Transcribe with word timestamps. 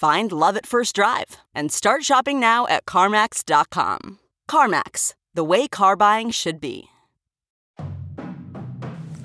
Find 0.00 0.32
love 0.32 0.56
at 0.56 0.64
first 0.64 0.96
drive 0.96 1.36
and 1.54 1.70
start 1.70 2.04
shopping 2.04 2.40
now 2.40 2.66
at 2.68 2.86
CarMax.com. 2.86 4.18
CarMax, 4.50 5.12
the 5.34 5.44
way 5.44 5.68
car 5.68 5.94
buying 5.94 6.30
should 6.30 6.58
be. 6.58 6.84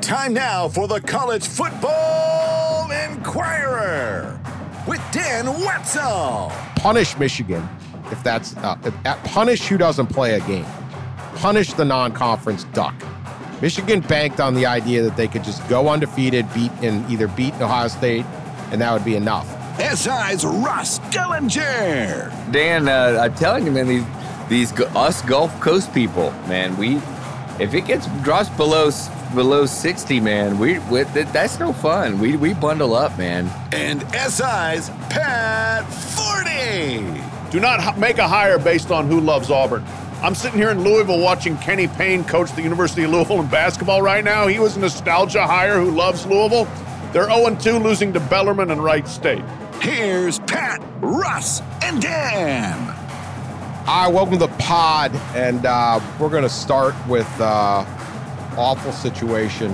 Time 0.02 0.34
now 0.34 0.68
for 0.68 0.90
the 0.90 1.00
College 1.00 1.48
Football 1.48 2.92
Inquirer 2.92 4.38
with 4.86 5.02
Dan 5.14 5.46
Wetzel. 5.62 6.52
Punish 6.76 7.18
Michigan 7.18 7.66
if 8.12 8.22
that's 8.22 8.58
uh, 8.58 8.78
if, 8.84 9.24
punish 9.24 9.62
who 9.68 9.78
doesn't 9.78 10.08
play 10.08 10.34
a 10.34 10.42
game. 10.42 10.66
Punish 11.36 11.72
the 11.72 11.86
non-conference 11.86 12.66
duck. 12.74 12.94
Michigan 13.62 14.02
banked 14.02 14.42
on 14.42 14.54
the 14.54 14.66
idea 14.66 15.04
that 15.04 15.16
they 15.16 15.30
could 15.30 15.46
just 15.46 15.66
go 15.70 15.88
undefeated, 15.88 16.46
beat 16.54 16.72
and 16.82 17.10
either 17.10 17.30
beat 17.30 17.54
Ohio 17.62 17.88
State, 17.88 18.26
and 18.72 18.82
that 18.82 18.92
would 18.92 19.06
be 19.06 19.16
enough. 19.16 19.65
SI's 19.78 20.46
Ross 20.46 21.00
Dellenger. 21.12 22.32
Dan, 22.52 22.88
uh, 22.88 23.20
I'm 23.22 23.34
telling 23.36 23.66
you, 23.66 23.72
man, 23.72 23.88
these 23.88 24.06
these 24.48 24.80
us 24.96 25.22
Gulf 25.24 25.60
Coast 25.60 25.94
people, 25.94 26.32
man, 26.48 26.78
we 26.78 27.02
if 27.60 27.74
it 27.74 27.86
gets 27.86 28.08
drops 28.24 28.50
below 28.50 28.90
below 29.34 29.66
60, 29.66 30.20
man, 30.20 30.58
we, 30.58 30.80
we 30.80 31.04
that's 31.04 31.60
no 31.60 31.74
fun. 31.74 32.20
We 32.20 32.38
we 32.38 32.54
bundle 32.54 32.96
up, 32.96 33.18
man. 33.18 33.52
And 33.74 34.02
SI's 34.12 34.90
Pat 35.10 35.84
Forde. 35.86 37.52
Do 37.52 37.60
not 37.60 37.98
make 37.98 38.18
a 38.18 38.28
hire 38.28 38.60
based 38.60 38.92
on 38.92 39.08
who 39.08 39.20
loves 39.20 39.50
Auburn. 39.50 39.86
I'm 40.22 40.36
sitting 40.36 40.58
here 40.58 40.72
in 40.72 40.84
Louisville 40.84 41.20
watching 41.20 41.58
Kenny 41.58 41.88
Payne 41.88 42.24
coach 42.24 42.52
the 42.54 42.62
University 42.62 43.04
of 43.04 43.12
Louisville 43.12 43.42
in 43.42 43.48
basketball 43.48 44.02
right 44.02 44.24
now. 44.24 44.48
He 44.48 44.60
was 44.60 44.78
a 44.78 44.80
nostalgia 44.80 45.46
hire 45.46 45.80
who 45.80 45.92
loves 45.92 46.26
Louisville. 46.26 46.68
They're 47.16 47.32
0 47.32 47.56
2, 47.56 47.80
losing 47.80 48.12
to 48.12 48.20
Bellarmine 48.20 48.72
and 48.72 48.84
Wright 48.84 49.08
State. 49.08 49.42
Here's 49.80 50.40
Pat, 50.40 50.84
Russ, 51.00 51.62
and 51.82 52.02
Dan. 52.02 52.78
Hi, 53.86 54.10
welcome 54.10 54.34
to 54.34 54.40
the 54.40 54.54
pod, 54.58 55.16
and 55.34 55.66
uh, 55.66 56.02
we're 56.20 56.28
going 56.28 56.44
to 56.44 56.50
start 56.50 56.94
with 57.08 57.26
uh, 57.40 57.86
awful 58.58 58.92
situation 58.92 59.72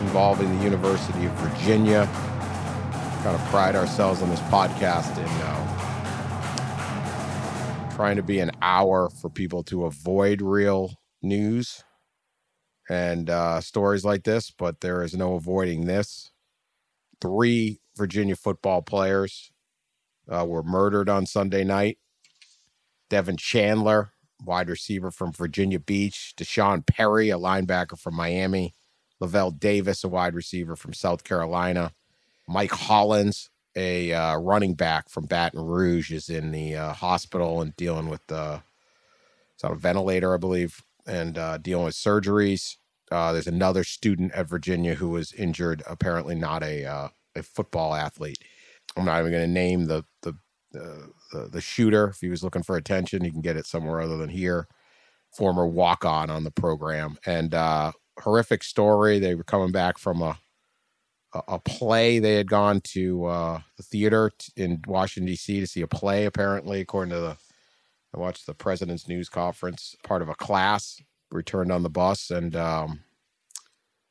involving 0.00 0.56
the 0.56 0.64
University 0.64 1.26
of 1.26 1.32
Virginia. 1.32 2.08
Kind 3.22 3.36
of 3.36 3.44
pride 3.50 3.76
ourselves 3.76 4.22
on 4.22 4.30
this 4.30 4.40
podcast 4.40 5.14
in 5.18 5.28
uh, 5.42 5.56
trying 7.96 8.16
to 8.16 8.22
be 8.22 8.40
an 8.40 8.50
hour 8.62 9.10
for 9.10 9.28
people 9.28 9.62
to 9.64 9.84
avoid 9.84 10.40
real 10.40 10.94
news 11.20 11.84
and 12.88 13.28
uh, 13.28 13.60
stories 13.60 14.06
like 14.06 14.24
this, 14.24 14.50
but 14.50 14.80
there 14.80 15.02
is 15.02 15.12
no 15.12 15.34
avoiding 15.34 15.84
this. 15.84 16.30
Three 17.20 17.80
Virginia 17.96 18.36
football 18.36 18.82
players 18.82 19.50
uh, 20.28 20.44
were 20.46 20.62
murdered 20.62 21.08
on 21.08 21.26
Sunday 21.26 21.64
night. 21.64 21.98
Devin 23.10 23.36
Chandler, 23.36 24.12
wide 24.44 24.68
receiver 24.68 25.10
from 25.10 25.32
Virginia 25.32 25.80
Beach, 25.80 26.34
D'Sean 26.36 26.82
Perry, 26.82 27.30
a 27.30 27.38
linebacker 27.38 27.98
from 27.98 28.14
Miami, 28.14 28.74
Lavel 29.20 29.50
Davis, 29.50 30.04
a 30.04 30.08
wide 30.08 30.34
receiver 30.34 30.76
from 30.76 30.92
South 30.92 31.24
Carolina, 31.24 31.92
Mike 32.46 32.70
Hollins, 32.70 33.50
a 33.74 34.12
uh, 34.12 34.36
running 34.36 34.74
back 34.74 35.08
from 35.08 35.26
Baton 35.26 35.60
Rouge, 35.60 36.12
is 36.12 36.28
in 36.28 36.52
the 36.52 36.76
uh, 36.76 36.92
hospital 36.92 37.60
and 37.60 37.74
dealing 37.76 38.08
with 38.08 38.26
the 38.26 38.36
uh, 38.36 38.60
it's 39.54 39.64
on 39.64 39.72
a 39.72 39.74
ventilator, 39.74 40.32
I 40.32 40.36
believe, 40.36 40.84
and 41.04 41.36
uh, 41.36 41.58
dealing 41.58 41.86
with 41.86 41.96
surgeries. 41.96 42.76
Uh, 43.10 43.32
there's 43.32 43.46
another 43.46 43.84
student 43.84 44.32
at 44.32 44.48
Virginia 44.48 44.94
who 44.94 45.10
was 45.10 45.32
injured, 45.32 45.82
apparently 45.88 46.34
not 46.34 46.62
a 46.62 46.84
uh, 46.84 47.08
a 47.36 47.42
football 47.42 47.94
athlete. 47.94 48.38
I'm 48.96 49.04
not 49.04 49.20
even 49.20 49.32
going 49.32 49.46
to 49.46 49.52
name 49.52 49.86
the 49.86 50.04
the, 50.22 50.34
the 50.72 51.12
the 51.32 51.48
the 51.48 51.60
shooter. 51.60 52.08
If 52.08 52.20
he 52.20 52.28
was 52.28 52.42
looking 52.42 52.62
for 52.62 52.76
attention, 52.76 53.24
he 53.24 53.30
can 53.30 53.40
get 53.40 53.56
it 53.56 53.66
somewhere 53.66 54.00
other 54.00 54.16
than 54.16 54.28
here. 54.28 54.68
Former 55.32 55.66
walk 55.66 56.04
on 56.04 56.30
on 56.30 56.44
the 56.44 56.50
program 56.50 57.18
and 57.26 57.54
uh, 57.54 57.92
horrific 58.18 58.62
story. 58.62 59.18
They 59.18 59.34
were 59.34 59.44
coming 59.44 59.72
back 59.72 59.98
from 59.98 60.22
a 60.22 60.38
a 61.46 61.58
play. 61.58 62.18
They 62.18 62.34
had 62.34 62.48
gone 62.48 62.80
to 62.92 63.26
uh, 63.26 63.60
the 63.76 63.82
theater 63.82 64.32
in 64.56 64.80
Washington 64.86 65.26
D.C. 65.26 65.60
to 65.60 65.66
see 65.66 65.82
a 65.82 65.86
play. 65.86 66.24
Apparently, 66.24 66.80
according 66.80 67.12
to 67.12 67.20
the 67.20 67.36
I 68.14 68.18
watched 68.18 68.46
the 68.46 68.54
president's 68.54 69.06
news 69.06 69.28
conference. 69.28 69.94
Part 70.02 70.22
of 70.22 70.28
a 70.28 70.34
class 70.34 71.00
returned 71.30 71.72
on 71.72 71.82
the 71.82 71.90
bus, 71.90 72.30
and 72.30 72.54
um, 72.56 73.00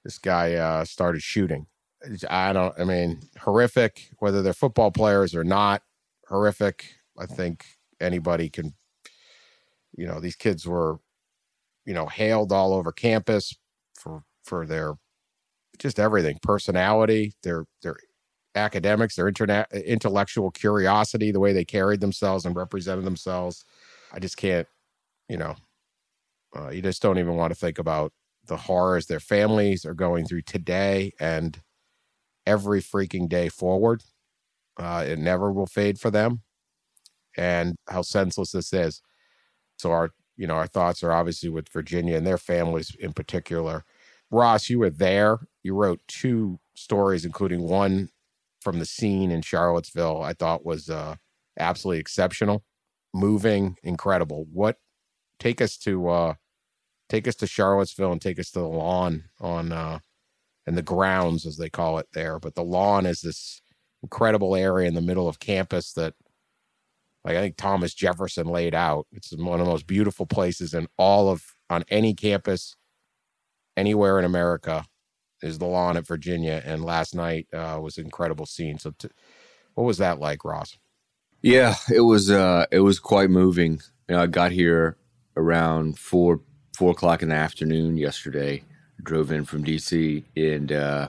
this 0.04 0.20
guy 0.20 0.54
uh, 0.54 0.86
started 0.86 1.22
shooting 1.22 1.68
I 2.30 2.54
don't. 2.54 2.74
I 2.80 2.84
mean, 2.84 3.22
horrific. 3.40 4.10
Whether 4.20 4.42
they're 4.42 4.54
football 4.54 4.92
players 4.92 5.36
or 5.36 5.44
not, 5.44 5.82
horrific. 6.28 6.86
I 7.18 7.26
think 7.26 7.66
anybody 8.00 8.50
can. 8.50 8.74
You 9.98 10.08
know, 10.08 10.20
these 10.20 10.36
kids 10.36 10.68
were, 10.68 11.00
you 11.86 11.94
know, 11.94 12.06
hailed 12.08 12.52
all 12.52 12.74
over 12.74 12.92
campus 12.92 13.56
for 13.96 14.24
for 14.44 14.66
their 14.66 14.94
just 15.80 16.00
everything, 16.00 16.40
personality, 16.44 17.34
their 17.44 17.66
their 17.82 17.98
academics, 18.56 19.16
their 19.16 19.28
internet 19.28 19.72
intellectual 19.74 20.52
curiosity, 20.52 21.32
the 21.32 21.40
way 21.40 21.54
they 21.54 21.66
carried 21.66 22.02
themselves 22.02 22.46
and 22.46 22.56
represented 22.56 23.06
themselves. 23.06 23.66
I 24.14 24.20
just 24.20 24.38
can't. 24.38 24.68
You 25.30 25.38
know, 25.38 25.56
uh, 26.58 26.70
you 26.70 26.82
just 26.82 27.02
don't 27.02 27.20
even 27.20 27.36
want 27.36 27.52
to 27.52 27.60
think 27.60 27.78
about 27.78 28.12
the 28.48 28.58
horrors 28.58 29.06
their 29.06 29.20
families 29.20 29.86
are 29.86 29.94
going 29.94 30.26
through 30.26 30.42
today 30.42 31.12
and 31.20 31.62
every 32.46 32.82
freaking 32.82 33.28
day 33.28 33.50
forward. 33.50 34.04
Uh, 34.78 35.04
it 35.06 35.20
never 35.20 35.52
will 35.52 35.66
fade 35.66 36.00
for 36.00 36.12
them, 36.12 36.42
and 37.36 37.76
how 37.88 38.02
senseless 38.02 38.52
this 38.52 38.72
is. 38.74 39.02
So 39.78 39.92
our, 39.92 40.12
you 40.36 40.48
know, 40.48 40.56
our 40.56 40.68
thoughts 40.68 41.04
are 41.04 41.12
obviously 41.12 41.50
with 41.50 41.70
Virginia 41.70 42.16
and 42.16 42.26
their 42.26 42.38
families 42.38 42.96
in 43.00 43.14
particular. 43.14 43.84
Ross, 44.30 44.70
you 44.70 44.80
were 44.80 44.90
there. 44.90 45.40
You 45.64 45.74
wrote 45.74 46.02
two 46.08 46.60
stories, 46.76 47.26
including 47.26 47.62
one 47.62 48.10
from 48.62 48.80
the 48.80 48.86
scene 48.86 49.32
in 49.32 49.42
Charlottesville. 49.42 50.22
I 50.22 50.34
thought 50.34 50.66
was 50.66 50.90
uh, 50.90 51.16
absolutely 51.60 52.00
exceptional, 52.00 52.64
moving, 53.14 53.78
incredible. 53.84 54.46
What 54.52 54.78
take 55.40 55.62
us 55.62 55.78
to 55.78 56.10
uh, 56.10 56.34
take 57.10 57.28
us 57.28 57.36
to 57.36 57.48
Charlottesville 57.48 58.12
and 58.12 58.22
take 58.22 58.40
us 58.40 58.52
to 58.52 58.60
the 58.60 58.68
lawn 58.68 59.26
on 59.40 59.72
uh, 59.72 60.00
and 60.66 60.78
the 60.78 60.82
grounds, 60.82 61.46
as 61.46 61.58
they 61.58 61.70
call 61.70 61.98
it 61.98 62.08
there. 62.14 62.40
But 62.40 62.56
the 62.56 62.64
lawn 62.64 63.06
is 63.06 63.22
this 63.22 63.62
incredible 64.04 64.56
area 64.56 64.88
in 64.88 64.94
the 64.94 65.02
middle 65.02 65.28
of 65.28 65.40
campus 65.40 65.94
that, 65.94 66.14
like 67.24 67.36
I 67.36 67.42
think 67.42 67.58
Thomas 67.58 67.94
Jefferson 67.94 68.48
laid 68.48 68.76
out. 68.76 69.08
It's 69.12 69.36
one 69.36 69.60
of 69.60 69.66
the 69.66 69.72
most 69.72 69.88
beautiful 69.88 70.26
places 70.26 70.74
in 70.74 70.88
all 70.98 71.30
of 71.30 71.44
on 71.70 71.84
any 71.90 72.14
campus, 72.14 72.76
anywhere 73.76 74.20
in 74.20 74.26
America, 74.26 74.86
is 75.42 75.58
the 75.58 75.66
lawn 75.66 75.98
at 75.98 76.08
Virginia. 76.08 76.62
And 76.66 76.84
last 76.84 77.16
night 77.16 77.48
uh, 77.54 77.80
was 77.82 77.98
an 77.98 78.06
incredible 78.06 78.46
scene. 78.46 78.78
So, 78.78 78.92
t- 78.98 79.10
what 79.74 79.84
was 79.84 79.98
that 80.00 80.20
like, 80.20 80.44
Ross? 80.44 80.78
Yeah, 81.42 81.76
it 81.94 82.02
was. 82.02 82.32
Uh, 82.32 82.66
it 82.72 82.80
was 82.80 83.00
quite 83.00 83.30
moving. 83.30 83.80
You 84.10 84.16
know, 84.16 84.22
I 84.24 84.28
got 84.28 84.52
here 84.52 84.98
around 85.36 86.00
four 86.00 86.42
four 86.78 86.92
o'clock 86.92 87.24
in 87.24 87.30
the 87.30 87.36
afternoon 87.36 87.98
yesterday 87.98 88.62
drove 89.02 89.32
in 89.32 89.46
from 89.46 89.64
DC, 89.64 90.24
and 90.36 90.72
uh, 90.72 91.08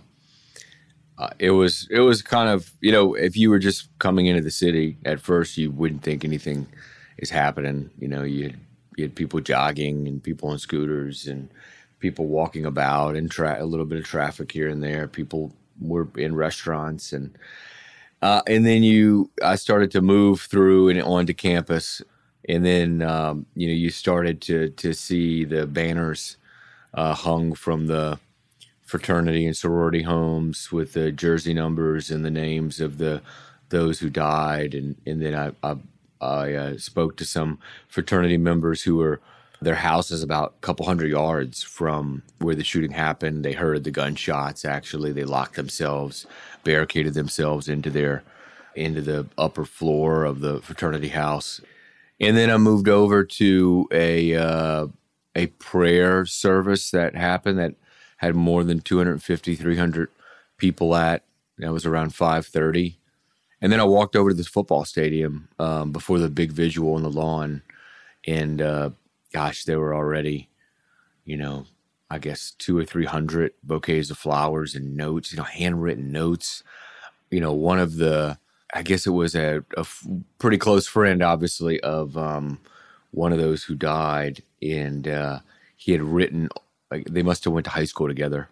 uh, 1.19 1.29
it 1.39 1.51
was 1.51 1.87
it 1.91 2.01
was 2.01 2.23
kind 2.23 2.49
of 2.49 2.73
you 2.81 2.91
know 2.91 3.13
if 3.13 3.37
you 3.37 3.51
were 3.51 3.59
just 3.59 3.91
coming 3.99 4.27
into 4.27 4.41
the 4.41 4.51
city 4.51 4.97
at 5.05 5.21
first, 5.21 5.59
you 5.59 5.71
wouldn't 5.71 6.03
think 6.03 6.25
anything 6.25 6.67
is 7.19 7.29
happening. 7.29 7.91
You 7.99 8.09
know, 8.09 8.23
you 8.23 8.45
had, 8.45 8.59
you 8.97 9.05
had 9.05 9.15
people 9.15 9.41
jogging 9.41 10.09
and 10.09 10.23
people 10.23 10.49
on 10.49 10.59
scooters 10.59 11.27
and 11.27 11.51
people 12.01 12.29
walking 12.29 12.65
about 12.65 13.15
and 13.15 13.31
tra- 13.31 13.63
a 13.63 13.67
little 13.67 13.85
bit 13.85 13.99
of 13.99 14.07
traffic 14.07 14.51
here 14.51 14.71
and 14.71 14.83
there. 14.83 15.07
People 15.07 15.53
were 15.83 16.09
in 16.17 16.35
restaurants 16.35 17.13
and 17.13 17.37
uh, 18.23 18.41
and 18.47 18.65
then 18.65 18.83
you 18.83 19.31
I 19.45 19.57
started 19.57 19.91
to 19.91 20.01
move 20.01 20.41
through 20.41 20.89
and 20.89 21.03
onto 21.03 21.35
campus 21.35 22.01
and 22.49 22.65
then 22.65 23.03
um, 23.03 23.47
you 23.55 23.69
know 23.69 23.75
you 23.75 23.91
started 23.91 24.41
to 24.43 24.71
to 24.71 24.93
see 24.93 25.45
the 25.45 25.67
banners 25.67 26.37
uh, 26.95 27.15
hung 27.15 27.55
from 27.55 27.87
the 27.87 28.19
fraternity 28.83 29.47
and 29.47 29.57
sorority 29.57 30.03
homes 30.03 30.73
with 30.73 30.95
the 30.95 31.13
jersey 31.13 31.53
numbers 31.53 32.11
and 32.11 32.25
the 32.25 32.31
names 32.31 32.81
of 32.81 32.99
the 32.99 33.21
those 33.69 34.01
who 34.01 34.09
died 34.11 34.75
and 34.75 34.97
and 35.07 35.21
then 35.23 35.35
I 35.35 35.53
I, 35.63 35.77
I 36.21 36.55
uh, 36.55 36.79
spoke 36.79 37.17
to 37.19 37.25
some 37.25 37.59
fraternity 37.89 38.39
members 38.39 38.83
who 38.83 38.97
were 38.97 39.21
their 39.61 39.75
house 39.75 40.13
is 40.13 40.23
about 40.23 40.55
a 40.57 40.61
couple 40.61 40.87
hundred 40.87 41.11
yards 41.11 41.65
from 41.65 42.23
where 42.39 42.55
the 42.55 42.63
shooting 42.63 42.93
happened. 42.93 43.45
They 43.45 43.55
heard 43.55 43.83
the 43.83 43.91
gunshots. 43.91 44.65
Actually, 44.65 45.11
they 45.11 45.25
locked 45.25 45.57
themselves, 45.57 46.27
barricaded 46.63 47.15
themselves 47.15 47.69
into 47.69 47.91
their 47.91 48.23
into 48.77 49.01
the 49.01 49.27
upper 49.37 49.65
floor 49.65 50.25
of 50.25 50.39
the 50.39 50.61
fraternity 50.61 51.09
house 51.09 51.61
and 52.21 52.37
then 52.37 52.51
I 52.51 52.57
moved 52.57 52.89
over 52.89 53.25
to 53.25 53.89
a 53.93 54.35
uh, 54.35 54.87
a 55.35 55.47
prayer 55.47 56.27
service 56.27 56.91
that 56.91 57.15
happened 57.15 57.59
that 57.59 57.75
had 58.19 58.35
more 58.35 58.65
than 58.65 58.81
250, 58.81 59.55
300 59.55 60.11
people 60.57 60.95
at. 60.97 61.25
That 61.59 61.73
was 61.73 61.87
around 61.87 62.11
5:30, 62.11 62.97
and 63.61 63.73
then 63.73 63.81
I 63.81 63.85
walked 63.85 64.17
over 64.17 64.31
to 64.31 64.37
this 64.37 64.49
football 64.49 64.85
stadium 64.85 65.49
um, 65.59 65.93
before 65.93 66.19
the 66.19 66.31
big 66.31 66.53
visual 66.53 66.95
on 66.95 67.03
the 67.03 67.11
lawn, 67.11 67.63
and 68.27 68.63
uh, 68.63 68.91
gosh, 69.33 69.65
there 69.65 69.81
were 69.81 69.95
already, 69.95 70.49
you 71.25 71.37
know, 71.37 71.67
I 72.11 72.19
guess 72.19 72.53
two 72.59 72.79
or 72.79 72.85
three 72.85 73.07
hundred 73.07 73.53
bouquets 73.63 74.11
of 74.11 74.19
flowers 74.19 74.75
and 74.75 74.97
notes, 74.97 75.33
you 75.33 75.39
know, 75.39 75.45
handwritten 75.45 76.13
notes. 76.13 76.63
You 77.31 77.41
know, 77.41 77.53
one 77.53 77.79
of 77.81 77.97
the 77.97 78.39
I 78.75 78.83
guess 78.83 79.07
it 79.07 79.11
was 79.11 79.35
a, 79.35 79.65
a 79.77 79.81
f- 79.81 80.07
pretty 80.39 80.59
close 80.59 80.87
friend, 80.87 81.23
obviously, 81.23 81.81
of 81.81 82.17
um, 82.17 82.61
one 83.11 83.33
of 83.33 83.39
those 83.39 83.65
who 83.65 83.75
died, 83.75 84.43
and 84.63 85.09
uh, 85.09 85.41
he 85.77 85.93
had 85.93 86.03
written. 86.03 86.49
Like 86.91 87.07
they 87.07 87.23
must 87.23 87.45
have 87.45 87.53
went 87.53 87.65
to 87.65 87.71
high 87.71 87.85
school 87.85 88.09
together, 88.09 88.49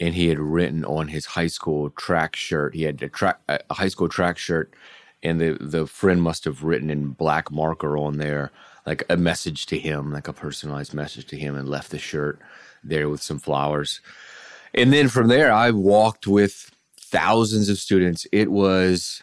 and 0.00 0.14
he 0.14 0.28
had 0.28 0.38
written 0.38 0.84
on 0.84 1.08
his 1.08 1.26
high 1.26 1.46
school 1.48 1.90
track 1.90 2.36
shirt. 2.36 2.74
He 2.74 2.82
had 2.82 3.02
a 3.02 3.08
track 3.08 3.40
a 3.48 3.74
high 3.74 3.88
school 3.88 4.08
track 4.08 4.38
shirt, 4.38 4.72
and 5.22 5.40
the 5.40 5.58
the 5.60 5.86
friend 5.86 6.22
must 6.22 6.44
have 6.44 6.62
written 6.62 6.90
in 6.90 7.10
black 7.10 7.50
marker 7.50 7.96
on 7.96 8.18
there 8.18 8.50
like 8.88 9.04
a 9.10 9.18
message 9.18 9.66
to 9.66 9.78
him, 9.78 10.10
like 10.10 10.28
a 10.28 10.32
personalized 10.32 10.94
message 10.94 11.26
to 11.26 11.36
him, 11.36 11.54
and 11.54 11.68
left 11.68 11.90
the 11.90 11.98
shirt 11.98 12.40
there 12.82 13.08
with 13.10 13.22
some 13.22 13.38
flowers. 13.38 14.00
And 14.72 14.92
then 14.92 15.08
from 15.08 15.28
there, 15.28 15.52
I 15.52 15.70
walked 15.70 16.26
with 16.26 16.70
thousands 16.98 17.68
of 17.68 17.78
students. 17.78 18.26
It 18.32 18.50
was 18.50 19.22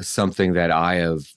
something 0.00 0.52
that 0.54 0.70
I 0.70 0.96
have 0.96 1.32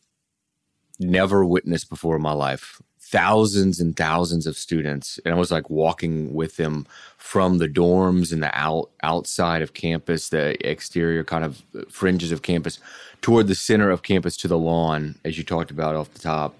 never 1.00 1.46
witnessed 1.46 1.90
before 1.90 2.16
in 2.16 2.22
my 2.22 2.34
life. 2.34 2.82
Thousands 3.00 3.82
and 3.82 3.96
thousands 3.98 4.48
of 4.48 4.56
students, 4.56 5.20
and 5.26 5.34
I 5.34 5.38
was 5.38 5.52
like 5.52 5.70
walking 5.70 6.34
with 6.34 6.56
them 6.56 6.86
from 7.18 7.58
the 7.58 7.68
dorms 7.68 8.32
and 8.32 8.42
the 8.42 8.58
out 8.58 8.90
outside 9.04 9.62
of 9.62 9.74
campus, 9.74 10.30
the 10.30 10.56
exterior 10.66 11.24
kind 11.24 11.44
of 11.44 11.62
fringes 11.90 12.32
of 12.32 12.42
campus, 12.42 12.80
toward 13.22 13.48
the 13.48 13.56
center 13.56 13.90
of 13.90 14.04
campus 14.04 14.38
to 14.38 14.48
the 14.48 14.58
lawn, 14.58 15.16
as 15.26 15.38
you 15.38 15.44
talked 15.44 15.72
about 15.72 15.96
off 15.96 16.14
the 16.14 16.20
top. 16.20 16.56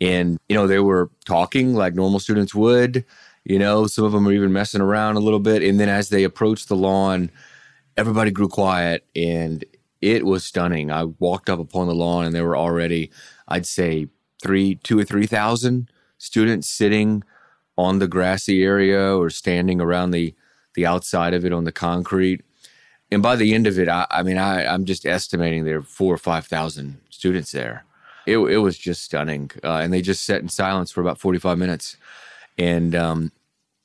And 0.00 0.38
you 0.48 0.56
know, 0.56 0.66
they 0.66 0.80
were 0.80 1.08
talking 1.24 1.74
like 1.74 1.94
normal 1.94 2.18
students 2.18 2.54
would. 2.54 3.04
You 3.44 3.60
know, 3.60 3.86
some 3.86 4.04
of 4.04 4.10
them 4.10 4.24
were 4.24 4.32
even 4.32 4.52
messing 4.52 4.80
around 4.80 5.16
a 5.16 5.20
little 5.20 5.38
bit. 5.38 5.62
And 5.62 5.78
then 5.78 5.88
as 5.88 6.08
they 6.08 6.24
approached 6.24 6.68
the 6.68 6.74
lawn, 6.74 7.30
everybody 7.96 8.32
grew 8.32 8.48
quiet 8.48 9.04
and 9.14 9.64
it 10.00 10.26
was 10.26 10.44
stunning. 10.44 10.90
I 10.90 11.04
walked 11.04 11.48
up 11.48 11.58
upon 11.58 11.88
the 11.88 11.94
lawn 11.94 12.26
and 12.26 12.34
there 12.34 12.44
were 12.44 12.56
already, 12.56 13.10
I'd 13.48 13.66
say, 13.66 14.08
three, 14.42 14.76
two 14.76 14.98
or 14.98 15.04
three 15.04 15.26
thousand 15.26 15.90
students 16.18 16.68
sitting 16.68 17.22
on 17.76 17.98
the 17.98 18.08
grassy 18.08 18.62
area 18.62 19.14
or 19.16 19.30
standing 19.30 19.80
around 19.80 20.10
the 20.10 20.34
the 20.74 20.86
outside 20.86 21.32
of 21.32 21.44
it 21.44 21.52
on 21.52 21.64
the 21.64 21.72
concrete. 21.72 22.42
And 23.10 23.22
by 23.22 23.36
the 23.36 23.54
end 23.54 23.66
of 23.66 23.78
it, 23.78 23.88
I, 23.88 24.06
I 24.10 24.22
mean, 24.22 24.36
I, 24.36 24.66
I'm 24.66 24.84
just 24.84 25.06
estimating 25.06 25.64
there 25.64 25.80
were 25.80 25.86
four 25.86 26.12
or 26.12 26.18
five 26.18 26.46
thousand 26.46 27.00
students 27.10 27.52
there. 27.52 27.84
It, 28.26 28.38
it 28.38 28.58
was 28.58 28.76
just 28.76 29.02
stunning, 29.02 29.52
uh, 29.62 29.76
and 29.76 29.92
they 29.92 30.02
just 30.02 30.24
sat 30.24 30.42
in 30.42 30.48
silence 30.48 30.90
for 30.90 31.00
about 31.00 31.20
45 31.20 31.56
minutes, 31.58 31.96
and 32.58 32.92
um, 32.92 33.30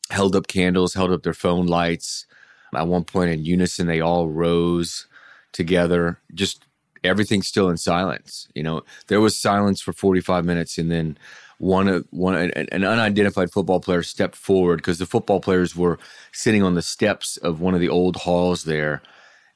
held 0.09 0.35
up 0.35 0.47
candles, 0.47 0.95
held 0.95 1.11
up 1.11 1.21
their 1.21 1.35
phone 1.35 1.67
lights. 1.67 2.25
At 2.73 2.87
one 2.87 3.03
point, 3.03 3.29
in 3.29 3.45
unison, 3.45 3.85
they 3.85 4.01
all 4.01 4.29
rose 4.29 5.05
together, 5.51 6.19
just 6.33 6.65
everything 7.03 7.41
still 7.41 7.69
in 7.69 7.77
silence. 7.77 8.47
You 8.53 8.63
know, 8.63 8.83
there 9.07 9.21
was 9.21 9.39
silence 9.39 9.81
for 9.81 9.93
45 9.93 10.45
minutes, 10.45 10.77
and 10.77 10.91
then 10.91 11.17
one 11.57 11.87
of 11.87 12.07
one 12.09 12.35
an 12.35 12.83
unidentified 12.83 13.51
football 13.51 13.79
player 13.79 14.01
stepped 14.01 14.35
forward 14.35 14.77
because 14.77 14.97
the 14.97 15.05
football 15.05 15.39
players 15.39 15.75
were 15.75 15.99
sitting 16.31 16.63
on 16.63 16.73
the 16.73 16.81
steps 16.81 17.37
of 17.37 17.61
one 17.61 17.75
of 17.75 17.79
the 17.79 17.89
old 17.89 18.15
halls 18.17 18.63
there, 18.63 19.01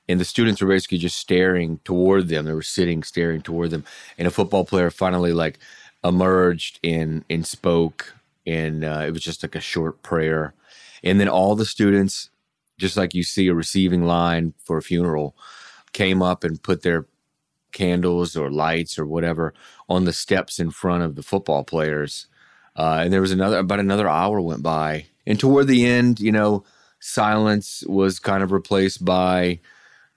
and 0.08 0.20
the 0.20 0.26
students 0.26 0.62
were 0.62 0.68
basically 0.68 1.00
just 1.00 1.18
staring 1.18 1.80
toward 1.84 2.28
them. 2.28 2.46
They 2.46 2.54
were 2.54 2.62
sitting, 2.62 3.04
staring 3.04 3.42
toward 3.42 3.72
them, 3.72 3.86
and 4.18 4.28
a 4.28 4.32
football 4.32 4.66
player 4.66 4.92
finally 4.92 5.34
like 5.34 5.60
emerged 6.04 6.80
and 6.84 7.26
and 7.30 7.46
spoke, 7.46 8.14
and 8.46 8.84
uh, 8.84 9.04
it 9.08 9.12
was 9.12 9.24
just 9.24 9.44
like 9.44 9.56
a 9.56 9.62
short 9.62 10.02
prayer, 10.04 10.54
and 11.04 11.20
then 11.20 11.28
all 11.28 11.56
the 11.56 11.66
students, 11.66 12.30
just 12.78 12.98
like 12.98 13.16
you 13.16 13.24
see 13.24 13.48
a 13.48 13.54
receiving 13.56 14.04
line 14.06 14.54
for 14.64 14.78
a 14.78 14.84
funeral 14.84 15.36
came 15.96 16.22
up 16.22 16.44
and 16.44 16.62
put 16.62 16.84
their 16.84 17.06
candles 17.72 18.36
or 18.36 18.52
lights 18.52 19.00
or 19.00 19.06
whatever 19.06 19.54
on 19.88 20.04
the 20.04 20.12
steps 20.12 20.60
in 20.60 20.70
front 20.70 21.04
of 21.04 21.16
the 21.16 21.24
football 21.24 21.64
players. 21.64 22.28
Uh, 22.76 23.00
and 23.02 23.14
there 23.14 23.22
was 23.22 23.32
another 23.32 23.60
about 23.60 23.80
another 23.80 24.10
hour 24.10 24.42
went 24.42 24.62
by, 24.62 25.06
and 25.26 25.40
toward 25.40 25.68
the 25.68 25.86
end, 25.86 26.20
you 26.20 26.34
know, 26.34 26.66
silence 27.00 27.82
was 27.88 28.20
kind 28.20 28.44
of 28.44 28.52
replaced 28.52 29.06
by 29.06 29.60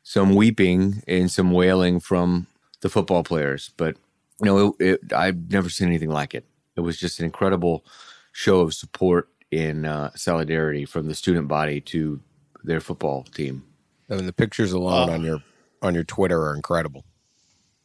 some 0.03 0.35
weeping 0.35 1.01
and 1.07 1.31
some 1.31 1.53
wailing 1.53 2.01
from 2.01 2.49
the 2.81 2.89
football 2.89 3.23
players. 3.23 3.71
But 3.77 3.97
you 4.41 4.47
know, 4.47 4.75
it, 4.81 4.85
it, 4.85 5.13
I've 5.13 5.49
never 5.53 5.71
seen 5.71 5.87
anything 5.87 6.11
like 6.11 6.35
it. 6.35 6.45
It 6.75 6.81
was 6.81 6.99
just 6.99 7.21
an 7.21 7.25
incredible 7.25 7.85
show 8.33 8.61
of 8.61 8.75
support 8.75 9.29
and 9.53 9.87
uh, 9.87 10.11
solidarity 10.17 10.85
from 10.85 11.07
the 11.07 11.15
student 11.15 11.47
body 11.47 11.81
to 11.81 12.21
their 12.65 12.81
football 12.81 13.23
team. 13.23 13.63
I 14.11 14.17
mean, 14.17 14.27
the 14.27 14.33
pictures 14.33 14.73
alone 14.73 15.09
uh, 15.09 15.13
on 15.13 15.23
your 15.23 15.43
on 15.83 15.95
your 15.95 16.05
Twitter 16.05 16.41
are 16.41 16.55
incredible. 16.55 17.05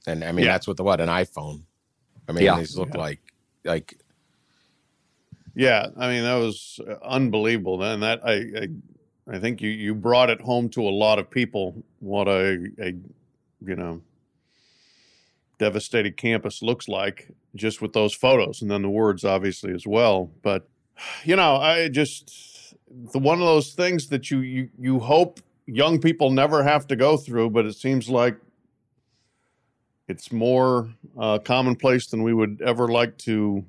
And 0.05 0.23
I 0.23 0.31
mean, 0.31 0.45
yeah. 0.45 0.51
that's 0.51 0.67
what 0.67 0.77
the 0.77 0.83
what 0.83 0.99
an 0.99 1.09
iPhone. 1.09 1.63
I 2.27 2.31
mean, 2.31 2.45
yeah. 2.45 2.57
these 2.57 2.77
look 2.77 2.93
yeah. 2.93 2.99
like 2.99 3.19
like. 3.63 3.99
Yeah, 5.55 5.87
I 5.97 6.07
mean 6.07 6.23
that 6.23 6.35
was 6.35 6.79
unbelievable, 7.03 7.83
and 7.83 8.01
that 8.01 8.21
I, 8.25 8.33
I, 8.33 9.35
I 9.35 9.39
think 9.39 9.61
you 9.61 9.69
you 9.69 9.93
brought 9.93 10.29
it 10.29 10.41
home 10.41 10.69
to 10.69 10.81
a 10.81 10.89
lot 10.89 11.19
of 11.19 11.29
people 11.29 11.83
what 11.99 12.27
a, 12.27 12.69
a 12.79 12.93
you 13.65 13.75
know 13.75 14.01
devastated 15.59 16.17
campus 16.17 16.61
looks 16.61 16.87
like 16.87 17.29
just 17.55 17.81
with 17.81 17.93
those 17.93 18.13
photos 18.13 18.61
and 18.61 18.69
then 18.69 18.81
the 18.81 18.89
words 18.89 19.23
obviously 19.23 19.71
as 19.71 19.85
well 19.87 20.31
but 20.41 20.67
you 21.23 21.35
know 21.35 21.55
i 21.55 21.87
just 21.87 22.75
the 23.13 23.19
one 23.19 23.39
of 23.39 23.45
those 23.45 23.73
things 23.73 24.07
that 24.07 24.29
you 24.29 24.39
you 24.39 24.69
you 24.79 24.99
hope 24.99 25.39
young 25.65 25.99
people 25.99 26.29
never 26.29 26.63
have 26.63 26.87
to 26.87 26.95
go 26.95 27.17
through, 27.17 27.49
but 27.51 27.65
it 27.65 27.75
seems 27.75 28.09
like 28.09 28.37
it's 30.07 30.31
more 30.31 30.89
uh, 31.17 31.39
commonplace 31.39 32.07
than 32.07 32.23
we 32.23 32.33
would 32.33 32.61
ever 32.63 32.87
like 32.87 33.17
to 33.19 33.63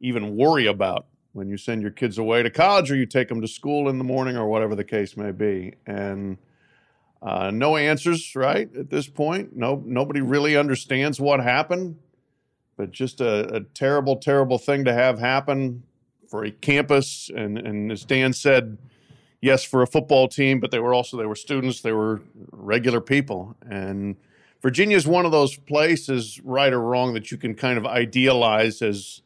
even 0.00 0.36
worry 0.36 0.66
about 0.66 1.06
when 1.32 1.48
you 1.48 1.56
send 1.56 1.82
your 1.82 1.90
kids 1.90 2.18
away 2.18 2.42
to 2.42 2.50
college 2.50 2.90
or 2.90 2.96
you 2.96 3.06
take 3.06 3.28
them 3.28 3.40
to 3.40 3.48
school 3.48 3.88
in 3.88 3.98
the 3.98 4.04
morning 4.04 4.36
or 4.36 4.46
whatever 4.46 4.74
the 4.74 4.84
case 4.84 5.16
may 5.16 5.32
be. 5.32 5.74
And 5.86 6.38
uh, 7.22 7.50
no 7.50 7.76
answers, 7.76 8.34
right? 8.34 8.74
At 8.76 8.90
this 8.90 9.08
point, 9.08 9.56
no, 9.56 9.82
nobody 9.84 10.20
really 10.20 10.56
understands 10.56 11.20
what 11.20 11.40
happened, 11.40 11.98
but 12.76 12.90
just 12.90 13.20
a, 13.20 13.54
a 13.54 13.60
terrible, 13.60 14.16
terrible 14.16 14.58
thing 14.58 14.84
to 14.84 14.92
have 14.92 15.18
happen 15.18 15.82
for 16.28 16.44
a 16.44 16.50
campus. 16.50 17.30
And, 17.34 17.58
and 17.58 17.90
as 17.90 18.04
Dan 18.04 18.32
said, 18.32 18.76
yes, 19.46 19.64
for 19.64 19.80
a 19.80 19.86
football 19.86 20.28
team, 20.28 20.60
but 20.60 20.70
they 20.70 20.80
were 20.80 20.92
also 20.92 21.16
they 21.16 21.24
were 21.24 21.36
students, 21.36 21.80
they 21.80 21.92
were 21.92 22.20
regular 22.50 23.00
people, 23.00 23.56
and 23.62 24.16
Virginia 24.60 24.96
is 24.96 25.06
one 25.06 25.24
of 25.24 25.32
those 25.32 25.56
places, 25.56 26.40
right 26.42 26.72
or 26.72 26.80
wrong, 26.80 27.14
that 27.14 27.30
you 27.30 27.38
can 27.38 27.54
kind 27.54 27.78
of 27.78 27.86
idealize 27.86 28.82
as 28.82 29.22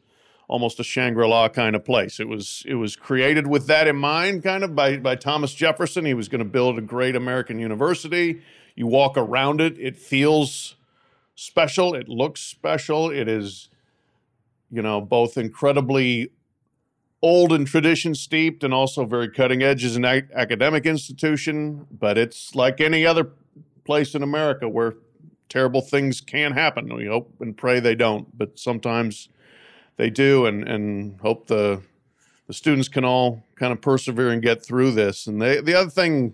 almost 0.47 0.79
a 0.79 0.83
Shangri-La 0.83 1.49
kind 1.49 1.75
of 1.75 1.83
place. 1.83 2.19
It 2.19 2.27
was 2.27 2.63
it 2.67 2.75
was 2.75 2.95
created 2.95 3.47
with 3.47 3.67
that 3.67 3.87
in 3.87 3.95
mind, 3.95 4.43
kind 4.43 4.63
of 4.63 4.75
by 4.75 4.97
by 4.97 5.15
Thomas 5.15 5.53
Jefferson. 5.53 6.05
He 6.05 6.13
was 6.13 6.29
going 6.29 6.39
to 6.39 6.45
build 6.45 6.77
a 6.77 6.81
great 6.81 7.15
American 7.15 7.59
university. 7.59 8.41
You 8.75 8.87
walk 8.87 9.17
around 9.17 9.59
it, 9.59 9.77
it 9.79 9.97
feels 9.97 10.75
special. 11.35 11.93
It 11.95 12.07
looks 12.07 12.41
special. 12.41 13.09
It 13.09 13.27
is 13.27 13.69
you 14.71 14.81
know, 14.81 15.01
both 15.01 15.37
incredibly 15.37 16.31
old 17.21 17.51
and 17.51 17.67
tradition 17.67 18.15
steeped 18.15 18.63
and 18.63 18.73
also 18.73 19.05
very 19.05 19.29
cutting 19.29 19.61
edge 19.61 19.83
as 19.83 19.95
an 19.95 20.05
a- 20.05 20.27
academic 20.33 20.85
institution. 20.85 21.87
But 21.91 22.17
it's 22.17 22.55
like 22.55 22.81
any 22.81 23.05
other 23.05 23.29
place 23.85 24.15
in 24.15 24.23
America 24.23 24.67
where 24.67 24.95
terrible 25.49 25.81
things 25.81 26.21
can 26.21 26.53
happen. 26.53 26.93
We 26.95 27.07
hope 27.07 27.33
and 27.39 27.55
pray 27.55 27.79
they 27.79 27.95
don't, 27.95 28.37
but 28.37 28.57
sometimes 28.57 29.29
they 29.97 30.09
do, 30.09 30.45
and 30.45 30.67
and 30.67 31.19
hope 31.21 31.47
the 31.47 31.81
the 32.47 32.53
students 32.53 32.87
can 32.87 33.05
all 33.05 33.43
kind 33.55 33.71
of 33.71 33.81
persevere 33.81 34.29
and 34.29 34.41
get 34.41 34.65
through 34.65 34.91
this. 34.91 35.27
And 35.27 35.41
they, 35.41 35.61
the 35.61 35.73
other 35.73 35.89
thing 35.89 36.33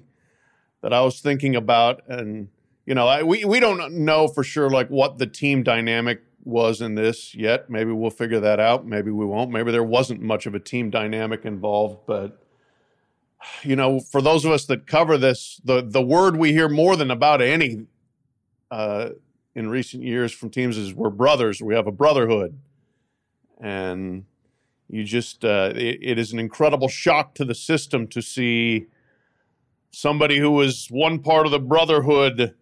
that 0.81 0.93
I 0.93 1.01
was 1.01 1.19
thinking 1.19 1.55
about, 1.55 2.01
and 2.07 2.49
you 2.85 2.95
know, 2.95 3.07
I, 3.07 3.23
we 3.23 3.43
we 3.43 3.59
don't 3.59 3.93
know 3.93 4.27
for 4.27 4.43
sure 4.43 4.69
like 4.69 4.87
what 4.89 5.17
the 5.17 5.27
team 5.27 5.63
dynamic 5.63 6.21
was 6.47 6.81
in 6.81 6.95
this 6.95 7.35
yet. 7.35 7.69
Maybe 7.69 7.91
we'll 7.91 8.09
figure 8.09 8.39
that 8.39 8.59
out. 8.59 8.87
Maybe 8.87 9.11
we 9.11 9.25
won't. 9.25 9.51
Maybe 9.51 9.71
there 9.71 9.83
wasn't 9.83 10.21
much 10.21 10.45
of 10.45 10.55
a 10.55 10.59
team 10.59 10.89
dynamic 10.89 11.45
involved, 11.45 11.99
but 12.07 12.41
you 13.63 13.75
know, 13.75 13.99
for 13.99 14.21
those 14.21 14.45
of 14.45 14.51
us 14.51 14.65
that 14.65 14.87
cover 14.87 15.17
this, 15.17 15.61
the 15.63 15.83
the 15.85 16.01
word 16.01 16.37
we 16.37 16.53
hear 16.53 16.69
more 16.69 16.95
than 16.95 17.11
about 17.11 17.41
any 17.41 17.85
uh, 18.71 19.09
in 19.55 19.69
recent 19.69 20.03
years 20.03 20.31
from 20.31 20.49
teams 20.49 20.77
is 20.77 20.93
we're 20.93 21.09
brothers. 21.09 21.61
We 21.61 21.75
have 21.75 21.87
a 21.87 21.91
brotherhood, 21.91 22.57
and 23.59 24.25
you 24.89 25.03
just 25.03 25.43
uh, 25.43 25.73
it, 25.75 25.99
it 26.01 26.17
is 26.17 26.31
an 26.31 26.39
incredible 26.39 26.87
shock 26.87 27.35
to 27.35 27.45
the 27.45 27.55
system 27.55 28.07
to 28.07 28.21
see 28.21 28.87
somebody 29.91 30.37
who 30.39 30.51
was 30.51 30.87
one 30.89 31.19
part 31.19 31.45
of 31.45 31.51
the 31.51 31.59
brotherhood 31.59 32.55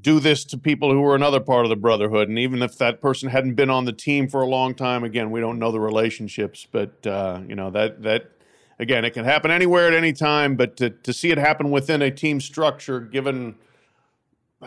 do 0.00 0.20
this 0.20 0.44
to 0.44 0.58
people 0.58 0.92
who 0.92 1.00
were 1.00 1.14
another 1.14 1.40
part 1.40 1.64
of 1.64 1.70
the 1.70 1.76
brotherhood 1.76 2.28
and 2.28 2.38
even 2.38 2.62
if 2.62 2.78
that 2.78 3.00
person 3.00 3.28
hadn't 3.28 3.54
been 3.54 3.70
on 3.70 3.84
the 3.84 3.92
team 3.92 4.28
for 4.28 4.42
a 4.42 4.46
long 4.46 4.74
time 4.74 5.04
again 5.04 5.30
we 5.30 5.40
don't 5.40 5.58
know 5.58 5.72
the 5.72 5.80
relationships 5.80 6.66
but 6.70 7.06
uh, 7.06 7.40
you 7.46 7.54
know 7.54 7.70
that 7.70 8.02
that 8.02 8.30
again 8.78 9.04
it 9.04 9.10
can 9.10 9.24
happen 9.24 9.50
anywhere 9.50 9.88
at 9.88 9.94
any 9.94 10.12
time 10.12 10.56
but 10.56 10.76
to, 10.76 10.90
to 10.90 11.12
see 11.12 11.30
it 11.30 11.38
happen 11.38 11.70
within 11.70 12.02
a 12.02 12.10
team 12.10 12.40
structure 12.40 13.00
given 13.00 13.54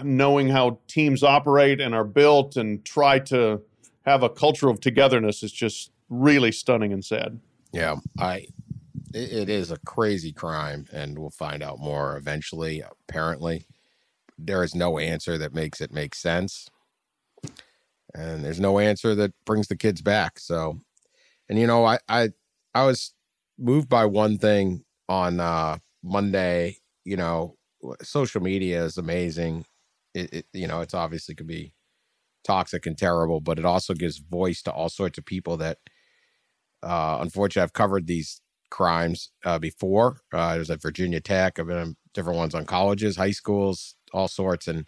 knowing 0.03 0.49
how 0.49 0.79
teams 0.87 1.23
operate 1.23 1.81
and 1.81 1.93
are 1.93 2.05
built 2.05 2.55
and 2.55 2.83
try 2.85 3.19
to 3.19 3.61
have 4.05 4.23
a 4.23 4.29
culture 4.29 4.69
of 4.69 4.79
togetherness 4.79 5.43
is 5.43 5.51
just 5.51 5.91
really 6.09 6.51
stunning 6.51 6.91
and 6.91 7.05
sad 7.05 7.39
Yeah, 7.71 7.97
I. 8.19 8.47
It, 9.13 9.33
it 9.33 9.49
is 9.49 9.71
a 9.71 9.77
crazy 9.79 10.31
crime, 10.31 10.85
and 10.91 11.17
we'll 11.17 11.29
find 11.29 11.63
out 11.63 11.79
more 11.79 12.17
eventually. 12.17 12.83
Apparently, 13.09 13.65
there 14.45 14.63
is 14.63 14.75
no 14.75 14.97
answer 14.97 15.37
that 15.37 15.53
makes 15.53 15.81
it 15.81 15.91
make 15.91 16.15
sense, 16.15 16.67
and 18.13 18.43
there's 18.43 18.59
no 18.59 18.79
answer 18.79 19.15
that 19.15 19.33
brings 19.45 19.67
the 19.67 19.75
kids 19.75 20.01
back. 20.01 20.39
So, 20.39 20.81
and 21.49 21.59
you 21.59 21.67
know, 21.67 21.85
I 21.85 21.99
I 22.09 22.29
I 22.73 22.85
was 22.85 23.13
moved 23.57 23.89
by 23.89 24.05
one 24.05 24.37
thing 24.37 24.83
on 25.09 25.39
uh 25.39 25.77
Monday. 26.03 26.77
You 27.05 27.17
know, 27.17 27.55
social 28.01 28.41
media 28.41 28.83
is 28.83 28.97
amazing. 28.97 29.65
It, 30.13 30.33
it 30.33 30.45
you 30.53 30.67
know, 30.67 30.81
it's 30.81 30.93
obviously 30.93 31.35
could 31.35 31.47
be 31.47 31.73
toxic 32.43 32.85
and 32.85 32.97
terrible, 32.97 33.39
but 33.41 33.59
it 33.59 33.65
also 33.65 33.93
gives 33.93 34.17
voice 34.17 34.61
to 34.63 34.71
all 34.71 34.89
sorts 34.89 35.17
of 35.17 35.25
people 35.25 35.57
that 35.57 35.77
uh, 36.83 37.19
unfortunately, 37.21 37.63
I've 37.63 37.73
covered 37.73 38.07
these 38.07 38.41
crimes 38.69 39.31
uh, 39.45 39.59
before. 39.59 40.17
Uh, 40.33 40.37
I 40.37 40.57
was 40.57 40.69
at 40.69 40.81
Virginia 40.81 41.19
Tech. 41.19 41.59
I've 41.59 41.67
been 41.67 41.77
in 41.77 41.95
different 42.13 42.37
ones 42.37 42.55
on 42.55 42.65
colleges, 42.65 43.15
high 43.15 43.31
schools, 43.31 43.95
all 44.13 44.27
sorts. 44.27 44.67
And, 44.67 44.87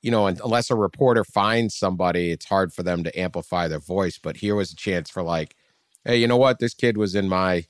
you 0.00 0.10
know, 0.10 0.26
unless 0.26 0.70
a 0.70 0.74
reporter 0.74 1.24
finds 1.24 1.74
somebody, 1.74 2.30
it's 2.30 2.46
hard 2.46 2.72
for 2.72 2.82
them 2.82 3.04
to 3.04 3.18
amplify 3.18 3.68
their 3.68 3.80
voice. 3.80 4.18
But 4.22 4.38
here 4.38 4.54
was 4.54 4.72
a 4.72 4.76
chance 4.76 5.10
for, 5.10 5.22
like, 5.22 5.56
hey, 6.04 6.16
you 6.16 6.26
know 6.26 6.36
what? 6.36 6.58
This 6.58 6.74
kid 6.74 6.96
was 6.96 7.14
in 7.14 7.28
my 7.28 7.66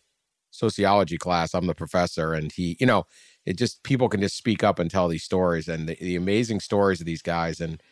sociology 0.50 1.18
class. 1.18 1.54
I'm 1.54 1.66
the 1.66 1.74
professor. 1.74 2.32
And 2.32 2.52
he, 2.52 2.76
you 2.80 2.86
know, 2.86 3.06
it 3.46 3.58
just, 3.58 3.82
people 3.82 4.08
can 4.08 4.20
just 4.20 4.36
speak 4.36 4.62
up 4.62 4.78
and 4.78 4.90
tell 4.90 5.08
these 5.08 5.24
stories 5.24 5.68
and 5.68 5.88
the, 5.88 5.96
the 6.00 6.16
amazing 6.16 6.60
stories 6.60 7.00
of 7.00 7.06
these 7.06 7.22
guys. 7.22 7.60
And, 7.60 7.82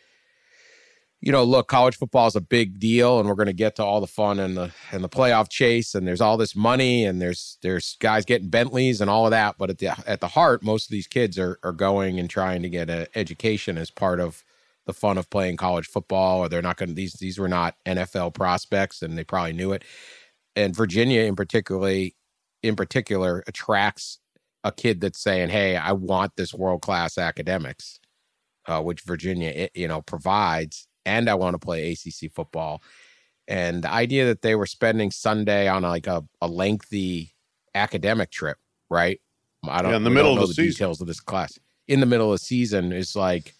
you 1.21 1.31
know, 1.31 1.43
look, 1.43 1.67
college 1.67 1.97
football 1.97 2.25
is 2.25 2.35
a 2.35 2.41
big 2.41 2.79
deal, 2.79 3.19
and 3.19 3.29
we're 3.29 3.35
going 3.35 3.45
to 3.45 3.53
get 3.53 3.75
to 3.75 3.83
all 3.83 4.01
the 4.01 4.07
fun 4.07 4.39
and 4.39 4.57
the 4.57 4.71
and 4.91 5.03
the 5.03 5.09
playoff 5.09 5.49
chase, 5.49 5.93
and 5.93 6.07
there's 6.07 6.21
all 6.21 6.35
this 6.35 6.55
money, 6.55 7.05
and 7.05 7.21
there's 7.21 7.59
there's 7.61 7.95
guys 7.99 8.25
getting 8.25 8.49
Bentleys 8.49 9.01
and 9.01 9.09
all 9.09 9.25
of 9.25 9.31
that. 9.31 9.57
But 9.59 9.69
at 9.69 9.77
the 9.77 9.89
at 10.07 10.19
the 10.19 10.29
heart, 10.29 10.63
most 10.63 10.87
of 10.87 10.91
these 10.91 11.07
kids 11.07 11.37
are 11.37 11.59
are 11.63 11.73
going 11.73 12.19
and 12.19 12.27
trying 12.27 12.63
to 12.63 12.69
get 12.69 12.89
an 12.89 13.05
education 13.13 13.77
as 13.77 13.91
part 13.91 14.19
of 14.19 14.43
the 14.87 14.93
fun 14.93 15.19
of 15.19 15.29
playing 15.29 15.57
college 15.57 15.87
football, 15.87 16.39
or 16.39 16.49
they're 16.49 16.61
not 16.61 16.77
going 16.77 16.89
to 16.89 16.95
these 16.95 17.13
these 17.13 17.37
were 17.37 17.47
not 17.47 17.75
NFL 17.85 18.33
prospects, 18.33 19.03
and 19.03 19.15
they 19.15 19.23
probably 19.23 19.53
knew 19.53 19.73
it. 19.73 19.83
And 20.55 20.75
Virginia, 20.75 21.21
in 21.21 21.35
particularly, 21.35 22.15
in 22.63 22.75
particular, 22.75 23.43
attracts 23.45 24.17
a 24.63 24.71
kid 24.71 25.01
that's 25.01 25.21
saying, 25.21 25.49
"Hey, 25.49 25.77
I 25.77 25.91
want 25.91 26.35
this 26.35 26.51
world 26.51 26.81
class 26.81 27.19
academics," 27.19 27.99
uh, 28.65 28.81
which 28.81 29.01
Virginia, 29.01 29.69
you 29.75 29.87
know, 29.87 30.01
provides 30.01 30.87
and 31.05 31.29
I 31.29 31.35
want 31.35 31.55
to 31.55 31.59
play 31.59 31.91
ACC 31.91 32.31
football. 32.31 32.81
And 33.47 33.83
the 33.83 33.91
idea 33.91 34.25
that 34.25 34.41
they 34.41 34.55
were 34.55 34.65
spending 34.65 35.11
Sunday 35.11 35.67
on 35.67 35.83
like 35.83 36.07
a, 36.07 36.23
a 36.41 36.47
lengthy 36.47 37.33
academic 37.75 38.31
trip, 38.31 38.57
right? 38.89 39.19
I 39.67 39.81
don't 39.81 39.91
Yeah, 39.91 39.97
in 39.97 40.03
the 40.03 40.09
middle 40.09 40.35
don't 40.35 40.43
of 40.43 40.49
the 40.49 40.55
the 40.55 40.67
details 40.69 41.01
of 41.01 41.07
this 41.07 41.19
class. 41.19 41.57
In 41.87 41.99
the 41.99 42.05
middle 42.05 42.31
of 42.31 42.39
the 42.39 42.45
season 42.45 42.91
is 42.91 43.15
like, 43.15 43.53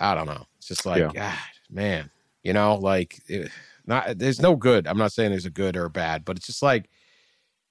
I 0.00 0.14
don't 0.14 0.26
know. 0.26 0.46
It's 0.58 0.68
just 0.68 0.86
like, 0.86 0.98
Yeah. 0.98 1.10
God, 1.12 1.38
man, 1.70 2.10
you 2.42 2.52
know, 2.52 2.74
like 2.74 3.20
it, 3.26 3.50
not 3.86 4.18
there's 4.18 4.40
no 4.40 4.56
good. 4.56 4.86
I'm 4.86 4.98
not 4.98 5.12
saying 5.12 5.30
there's 5.30 5.46
a 5.46 5.50
good 5.50 5.76
or 5.76 5.86
a 5.86 5.90
bad, 5.90 6.24
but 6.24 6.36
it's 6.36 6.46
just 6.46 6.62
like, 6.62 6.88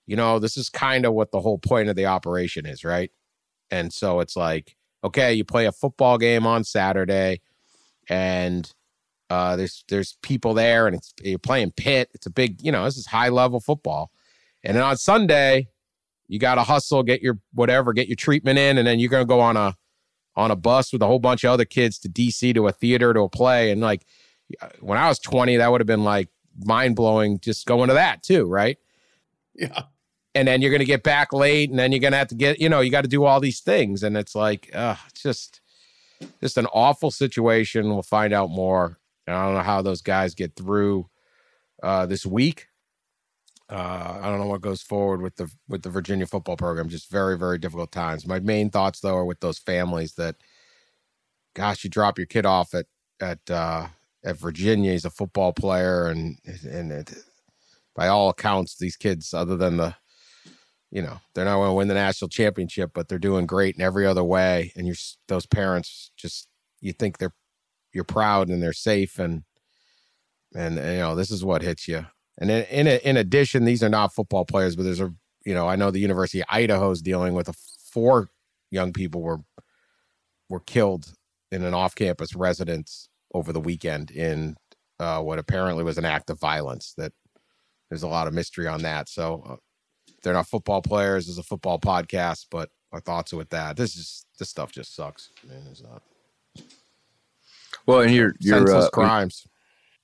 you 0.05 0.15
know, 0.15 0.39
this 0.39 0.57
is 0.57 0.69
kind 0.69 1.05
of 1.05 1.13
what 1.13 1.31
the 1.31 1.41
whole 1.41 1.57
point 1.57 1.89
of 1.89 1.95
the 1.95 2.05
operation 2.05 2.65
is, 2.65 2.83
right? 2.83 3.11
And 3.69 3.91
so 3.91 4.19
it's 4.21 4.35
like, 4.35 4.75
okay, 5.03 5.33
you 5.33 5.43
play 5.43 5.65
a 5.65 5.71
football 5.71 6.17
game 6.17 6.47
on 6.47 6.63
Saturday, 6.63 7.41
and 8.09 8.71
uh, 9.29 9.55
there's 9.55 9.83
there's 9.89 10.17
people 10.21 10.53
there, 10.53 10.87
and 10.87 10.95
it's 10.95 11.13
you're 11.21 11.39
playing 11.39 11.71
Pitt. 11.71 12.09
It's 12.13 12.25
a 12.25 12.29
big, 12.29 12.61
you 12.61 12.71
know, 12.71 12.85
this 12.85 12.97
is 12.97 13.07
high 13.07 13.29
level 13.29 13.59
football. 13.59 14.11
And 14.63 14.75
then 14.75 14.83
on 14.83 14.97
Sunday, 14.97 15.67
you 16.27 16.39
got 16.39 16.55
to 16.55 16.63
hustle, 16.63 17.03
get 17.03 17.21
your 17.21 17.39
whatever, 17.53 17.93
get 17.93 18.07
your 18.07 18.15
treatment 18.15 18.59
in, 18.59 18.77
and 18.77 18.87
then 18.87 18.99
you're 18.99 19.09
gonna 19.09 19.25
go 19.25 19.39
on 19.39 19.57
a 19.57 19.75
on 20.35 20.51
a 20.51 20.55
bus 20.55 20.93
with 20.93 21.01
a 21.01 21.07
whole 21.07 21.19
bunch 21.19 21.43
of 21.43 21.51
other 21.51 21.65
kids 21.65 21.97
to 21.99 22.09
DC 22.09 22.53
to 22.53 22.67
a 22.67 22.71
theater 22.71 23.13
to 23.13 23.21
a 23.21 23.29
play. 23.29 23.71
And 23.71 23.81
like 23.81 24.05
when 24.79 24.97
I 24.97 25.07
was 25.09 25.19
20, 25.19 25.57
that 25.57 25.71
would 25.71 25.81
have 25.81 25.87
been 25.87 26.03
like 26.03 26.29
mind 26.63 26.95
blowing 26.95 27.39
just 27.39 27.65
going 27.65 27.87
to 27.87 27.95
that 27.95 28.23
too, 28.23 28.45
right? 28.45 28.77
yeah 29.57 29.83
and 30.35 30.47
then 30.47 30.61
you're 30.61 30.71
going 30.71 30.79
to 30.79 30.85
get 30.85 31.03
back 31.03 31.33
late 31.33 31.69
and 31.69 31.79
then 31.79 31.91
you're 31.91 31.99
going 31.99 32.11
to 32.11 32.17
have 32.17 32.27
to 32.27 32.35
get 32.35 32.61
you 32.61 32.69
know 32.69 32.79
you 32.79 32.91
got 32.91 33.01
to 33.01 33.09
do 33.09 33.25
all 33.25 33.39
these 33.39 33.59
things 33.59 34.03
and 34.03 34.15
it's 34.15 34.35
like 34.35 34.69
uh 34.73 34.95
it's 35.09 35.21
just 35.21 35.61
just 36.41 36.57
an 36.57 36.67
awful 36.67 37.11
situation. 37.11 37.89
We'll 37.89 38.03
find 38.03 38.33
out 38.33 38.49
more. 38.49 38.97
And 39.25 39.35
i 39.35 39.45
don't 39.45 39.55
know 39.55 39.61
how 39.61 39.81
those 39.81 40.01
guys 40.01 40.35
get 40.35 40.55
through 40.55 41.09
uh 41.83 42.05
this 42.05 42.25
week. 42.25 42.67
Uh 43.69 44.19
i 44.21 44.29
don't 44.29 44.39
know 44.39 44.47
what 44.47 44.61
goes 44.61 44.81
forward 44.81 45.21
with 45.21 45.35
the 45.35 45.51
with 45.67 45.83
the 45.83 45.89
virginia 45.89 46.25
football 46.25 46.57
program. 46.57 46.89
Just 46.89 47.11
very 47.11 47.37
very 47.37 47.57
difficult 47.57 47.91
times. 47.91 48.25
My 48.25 48.39
main 48.39 48.69
thoughts 48.69 48.99
though 48.99 49.15
are 49.15 49.25
with 49.25 49.39
those 49.39 49.59
families 49.59 50.13
that 50.13 50.35
gosh 51.55 51.83
you 51.83 51.89
drop 51.89 52.17
your 52.17 52.27
kid 52.27 52.45
off 52.45 52.73
at 52.73 52.85
at 53.19 53.49
uh 53.49 53.87
at 54.23 54.37
virginia. 54.37 54.91
He's 54.91 55.05
a 55.05 55.09
football 55.09 55.53
player 55.53 56.07
and 56.07 56.37
and 56.69 56.91
it, 56.91 57.13
by 57.95 58.07
all 58.07 58.29
accounts 58.29 58.77
these 58.77 58.95
kids 58.95 59.33
other 59.33 59.57
than 59.57 59.77
the 59.77 59.95
you 60.91 61.01
know 61.01 61.19
they're 61.33 61.45
not 61.45 61.55
going 61.55 61.69
to 61.69 61.73
win 61.73 61.87
the 61.87 61.93
national 61.93 62.29
championship 62.29 62.91
but 62.93 63.07
they're 63.07 63.19
doing 63.19 63.45
great 63.45 63.75
in 63.75 63.81
every 63.81 64.05
other 64.05 64.23
way 64.23 64.71
and 64.75 64.87
you're 64.87 64.95
those 65.27 65.45
parents 65.45 66.11
just 66.17 66.47
you 66.81 66.93
think 66.93 67.17
they're 67.17 67.33
you're 67.93 68.03
proud 68.03 68.49
and 68.49 68.61
they're 68.61 68.73
safe 68.73 69.19
and 69.19 69.43
and, 70.55 70.77
and, 70.77 70.93
you 70.93 70.99
know 70.99 71.15
this 71.15 71.31
is 71.31 71.43
what 71.43 71.61
hits 71.61 71.87
you 71.87 72.05
and 72.37 72.49
in 72.49 72.63
in, 72.65 72.87
in 72.87 73.17
addition 73.17 73.65
these 73.65 73.83
are 73.83 73.89
not 73.89 74.13
football 74.13 74.45
players 74.45 74.75
but 74.75 74.83
there's 74.83 75.01
a 75.01 75.13
you 75.45 75.53
know 75.53 75.67
i 75.67 75.75
know 75.75 75.91
the 75.91 75.99
university 75.99 76.39
of 76.39 76.47
idaho 76.49 76.91
is 76.91 77.01
dealing 77.01 77.33
with 77.33 77.49
a 77.49 77.53
four 77.91 78.29
young 78.71 78.93
people 78.93 79.21
were 79.21 79.39
were 80.49 80.59
killed 80.61 81.13
in 81.51 81.63
an 81.63 81.73
off-campus 81.73 82.35
residence 82.35 83.09
over 83.33 83.51
the 83.51 83.59
weekend 83.59 84.11
in 84.11 84.55
uh, 84.99 85.21
what 85.21 85.39
apparently 85.39 85.83
was 85.83 85.97
an 85.97 86.05
act 86.05 86.29
of 86.29 86.39
violence 86.39 86.93
that 86.97 87.11
there's 87.89 88.03
a 88.03 88.07
lot 88.07 88.27
of 88.27 88.33
mystery 88.33 88.67
on 88.67 88.81
that. 88.81 89.07
So 89.09 89.43
uh, 89.47 89.55
they're 90.27 90.33
not 90.33 90.49
football 90.49 90.81
players. 90.81 91.29
It's 91.29 91.37
a 91.37 91.43
football 91.43 91.79
podcast, 91.79 92.47
but 92.51 92.69
our 92.91 92.99
thoughts 92.99 93.31
are 93.31 93.37
with 93.37 93.49
that. 93.51 93.77
This 93.77 93.95
is 93.95 94.25
this 94.37 94.49
stuff 94.49 94.73
just 94.73 94.93
sucks, 94.93 95.29
man. 95.47 95.63
It's 95.71 95.81
not 95.81 96.03
Well, 97.85 98.01
and 98.01 98.13
you're 98.13 98.35
you're 98.39 98.57
senseless 98.57 98.87
uh, 98.87 98.89
crimes. 98.89 99.47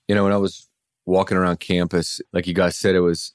you 0.08 0.16
know 0.16 0.24
when 0.24 0.32
I 0.32 0.38
was 0.38 0.70
walking 1.06 1.36
around 1.36 1.60
campus, 1.60 2.22
like 2.32 2.48
you 2.48 2.54
guys 2.54 2.78
said, 2.78 2.96
it 2.96 3.02
was 3.02 3.34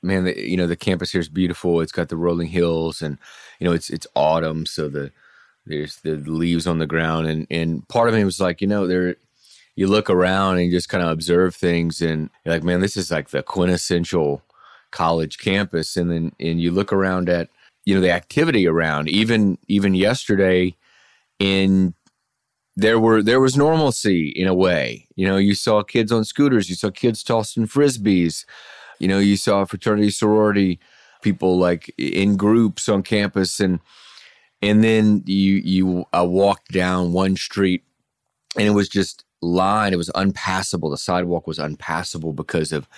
man. 0.00 0.24
The, 0.24 0.48
you 0.48 0.56
know 0.56 0.68
the 0.68 0.76
campus 0.76 1.10
here 1.10 1.20
is 1.20 1.28
beautiful. 1.28 1.80
It's 1.80 1.90
got 1.90 2.08
the 2.08 2.16
rolling 2.16 2.48
hills, 2.48 3.02
and 3.02 3.18
you 3.58 3.66
know 3.66 3.72
it's 3.72 3.90
it's 3.90 4.06
autumn, 4.14 4.64
so 4.64 4.88
the 4.88 5.10
there's 5.66 5.96
the 5.96 6.14
leaves 6.14 6.68
on 6.68 6.78
the 6.78 6.86
ground, 6.86 7.26
and 7.26 7.48
and 7.50 7.86
part 7.88 8.08
of 8.08 8.14
me 8.14 8.22
was 8.22 8.40
like, 8.40 8.60
you 8.60 8.68
know, 8.68 8.86
there, 8.86 9.16
you 9.74 9.88
look 9.88 10.08
around 10.08 10.58
and 10.58 10.66
you 10.66 10.70
just 10.70 10.88
kind 10.88 11.02
of 11.02 11.10
observe 11.10 11.56
things 11.56 12.00
and 12.00 12.30
you're 12.44 12.54
like, 12.54 12.62
man, 12.62 12.80
this 12.80 12.96
is 12.96 13.10
like 13.10 13.30
the 13.30 13.42
quintessential 13.42 14.42
college 14.90 15.38
campus. 15.38 15.96
And 15.96 16.10
then 16.10 16.32
and 16.40 16.60
you 16.60 16.70
look 16.70 16.92
around 16.92 17.28
at, 17.28 17.48
you 17.84 17.94
know, 17.94 18.00
the 18.00 18.10
activity 18.10 18.66
around, 18.66 19.08
even 19.08 19.58
even 19.68 19.94
yesterday 19.94 20.76
in 21.38 21.94
there 22.76 23.00
were 23.00 23.22
there 23.22 23.40
was 23.40 23.56
normalcy 23.56 24.28
in 24.28 24.46
a 24.46 24.54
way. 24.54 25.06
You 25.16 25.26
know, 25.26 25.36
you 25.36 25.54
saw 25.54 25.82
kids 25.82 26.12
on 26.12 26.24
scooters, 26.24 26.68
you 26.70 26.76
saw 26.76 26.90
kids 26.90 27.22
tossing 27.22 27.66
frisbees, 27.66 28.44
you 28.98 29.08
know, 29.08 29.18
you 29.18 29.36
saw 29.36 29.64
fraternity 29.64 30.10
sorority 30.10 30.78
people 31.20 31.58
like 31.58 31.92
in 31.98 32.36
groups 32.36 32.88
on 32.88 33.02
campus 33.02 33.58
and 33.58 33.80
and 34.62 34.84
then 34.84 35.22
you 35.26 35.54
you 35.56 36.04
uh, 36.12 36.24
walked 36.24 36.70
down 36.72 37.12
one 37.12 37.36
street 37.36 37.82
and 38.56 38.66
it 38.66 38.72
was 38.72 38.88
just 38.88 39.24
line. 39.40 39.92
It 39.92 39.96
was 39.96 40.10
unpassable. 40.14 40.90
The 40.90 40.98
sidewalk 40.98 41.46
was 41.46 41.58
unpassable 41.58 42.32
because 42.32 42.72
of 42.72 42.88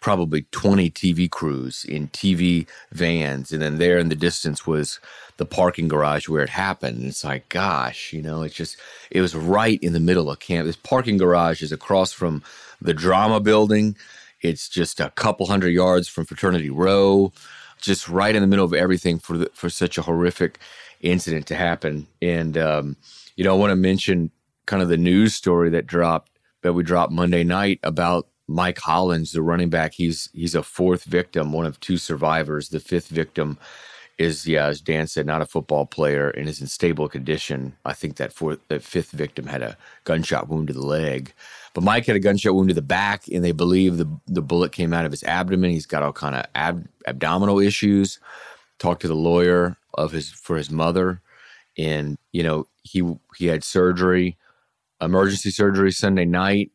probably 0.00 0.42
20 0.52 0.90
TV 0.90 1.30
crews 1.30 1.84
in 1.84 2.08
TV 2.08 2.66
vans. 2.92 3.52
And 3.52 3.60
then 3.60 3.78
there 3.78 3.98
in 3.98 4.08
the 4.08 4.14
distance 4.14 4.66
was 4.66 5.00
the 5.38 5.46
parking 5.46 5.88
garage 5.88 6.28
where 6.28 6.42
it 6.42 6.50
happened. 6.50 6.98
And 6.98 7.06
it's 7.06 7.24
like, 7.24 7.48
gosh, 7.48 8.12
you 8.12 8.22
know, 8.22 8.42
it's 8.42 8.54
just, 8.54 8.76
it 9.10 9.20
was 9.20 9.34
right 9.34 9.82
in 9.82 9.92
the 9.92 10.00
middle 10.00 10.30
of 10.30 10.38
camp. 10.38 10.66
This 10.66 10.76
parking 10.76 11.18
garage 11.18 11.62
is 11.62 11.72
across 11.72 12.12
from 12.12 12.42
the 12.80 12.94
drama 12.94 13.40
building. 13.40 13.96
It's 14.40 14.68
just 14.68 15.00
a 15.00 15.10
couple 15.10 15.46
hundred 15.46 15.70
yards 15.70 16.08
from 16.08 16.24
Fraternity 16.24 16.70
Row, 16.70 17.32
just 17.80 18.08
right 18.08 18.34
in 18.34 18.40
the 18.40 18.46
middle 18.46 18.64
of 18.64 18.74
everything 18.74 19.18
for 19.18 19.38
the, 19.38 19.50
for 19.52 19.68
such 19.68 19.98
a 19.98 20.02
horrific 20.02 20.58
incident 21.00 21.46
to 21.48 21.56
happen. 21.56 22.06
And, 22.22 22.56
um, 22.56 22.96
you 23.36 23.44
know, 23.44 23.52
I 23.54 23.58
want 23.58 23.70
to 23.70 23.76
mention 23.76 24.30
kind 24.66 24.82
of 24.82 24.88
the 24.88 24.96
news 24.96 25.34
story 25.34 25.70
that 25.70 25.86
dropped 25.86 26.30
that 26.62 26.72
we 26.72 26.82
dropped 26.82 27.12
Monday 27.12 27.44
night 27.44 27.80
about 27.82 28.28
Mike 28.48 28.78
Hollins, 28.78 29.32
the 29.32 29.42
running 29.42 29.68
back. 29.68 29.94
He's 29.94 30.30
he's 30.32 30.54
a 30.54 30.62
fourth 30.62 31.04
victim, 31.04 31.52
one 31.52 31.66
of 31.66 31.78
two 31.80 31.98
survivors. 31.98 32.70
The 32.70 32.80
fifth 32.80 33.08
victim 33.08 33.58
is 34.16 34.48
yeah, 34.48 34.66
as 34.66 34.80
Dan 34.80 35.06
said, 35.06 35.26
not 35.26 35.42
a 35.42 35.46
football 35.46 35.86
player 35.86 36.30
and 36.30 36.48
is 36.48 36.60
in 36.60 36.66
stable 36.66 37.08
condition. 37.08 37.76
I 37.84 37.92
think 37.92 38.16
that 38.16 38.32
fourth, 38.32 38.58
that 38.68 38.82
fifth 38.82 39.10
victim 39.10 39.46
had 39.46 39.62
a 39.62 39.76
gunshot 40.04 40.48
wound 40.48 40.68
to 40.68 40.72
the 40.72 40.84
leg, 40.84 41.32
but 41.74 41.84
Mike 41.84 42.06
had 42.06 42.16
a 42.16 42.20
gunshot 42.20 42.54
wound 42.54 42.68
to 42.68 42.74
the 42.74 42.82
back, 42.82 43.28
and 43.28 43.44
they 43.44 43.52
believe 43.52 43.98
the 43.98 44.08
the 44.26 44.42
bullet 44.42 44.72
came 44.72 44.92
out 44.92 45.04
of 45.04 45.12
his 45.12 45.22
abdomen. 45.24 45.70
He's 45.70 45.86
got 45.86 46.02
all 46.02 46.12
kind 46.12 46.34
of 46.34 46.46
ab, 46.54 46.88
abdominal 47.06 47.60
issues. 47.60 48.18
Talked 48.78 49.02
to 49.02 49.08
the 49.08 49.14
lawyer 49.14 49.76
of 49.94 50.12
his 50.12 50.30
for 50.30 50.56
his 50.56 50.70
mother, 50.70 51.20
and 51.76 52.16
you 52.32 52.42
know 52.42 52.66
he 52.82 53.02
he 53.36 53.46
had 53.46 53.62
surgery 53.62 54.38
emergency 55.00 55.50
surgery 55.50 55.92
Sunday 55.92 56.24
night. 56.24 56.70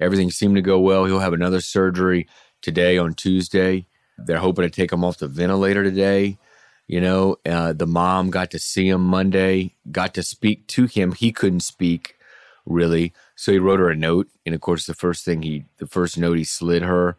Everything 0.00 0.30
seemed 0.30 0.56
to 0.56 0.62
go 0.62 0.78
well. 0.78 1.04
He'll 1.04 1.20
have 1.20 1.32
another 1.32 1.60
surgery 1.60 2.28
today 2.62 2.98
on 2.98 3.14
Tuesday. 3.14 3.86
They're 4.18 4.38
hoping 4.38 4.64
to 4.64 4.70
take 4.70 4.92
him 4.92 5.04
off 5.04 5.18
the 5.18 5.28
ventilator 5.28 5.82
today. 5.82 6.38
You 6.86 7.00
know, 7.00 7.36
uh, 7.44 7.72
the 7.72 7.86
mom 7.86 8.30
got 8.30 8.50
to 8.52 8.58
see 8.58 8.88
him 8.88 9.02
Monday, 9.02 9.74
got 9.90 10.14
to 10.14 10.22
speak 10.22 10.66
to 10.68 10.86
him. 10.86 11.12
He 11.12 11.32
couldn't 11.32 11.60
speak 11.60 12.16
really, 12.64 13.12
so 13.34 13.52
he 13.52 13.58
wrote 13.58 13.80
her 13.80 13.90
a 13.90 13.96
note. 13.96 14.28
And 14.44 14.54
of 14.54 14.60
course, 14.60 14.86
the 14.86 14.94
first 14.94 15.24
thing 15.24 15.42
he, 15.42 15.64
the 15.78 15.86
first 15.86 16.16
note 16.16 16.38
he 16.38 16.44
slid 16.44 16.82
her 16.82 17.16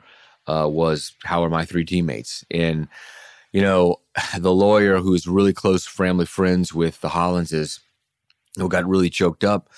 uh, 0.48 0.67
was, 0.72 1.13
"How 1.25 1.43
are 1.43 1.50
my 1.50 1.65
three 1.65 1.84
teammates?" 1.84 2.46
And 2.50 2.88
you 3.51 3.62
know, 3.62 3.98
the 4.38 4.53
lawyer 4.53 5.00
who's 5.00 5.27
really 5.27 5.53
close 5.53 5.86
family 5.86 6.25
friends 6.25 6.74
with 6.74 7.01
the 7.01 7.10
Hollinses, 7.10 7.79
who 8.55 8.69
got 8.69 8.88
really 8.88 9.10
choked 9.10 9.43
up 9.43 9.69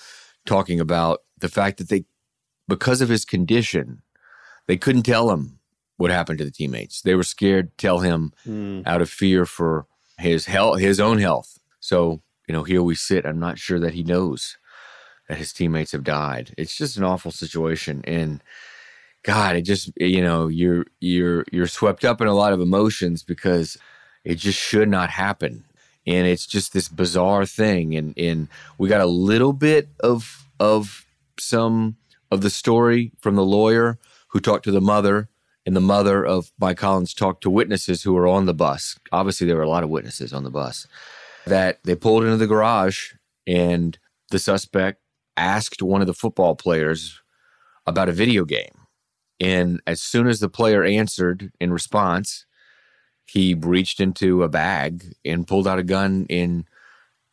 talking 0.46 0.80
about 0.80 1.22
the 1.38 1.48
fact 1.48 1.78
that 1.78 1.88
they, 1.88 2.04
because 2.70 3.02
of 3.02 3.10
his 3.10 3.26
condition, 3.26 4.02
they 4.66 4.78
couldn't 4.78 5.02
tell 5.02 5.30
him 5.30 5.58
what 5.98 6.10
happened 6.10 6.38
to 6.38 6.44
the 6.44 6.50
teammates. 6.50 7.02
They 7.02 7.14
were 7.14 7.22
scared 7.22 7.70
to 7.70 7.76
tell 7.76 7.98
him 7.98 8.32
mm. 8.46 8.86
out 8.86 9.02
of 9.02 9.10
fear 9.10 9.44
for 9.44 9.86
his 10.18 10.46
health, 10.46 10.80
his 10.80 10.98
own 10.98 11.18
health. 11.18 11.58
So, 11.80 12.22
you 12.48 12.54
know, 12.54 12.62
here 12.62 12.82
we 12.82 12.94
sit. 12.94 13.26
I'm 13.26 13.38
not 13.38 13.58
sure 13.58 13.78
that 13.80 13.92
he 13.92 14.02
knows 14.02 14.56
that 15.28 15.36
his 15.36 15.52
teammates 15.52 15.92
have 15.92 16.04
died. 16.04 16.54
It's 16.56 16.76
just 16.76 16.96
an 16.96 17.04
awful 17.04 17.30
situation. 17.30 18.02
And 18.06 18.42
God, 19.22 19.56
it 19.56 19.62
just, 19.62 19.92
you 19.96 20.22
know, 20.22 20.48
you're, 20.48 20.86
you're, 21.00 21.44
you're 21.52 21.66
swept 21.66 22.04
up 22.04 22.22
in 22.22 22.26
a 22.26 22.34
lot 22.34 22.54
of 22.54 22.60
emotions 22.60 23.22
because 23.22 23.76
it 24.24 24.36
just 24.36 24.58
should 24.58 24.88
not 24.88 25.10
happen 25.10 25.64
and 26.06 26.26
it's 26.26 26.46
just 26.46 26.72
this 26.72 26.88
bizarre 26.88 27.46
thing 27.46 27.94
and 27.94 28.16
and 28.16 28.48
we 28.78 28.88
got 28.88 29.00
a 29.00 29.06
little 29.06 29.52
bit 29.52 29.88
of 30.00 30.46
of 30.58 31.06
some 31.38 31.96
of 32.30 32.40
the 32.40 32.50
story 32.50 33.12
from 33.20 33.36
the 33.36 33.44
lawyer 33.44 33.98
who 34.28 34.40
talked 34.40 34.64
to 34.64 34.70
the 34.70 34.80
mother 34.80 35.28
and 35.66 35.76
the 35.76 35.80
mother 35.80 36.24
of 36.24 36.52
Mike 36.58 36.78
Collins 36.78 37.14
talked 37.14 37.42
to 37.42 37.50
witnesses 37.50 38.02
who 38.02 38.12
were 38.12 38.26
on 38.26 38.46
the 38.46 38.54
bus. 38.54 38.98
Obviously, 39.12 39.46
there 39.46 39.56
were 39.56 39.62
a 39.62 39.68
lot 39.68 39.84
of 39.84 39.90
witnesses 39.90 40.32
on 40.32 40.44
the 40.44 40.50
bus 40.50 40.86
that 41.46 41.82
they 41.84 41.94
pulled 41.94 42.24
into 42.24 42.36
the 42.36 42.46
garage 42.46 43.12
and 43.46 43.98
the 44.30 44.38
suspect 44.38 45.00
asked 45.36 45.82
one 45.82 46.00
of 46.00 46.06
the 46.06 46.14
football 46.14 46.54
players 46.54 47.20
about 47.86 48.08
a 48.08 48.12
video 48.12 48.44
game. 48.44 48.86
And 49.38 49.80
as 49.86 50.00
soon 50.00 50.26
as 50.28 50.40
the 50.40 50.48
player 50.48 50.84
answered 50.84 51.50
in 51.60 51.72
response, 51.72 52.46
he 53.24 53.54
reached 53.54 54.00
into 54.00 54.42
a 54.42 54.48
bag 54.48 55.14
and 55.24 55.46
pulled 55.46 55.66
out 55.66 55.78
a 55.78 55.82
gun 55.82 56.26
and 56.28 56.64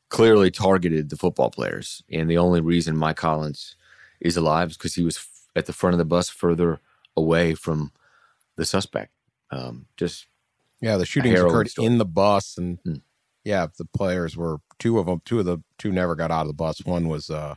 clearly 0.10 0.50
targeted 0.50 1.10
the 1.10 1.18
football 1.18 1.50
players. 1.50 2.02
And 2.10 2.30
the 2.30 2.38
only 2.38 2.62
reason 2.62 2.96
Mike 2.96 3.20
Hollins 3.20 3.76
is 4.20 4.38
alive 4.38 4.70
because 4.70 4.96
he 4.96 5.04
was 5.04 5.26
at 5.56 5.66
the 5.66 5.74
front 5.74 5.94
of 5.94 5.98
the 5.98 6.06
bus 6.06 6.30
further 6.30 6.80
away 7.16 7.54
from 7.54 7.92
the 8.56 8.66
suspect. 8.66 9.12
Um, 9.52 9.88
just 9.98 10.28
yeah, 10.82 10.98
the 10.98 11.06
shootings 11.06 11.40
occurred 11.40 11.70
story. 11.70 11.86
in 11.86 11.98
the 11.98 12.06
bus, 12.06 12.58
and 12.58 12.80
hmm. 12.84 12.96
yeah, 13.44 13.68
the 13.78 13.86
players 13.86 14.38
were 14.38 14.58
two 14.80 15.00
of 15.00 15.08
them. 15.08 15.22
Two 15.26 15.40
of 15.40 15.46
the 15.46 15.60
two 15.78 15.92
never 15.92 16.16
got 16.16 16.32
out 16.32 16.42
of 16.42 16.48
the 16.48 16.54
bus. 16.54 16.86
One 16.86 17.08
was 17.08 17.30
uh, 17.30 17.56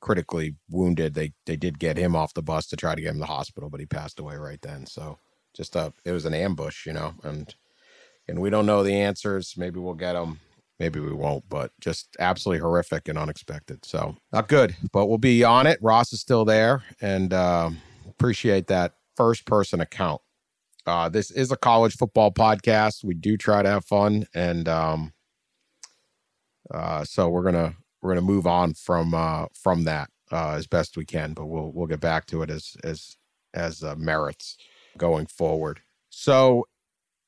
critically 0.00 0.56
wounded. 0.70 1.14
They 1.14 1.32
they 1.46 1.56
did 1.56 1.78
get 1.78 1.96
him 1.96 2.16
off 2.16 2.34
the 2.34 2.42
bus 2.42 2.66
to 2.68 2.76
try 2.76 2.94
to 2.94 3.00
get 3.00 3.10
him 3.10 3.16
to 3.16 3.20
the 3.20 3.26
hospital, 3.26 3.68
but 3.68 3.80
he 3.80 3.86
passed 3.86 4.18
away 4.18 4.36
right 4.36 4.60
then. 4.62 4.86
So 4.86 5.18
just 5.54 5.76
a 5.76 5.92
it 6.04 6.12
was 6.12 6.24
an 6.24 6.34
ambush, 6.34 6.86
you 6.86 6.92
know, 6.92 7.14
and 7.22 7.54
and 8.26 8.40
we 8.40 8.50
don't 8.50 8.66
know 8.66 8.82
the 8.82 8.94
answers. 8.94 9.54
Maybe 9.56 9.80
we'll 9.80 9.94
get 9.94 10.12
them, 10.12 10.40
maybe 10.78 11.00
we 11.00 11.12
won't, 11.12 11.48
but 11.48 11.72
just 11.80 12.16
absolutely 12.18 12.60
horrific 12.60 13.08
and 13.08 13.18
unexpected. 13.18 13.84
So 13.84 14.16
not 14.32 14.48
good, 14.48 14.76
but 14.92 15.06
we'll 15.06 15.18
be 15.18 15.44
on 15.44 15.66
it. 15.66 15.78
Ross 15.82 16.12
is 16.12 16.20
still 16.20 16.44
there, 16.44 16.82
and 17.00 17.32
uh, 17.32 17.70
appreciate 18.08 18.66
that 18.68 18.94
first 19.16 19.46
person 19.46 19.80
account. 19.80 20.20
Uh, 20.86 21.08
this 21.08 21.30
is 21.30 21.52
a 21.52 21.56
college 21.56 21.96
football 21.96 22.32
podcast. 22.32 23.04
We 23.04 23.14
do 23.14 23.36
try 23.36 23.62
to 23.62 23.68
have 23.68 23.84
fun, 23.84 24.26
and 24.34 24.68
um, 24.68 25.12
uh, 26.70 27.04
so 27.04 27.28
we're 27.28 27.42
gonna 27.42 27.74
we're 28.00 28.10
gonna 28.10 28.22
move 28.22 28.46
on 28.46 28.74
from 28.74 29.14
uh, 29.14 29.46
from 29.52 29.84
that 29.84 30.10
uh, 30.30 30.52
as 30.52 30.66
best 30.66 30.96
we 30.96 31.04
can, 31.04 31.34
but 31.34 31.46
we'll 31.46 31.72
we'll 31.72 31.86
get 31.86 32.00
back 32.00 32.26
to 32.26 32.42
it 32.42 32.50
as 32.50 32.76
as 32.84 33.16
as 33.54 33.82
uh, 33.82 33.94
merits 33.96 34.56
going 34.96 35.26
forward. 35.26 35.80
So 36.10 36.66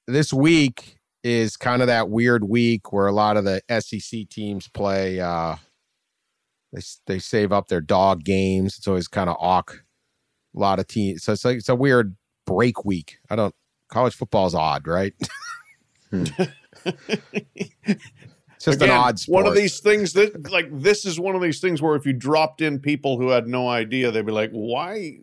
this 0.07 0.33
week 0.33 1.00
is 1.23 1.57
kind 1.57 1.83
of 1.83 1.89
that 1.89 2.09
weird 2.09 2.45
week 2.45 2.93
where 2.93 3.07
a 3.07 3.13
lot 3.13 3.37
of 3.37 3.45
the 3.45 3.63
SEC 3.81 4.29
teams 4.29 4.69
play. 4.69 5.21
Uh, 5.21 5.57
they 6.73 6.81
they 7.07 7.19
save 7.19 7.53
up 7.53 7.69
their 7.69 7.81
dog 7.81 8.25
games. 8.25 8.77
It's 8.79 8.89
always 8.89 9.09
kind 9.09 9.31
of 9.31 9.37
awk. 9.39 9.85
A 10.57 10.59
lot 10.59 10.79
of 10.79 10.87
teams. 10.87 11.25
So 11.25 11.33
it's 11.33 11.45
like 11.45 11.59
it's 11.59 11.69
a 11.69 11.75
weird 11.75 12.17
break 12.47 12.85
week. 12.85 13.19
I 13.29 13.37
don't. 13.37 13.55
College 13.89 14.15
football 14.15 14.47
is 14.47 14.55
odd, 14.55 14.87
right? 14.87 15.15
hmm. 16.11 16.25
It's 18.61 18.67
just 18.67 18.77
Again, 18.77 18.91
an 18.91 18.97
odd 18.97 19.19
sport. 19.19 19.45
One 19.45 19.47
of 19.51 19.57
these 19.57 19.81
things 19.81 20.13
that, 20.13 20.51
like, 20.51 20.69
this 20.71 21.07
is 21.07 21.19
one 21.19 21.35
of 21.35 21.41
these 21.41 21.61
things 21.61 21.81
where 21.81 21.97
if 21.97 22.05
you 22.05 22.13
dropped 22.13 22.61
in 22.61 22.79
people 22.79 23.17
who 23.19 23.31
had 23.31 23.49
no 23.49 23.67
idea, 23.71 24.11
they'd 24.11 24.27
be 24.27 24.33
like, 24.33 24.51
"Why? 24.51 25.21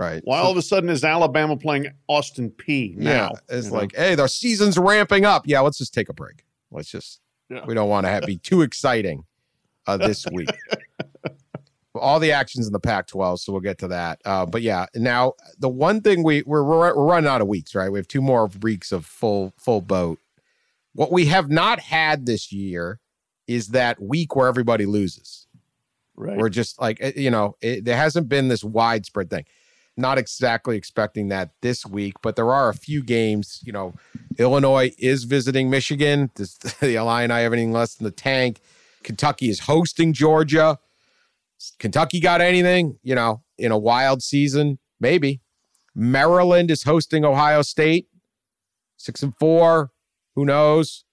Right. 0.00 0.22
Why 0.24 0.38
so, 0.38 0.44
all 0.44 0.50
of 0.50 0.56
a 0.56 0.62
sudden 0.62 0.88
is 0.88 1.04
Alabama 1.04 1.58
playing 1.58 1.88
Austin 2.08 2.50
Peay 2.50 2.96
now? 2.96 3.10
Yeah, 3.10 3.56
it's 3.58 3.70
like, 3.70 3.92
know? 3.92 4.00
hey, 4.00 4.14
the 4.14 4.28
season's 4.28 4.78
ramping 4.78 5.26
up. 5.26 5.42
Yeah, 5.44 5.60
let's 5.60 5.76
just 5.76 5.92
take 5.92 6.08
a 6.08 6.14
break. 6.14 6.46
Let's 6.70 6.88
just. 6.88 7.20
Yeah. 7.50 7.66
We 7.66 7.74
don't 7.74 7.90
want 7.90 8.06
to 8.06 8.10
have, 8.10 8.24
be 8.24 8.38
too 8.38 8.62
exciting 8.62 9.24
uh, 9.86 9.98
this 9.98 10.24
week. 10.32 10.48
all 11.94 12.18
the 12.18 12.32
actions 12.32 12.66
in 12.66 12.72
the 12.72 12.80
Pac-12, 12.80 13.40
so 13.40 13.52
we'll 13.52 13.60
get 13.60 13.76
to 13.78 13.88
that. 13.88 14.20
Uh, 14.24 14.46
but 14.46 14.62
yeah, 14.62 14.86
now 14.94 15.34
the 15.58 15.68
one 15.68 16.00
thing 16.00 16.22
we 16.22 16.44
we're, 16.46 16.64
we're 16.64 16.94
running 16.94 17.28
out 17.28 17.42
of 17.42 17.48
weeks, 17.48 17.74
right? 17.74 17.90
We 17.90 17.98
have 17.98 18.08
two 18.08 18.22
more 18.22 18.48
weeks 18.62 18.92
of 18.92 19.04
full 19.04 19.52
full 19.58 19.82
boat. 19.82 20.18
What 20.94 21.12
we 21.12 21.26
have 21.26 21.50
not 21.50 21.78
had 21.78 22.24
this 22.24 22.50
year 22.50 23.00
is 23.46 23.68
that 23.68 24.00
week 24.00 24.34
where 24.34 24.48
everybody 24.48 24.86
loses. 24.86 25.46
Right. 26.16 26.38
We're 26.38 26.48
just 26.48 26.80
like 26.80 26.98
eh, 27.02 27.12
you 27.16 27.30
know, 27.30 27.56
it, 27.60 27.84
there 27.84 27.96
hasn't 27.96 28.30
been 28.30 28.48
this 28.48 28.64
widespread 28.64 29.28
thing 29.28 29.44
not 29.96 30.18
exactly 30.18 30.76
expecting 30.76 31.28
that 31.28 31.50
this 31.62 31.84
week, 31.84 32.14
but 32.22 32.36
there 32.36 32.52
are 32.52 32.68
a 32.68 32.74
few 32.74 33.02
games. 33.02 33.60
You 33.64 33.72
know, 33.72 33.94
Illinois 34.38 34.92
is 34.98 35.24
visiting 35.24 35.70
Michigan. 35.70 36.30
Does 36.34 36.54
the 36.80 36.96
Illini 36.96 37.34
have 37.34 37.52
anything 37.52 37.72
less 37.72 37.94
than 37.94 38.04
the 38.04 38.10
tank? 38.10 38.60
Kentucky 39.02 39.48
is 39.48 39.60
hosting 39.60 40.12
Georgia. 40.12 40.78
Kentucky 41.78 42.20
got 42.20 42.40
anything, 42.40 42.98
you 43.02 43.14
know, 43.14 43.42
in 43.58 43.70
a 43.72 43.78
wild 43.78 44.22
season? 44.22 44.78
Maybe. 44.98 45.40
Maryland 45.94 46.70
is 46.70 46.84
hosting 46.84 47.24
Ohio 47.24 47.62
State, 47.62 48.08
six 48.96 49.22
and 49.22 49.34
four. 49.36 49.90
Who 50.34 50.44
knows? 50.44 51.04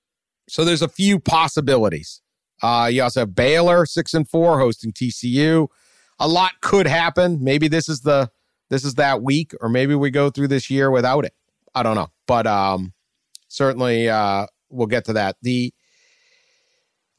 So 0.47 0.63
there's 0.63 0.81
a 0.81 0.87
few 0.87 1.19
possibilities. 1.19 2.21
Uh, 2.61 2.89
you 2.91 3.03
also 3.03 3.21
have 3.21 3.35
Baylor, 3.35 3.85
six 3.85 4.13
and 4.13 4.27
four, 4.27 4.59
hosting 4.59 4.91
TCU. 4.91 5.67
A 6.19 6.27
lot 6.27 6.53
could 6.61 6.87
happen. 6.87 7.43
Maybe 7.43 7.67
this 7.67 7.89
is 7.89 8.01
the 8.01 8.31
this 8.69 8.83
is 8.83 8.95
that 8.95 9.21
week, 9.21 9.53
or 9.61 9.69
maybe 9.69 9.95
we 9.95 10.09
go 10.09 10.29
through 10.29 10.49
this 10.49 10.69
year 10.69 10.91
without 10.91 11.25
it. 11.25 11.33
I 11.73 11.83
don't 11.83 11.95
know, 11.95 12.09
but 12.25 12.47
um, 12.47 12.93
certainly 13.47 14.09
uh, 14.09 14.47
we'll 14.69 14.87
get 14.87 15.05
to 15.05 15.13
that. 15.13 15.37
the 15.41 15.73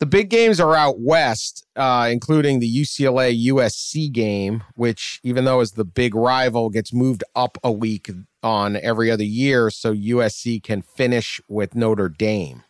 The 0.00 0.06
big 0.06 0.30
games 0.30 0.60
are 0.60 0.74
out 0.74 1.00
west, 1.00 1.66
uh, 1.76 2.08
including 2.10 2.60
the 2.60 2.82
UCLA 2.82 3.46
USC 3.48 4.10
game, 4.12 4.64
which 4.74 5.20
even 5.22 5.44
though 5.44 5.60
is 5.60 5.72
the 5.72 5.84
big 5.84 6.14
rival, 6.14 6.70
gets 6.70 6.92
moved 6.92 7.24
up 7.34 7.58
a 7.62 7.72
week 7.72 8.10
on 8.42 8.76
every 8.76 9.10
other 9.10 9.24
year, 9.24 9.70
so 9.70 9.94
USC 9.94 10.62
can 10.62 10.82
finish 10.82 11.40
with 11.48 11.74
Notre 11.74 12.08
Dame 12.08 12.64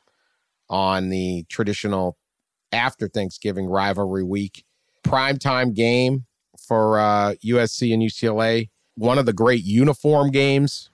on 0.71 1.09
the 1.09 1.45
traditional 1.49 2.17
after 2.73 3.09
Thanksgiving 3.09 3.67
rivalry 3.67 4.25
week. 4.25 4.65
Primetime 5.05 5.75
game 5.75 6.27
for 6.69 7.01
uh, 7.01 7.35
USC 7.45 7.93
and 7.93 8.03
UCLA. 8.03 8.69
One 8.95 9.19
of 9.19 9.27
the 9.27 9.33
great 9.33 9.65
uniform 9.65 10.31
games. 10.31 10.91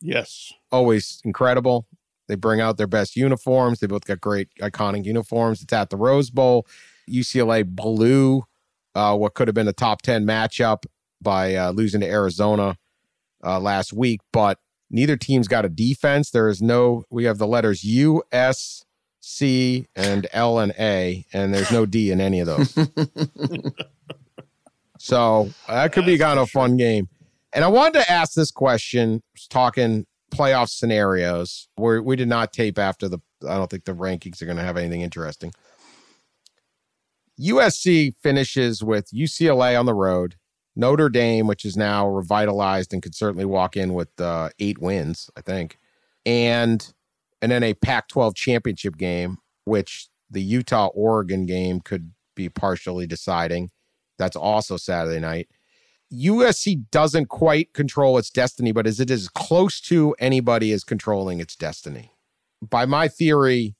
Yes. 0.00 0.52
Always 0.72 1.20
incredible. 1.24 1.86
They 2.28 2.34
bring 2.34 2.60
out 2.60 2.76
their 2.76 2.88
best 2.88 3.14
uniforms. 3.16 3.78
They 3.78 3.86
both 3.86 4.04
got 4.04 4.20
great 4.20 4.48
iconic 4.60 5.04
uniforms. 5.04 5.62
It's 5.62 5.72
at 5.72 5.90
the 5.90 5.96
Rose 5.96 6.28
Bowl. 6.30 6.66
UCLA 7.08 7.64
blew 7.64 8.44
uh, 8.96 9.16
what 9.16 9.34
could 9.34 9.46
have 9.46 9.54
been 9.54 9.68
a 9.68 9.72
top 9.72 10.02
10 10.02 10.26
matchup 10.26 10.84
by 11.22 11.54
uh, 11.54 11.70
losing 11.70 12.00
to 12.00 12.06
Arizona 12.08 12.76
uh, 13.44 13.60
last 13.60 13.92
week, 13.92 14.20
but 14.32 14.58
neither 14.90 15.16
team's 15.16 15.46
got 15.46 15.64
a 15.64 15.68
defense. 15.68 16.30
There 16.30 16.48
is 16.48 16.60
no, 16.60 17.04
we 17.10 17.24
have 17.24 17.38
the 17.38 17.46
letters 17.46 17.84
U, 17.84 18.22
S, 18.32 18.84
C, 19.20 19.86
and 19.94 20.26
L 20.32 20.58
and 20.58 20.72
A, 20.78 21.26
and 21.32 21.54
there's 21.54 21.70
no 21.70 21.86
D 21.86 22.10
in 22.10 22.20
any 22.20 22.40
of 22.40 22.46
those. 22.46 22.74
so 25.06 25.50
that 25.68 25.92
could 25.92 26.04
be 26.04 26.18
kind 26.18 26.36
of 26.36 26.48
a 26.48 26.50
fun 26.50 26.76
game. 26.76 27.08
And 27.52 27.64
I 27.64 27.68
wanted 27.68 28.00
to 28.00 28.10
ask 28.10 28.34
this 28.34 28.50
question, 28.50 29.22
talking 29.50 30.04
playoff 30.34 30.68
scenarios, 30.68 31.68
where 31.76 32.02
we 32.02 32.16
did 32.16 32.26
not 32.26 32.52
tape 32.52 32.76
after 32.76 33.08
the, 33.08 33.20
I 33.48 33.54
don't 33.54 33.70
think 33.70 33.84
the 33.84 33.94
rankings 33.94 34.42
are 34.42 34.46
going 34.46 34.56
to 34.56 34.64
have 34.64 34.76
anything 34.76 35.02
interesting. 35.02 35.52
USC 37.40 38.14
finishes 38.20 38.82
with 38.82 39.08
UCLA 39.14 39.78
on 39.78 39.86
the 39.86 39.94
road, 39.94 40.34
Notre 40.74 41.08
Dame, 41.08 41.46
which 41.46 41.64
is 41.64 41.76
now 41.76 42.08
revitalized 42.08 42.92
and 42.92 43.00
could 43.00 43.14
certainly 43.14 43.44
walk 43.44 43.76
in 43.76 43.94
with 43.94 44.08
uh, 44.20 44.48
eight 44.58 44.80
wins, 44.80 45.30
I 45.36 45.40
think, 45.40 45.78
and 46.24 46.92
and 47.40 47.52
then 47.52 47.62
a 47.62 47.74
Pac 47.74 48.08
12 48.08 48.34
championship 48.34 48.96
game, 48.96 49.36
which 49.66 50.08
the 50.28 50.42
Utah 50.42 50.88
Oregon 50.88 51.46
game 51.46 51.80
could 51.80 52.10
be 52.34 52.48
partially 52.48 53.06
deciding. 53.06 53.70
That's 54.18 54.36
also 54.36 54.76
Saturday 54.76 55.20
night. 55.20 55.48
USC 56.12 56.84
doesn't 56.90 57.26
quite 57.26 57.72
control 57.72 58.16
its 58.16 58.30
destiny, 58.30 58.72
but 58.72 58.86
is 58.86 59.00
it 59.00 59.10
as 59.10 59.28
close 59.28 59.80
to 59.82 60.14
anybody 60.18 60.72
as 60.72 60.84
controlling 60.84 61.40
its 61.40 61.56
destiny? 61.56 62.12
By 62.62 62.86
my 62.86 63.08
theory, 63.08 63.74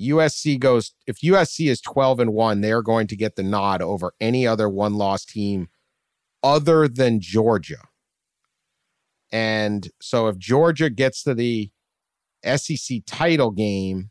USC 0.00 0.58
goes 0.58 0.92
if 1.06 1.20
USC 1.20 1.68
is 1.68 1.80
12 1.80 2.20
and 2.20 2.32
1, 2.32 2.60
they're 2.60 2.82
going 2.82 3.06
to 3.08 3.16
get 3.16 3.36
the 3.36 3.42
nod 3.42 3.82
over 3.82 4.14
any 4.20 4.46
other 4.46 4.68
one-loss 4.68 5.24
team 5.24 5.68
other 6.42 6.88
than 6.88 7.20
Georgia. 7.20 7.88
And 9.30 9.88
so 10.00 10.28
if 10.28 10.38
Georgia 10.38 10.88
gets 10.88 11.22
to 11.24 11.34
the 11.34 11.70
SEC 12.44 13.00
title 13.06 13.50
game 13.50 14.10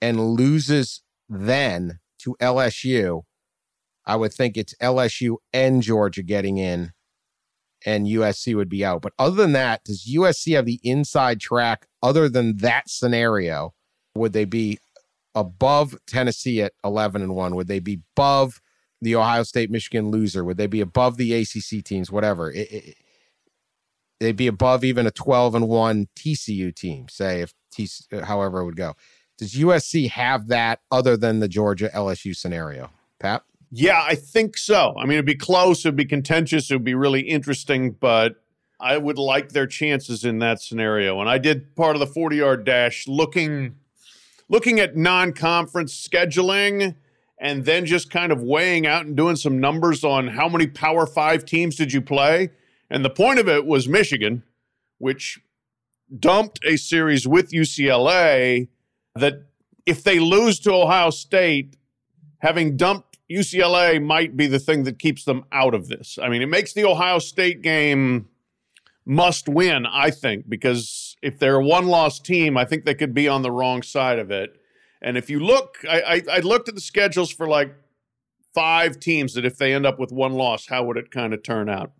and 0.00 0.30
loses 0.30 1.02
then 1.28 1.98
to 2.20 2.36
LSU, 2.40 3.24
I 4.06 4.16
would 4.16 4.32
think 4.32 4.56
it's 4.56 4.74
LSU 4.82 5.36
and 5.52 5.82
Georgia 5.82 6.22
getting 6.22 6.58
in 6.58 6.92
and 7.84 8.06
USC 8.06 8.54
would 8.56 8.68
be 8.68 8.84
out. 8.84 9.02
But 9.02 9.12
other 9.18 9.36
than 9.36 9.52
that, 9.52 9.84
does 9.84 10.10
USC 10.12 10.54
have 10.56 10.66
the 10.66 10.80
inside 10.82 11.40
track 11.40 11.86
other 12.02 12.28
than 12.28 12.56
that 12.58 12.88
scenario? 12.88 13.74
Would 14.14 14.32
they 14.32 14.44
be 14.44 14.78
above 15.34 15.96
Tennessee 16.06 16.62
at 16.62 16.72
11 16.84 17.22
and 17.22 17.34
1? 17.34 17.54
Would 17.54 17.68
they 17.68 17.80
be 17.80 18.00
above 18.16 18.60
the 19.00 19.16
Ohio 19.16 19.42
State 19.42 19.70
Michigan 19.70 20.10
loser? 20.10 20.44
Would 20.44 20.56
they 20.56 20.66
be 20.66 20.80
above 20.80 21.16
the 21.16 21.34
ACC 21.34 21.84
teams? 21.84 22.10
Whatever. 22.10 22.50
It, 22.50 22.72
it, 22.72 22.96
they'd 24.20 24.36
be 24.36 24.46
above 24.46 24.84
even 24.84 25.06
a 25.06 25.10
12 25.10 25.54
and 25.54 25.68
1 25.68 26.08
TCU 26.16 26.74
team, 26.74 27.08
say 27.08 27.42
if 27.42 27.52
TC, 27.74 28.22
however 28.24 28.60
it 28.60 28.64
would 28.64 28.76
go. 28.76 28.94
Does 29.36 29.54
USC 29.54 30.08
have 30.10 30.46
that 30.46 30.80
other 30.92 31.16
than 31.16 31.40
the 31.40 31.48
Georgia 31.48 31.90
LSU 31.92 32.36
scenario? 32.36 32.90
Pat? 33.18 33.42
Yeah, 33.70 34.02
I 34.02 34.14
think 34.14 34.56
so. 34.56 34.94
I 34.98 35.02
mean, 35.04 35.14
it'd 35.14 35.26
be 35.26 35.34
close, 35.34 35.84
it'd 35.84 35.96
be 35.96 36.04
contentious, 36.04 36.70
it 36.70 36.74
would 36.74 36.84
be 36.84 36.94
really 36.94 37.22
interesting, 37.22 37.92
but 37.92 38.36
I 38.80 38.98
would 38.98 39.18
like 39.18 39.50
their 39.50 39.66
chances 39.66 40.24
in 40.24 40.38
that 40.40 40.60
scenario. 40.60 41.20
And 41.20 41.28
I 41.28 41.38
did 41.38 41.74
part 41.74 41.96
of 41.96 42.00
the 42.00 42.06
Forde-Yard 42.06 42.64
Dash 42.64 43.08
looking 43.08 43.76
looking 44.48 44.78
at 44.78 44.96
non-conference 44.96 46.08
scheduling 46.08 46.94
and 47.40 47.64
then 47.64 47.86
just 47.86 48.10
kind 48.10 48.32
of 48.32 48.42
weighing 48.42 48.86
out 48.86 49.06
and 49.06 49.16
doing 49.16 49.36
some 49.36 49.58
numbers 49.58 50.04
on 50.04 50.28
how 50.28 50.48
many 50.48 50.66
power 50.66 51.06
five 51.06 51.44
teams 51.44 51.76
did 51.76 51.92
you 51.92 52.00
play 52.00 52.50
and 52.90 53.04
the 53.04 53.10
point 53.10 53.38
of 53.38 53.48
it 53.48 53.66
was 53.66 53.88
michigan 53.88 54.42
which 54.98 55.40
dumped 56.18 56.60
a 56.64 56.76
series 56.76 57.26
with 57.26 57.50
ucla 57.52 58.68
that 59.14 59.42
if 59.86 60.04
they 60.04 60.18
lose 60.18 60.58
to 60.60 60.72
ohio 60.72 61.10
state 61.10 61.76
having 62.38 62.76
dumped 62.76 63.13
ucla 63.30 64.02
might 64.02 64.36
be 64.36 64.46
the 64.46 64.58
thing 64.58 64.84
that 64.84 64.98
keeps 64.98 65.24
them 65.24 65.44
out 65.52 65.74
of 65.74 65.88
this 65.88 66.18
i 66.22 66.28
mean 66.28 66.42
it 66.42 66.48
makes 66.48 66.72
the 66.72 66.84
ohio 66.84 67.18
state 67.18 67.62
game 67.62 68.28
must 69.06 69.48
win 69.48 69.86
i 69.86 70.10
think 70.10 70.48
because 70.48 71.04
if 71.24 71.38
they're 71.38 71.56
a 71.56 71.64
one 71.64 71.86
loss 71.86 72.20
team, 72.20 72.58
I 72.58 72.66
think 72.66 72.84
they 72.84 72.94
could 72.94 73.14
be 73.14 73.26
on 73.28 73.40
the 73.40 73.50
wrong 73.50 73.82
side 73.82 74.18
of 74.18 74.30
it. 74.30 74.60
And 75.00 75.16
if 75.16 75.30
you 75.30 75.40
look, 75.40 75.78
I, 75.88 76.00
I, 76.00 76.22
I, 76.34 76.38
looked 76.40 76.68
at 76.68 76.74
the 76.74 76.82
schedules 76.82 77.32
for 77.32 77.48
like 77.48 77.74
five 78.54 79.00
teams 79.00 79.32
that 79.34 79.46
if 79.46 79.56
they 79.56 79.72
end 79.72 79.86
up 79.86 79.98
with 79.98 80.12
one 80.12 80.34
loss, 80.34 80.66
how 80.66 80.84
would 80.84 80.98
it 80.98 81.10
kind 81.10 81.32
of 81.32 81.42
turn 81.42 81.70
out? 81.70 81.92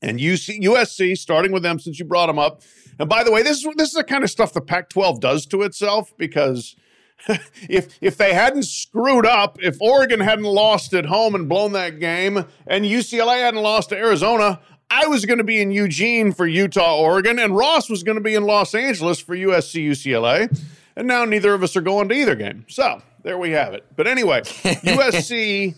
And 0.00 0.18
UC, 0.18 0.62
USC, 0.62 1.18
starting 1.18 1.52
with 1.52 1.62
them 1.62 1.78
since 1.78 1.98
you 1.98 2.06
brought 2.06 2.28
them 2.28 2.38
up. 2.38 2.62
And 2.98 3.10
by 3.10 3.24
the 3.24 3.30
way, 3.30 3.42
this 3.42 3.58
is 3.58 3.68
this 3.76 3.88
is 3.88 3.94
the 3.94 4.04
kind 4.04 4.24
of 4.24 4.30
stuff 4.30 4.54
the 4.54 4.62
Pac-12 4.62 5.20
does 5.20 5.44
to 5.46 5.62
itself 5.62 6.14
because 6.16 6.76
if 7.68 7.98
if 8.00 8.16
they 8.16 8.34
hadn't 8.34 8.64
screwed 8.64 9.26
up, 9.26 9.58
if 9.60 9.76
Oregon 9.80 10.20
hadn't 10.20 10.44
lost 10.44 10.94
at 10.94 11.06
home 11.06 11.34
and 11.34 11.48
blown 11.48 11.72
that 11.72 11.98
game, 11.98 12.44
and 12.66 12.84
UCLA 12.84 13.38
hadn't 13.38 13.62
lost 13.62 13.88
to 13.88 13.96
Arizona, 13.96 14.60
I 14.90 15.06
was 15.06 15.24
going 15.24 15.38
to 15.38 15.44
be 15.44 15.60
in 15.60 15.70
Eugene 15.70 16.32
for 16.32 16.46
Utah, 16.46 16.98
Oregon, 16.98 17.38
and 17.38 17.56
Ross 17.56 17.90
was 17.90 18.02
going 18.02 18.16
to 18.16 18.22
be 18.22 18.34
in 18.34 18.44
Los 18.44 18.74
Angeles 18.74 19.18
for 19.18 19.36
USC 19.36 19.88
UCLA. 19.88 20.56
And 20.94 21.08
now 21.08 21.24
neither 21.24 21.52
of 21.52 21.62
us 21.62 21.76
are 21.76 21.82
going 21.82 22.08
to 22.08 22.14
either 22.14 22.34
game. 22.34 22.64
So 22.68 23.02
there 23.22 23.36
we 23.36 23.50
have 23.50 23.74
it. 23.74 23.84
But 23.96 24.06
anyway, 24.06 24.40
USC 24.42 25.74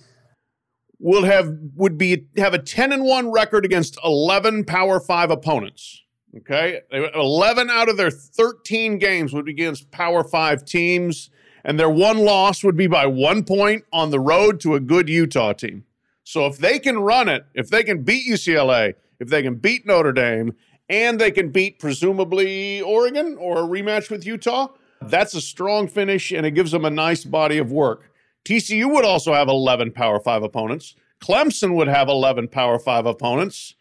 will 1.00 1.24
have 1.24 1.52
would 1.74 1.96
be 1.96 2.26
have 2.36 2.54
a 2.54 2.58
10 2.58 2.92
and 2.92 3.04
1 3.04 3.32
record 3.32 3.64
against 3.64 3.98
11 4.04 4.64
Power 4.64 5.00
5 5.00 5.30
opponents. 5.30 6.02
Okay? 6.36 6.80
11 6.92 7.70
out 7.70 7.88
of 7.88 7.96
their 7.96 8.10
13 8.10 8.98
games 8.98 9.32
would 9.32 9.46
be 9.46 9.52
against 9.52 9.90
Power 9.90 10.22
5 10.22 10.64
teams 10.64 11.30
and 11.64 11.78
their 11.78 11.90
one 11.90 12.18
loss 12.18 12.62
would 12.62 12.76
be 12.76 12.86
by 12.86 13.06
1 13.06 13.44
point 13.44 13.84
on 13.92 14.10
the 14.10 14.20
road 14.20 14.60
to 14.60 14.74
a 14.74 14.80
good 14.80 15.08
Utah 15.08 15.52
team. 15.52 15.84
So 16.24 16.46
if 16.46 16.58
they 16.58 16.78
can 16.78 16.98
run 16.98 17.28
it, 17.28 17.46
if 17.54 17.68
they 17.68 17.82
can 17.82 18.02
beat 18.02 18.30
UCLA, 18.30 18.94
if 19.18 19.28
they 19.28 19.42
can 19.42 19.56
beat 19.56 19.86
Notre 19.86 20.12
Dame, 20.12 20.54
and 20.88 21.18
they 21.18 21.30
can 21.30 21.50
beat 21.50 21.78
presumably 21.78 22.80
Oregon 22.80 23.36
or 23.38 23.58
a 23.58 23.62
rematch 23.66 24.10
with 24.10 24.26
Utah, 24.26 24.68
that's 25.02 25.34
a 25.34 25.40
strong 25.40 25.88
finish 25.88 26.32
and 26.32 26.46
it 26.46 26.52
gives 26.52 26.72
them 26.72 26.84
a 26.84 26.90
nice 26.90 27.24
body 27.24 27.58
of 27.58 27.70
work. 27.70 28.10
TCU 28.44 28.92
would 28.92 29.04
also 29.04 29.34
have 29.34 29.48
11 29.48 29.92
Power 29.92 30.20
5 30.20 30.42
opponents. 30.42 30.94
Clemson 31.20 31.74
would 31.74 31.88
have 31.88 32.08
11 32.08 32.48
Power 32.48 32.78
5 32.78 33.06
opponents. 33.06 33.74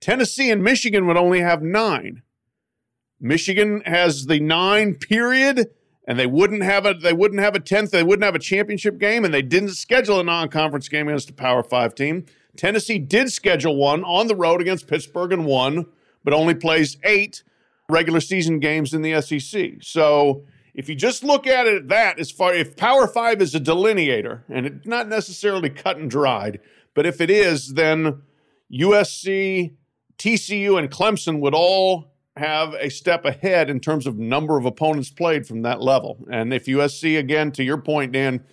Tennessee 0.00 0.50
and 0.50 0.62
Michigan 0.62 1.06
would 1.06 1.16
only 1.16 1.40
have 1.40 1.62
9. 1.62 2.22
Michigan 3.20 3.82
has 3.86 4.26
the 4.26 4.40
9 4.40 4.94
period 4.96 5.70
and 6.06 6.18
they 6.18 6.26
wouldn't 6.26 6.62
have 6.62 6.86
a 6.86 6.94
they 6.94 7.12
wouldn't 7.12 7.40
have 7.40 7.54
a 7.54 7.60
tenth, 7.60 7.90
they 7.90 8.02
wouldn't 8.02 8.24
have 8.24 8.34
a 8.34 8.40
championship 8.40 8.98
game, 8.98 9.24
and 9.24 9.34
they 9.34 9.42
didn't 9.42 9.70
schedule 9.70 10.20
a 10.20 10.24
non-conference 10.24 10.88
game 10.88 11.08
against 11.08 11.30
a 11.30 11.34
Power 11.34 11.62
Five 11.62 11.94
team. 11.94 12.24
Tennessee 12.56 12.98
did 12.98 13.30
schedule 13.32 13.76
one 13.76 14.04
on 14.04 14.28
the 14.28 14.36
road 14.36 14.60
against 14.60 14.86
Pittsburgh 14.86 15.32
and 15.32 15.44
won, 15.44 15.86
but 16.24 16.32
only 16.32 16.54
plays 16.54 16.96
eight 17.04 17.42
regular 17.88 18.20
season 18.20 18.60
games 18.60 18.94
in 18.94 19.02
the 19.02 19.20
SEC. 19.20 19.82
So 19.82 20.44
if 20.74 20.88
you 20.88 20.94
just 20.94 21.24
look 21.24 21.46
at 21.46 21.66
it 21.66 21.76
at 21.76 21.88
that, 21.88 22.18
as 22.18 22.30
far 22.30 22.54
if 22.54 22.76
Power 22.76 23.06
Five 23.08 23.42
is 23.42 23.54
a 23.54 23.60
delineator, 23.60 24.42
and 24.48 24.66
it's 24.66 24.86
not 24.86 25.08
necessarily 25.08 25.70
cut 25.70 25.96
and 25.98 26.10
dried, 26.10 26.60
but 26.94 27.04
if 27.04 27.20
it 27.20 27.30
is, 27.30 27.74
then 27.74 28.22
USC, 28.72 29.74
TCU, 30.18 30.78
and 30.78 30.90
Clemson 30.90 31.40
would 31.40 31.54
all 31.54 32.12
have 32.36 32.74
a 32.74 32.90
step 32.90 33.24
ahead 33.24 33.70
in 33.70 33.80
terms 33.80 34.06
of 34.06 34.18
number 34.18 34.58
of 34.58 34.66
opponents 34.66 35.10
played 35.10 35.46
from 35.46 35.62
that 35.62 35.80
level. 35.80 36.18
And 36.30 36.52
if 36.52 36.66
USC, 36.66 37.18
again, 37.18 37.50
to 37.52 37.64
your 37.64 37.78
point, 37.78 38.12
Dan, 38.12 38.44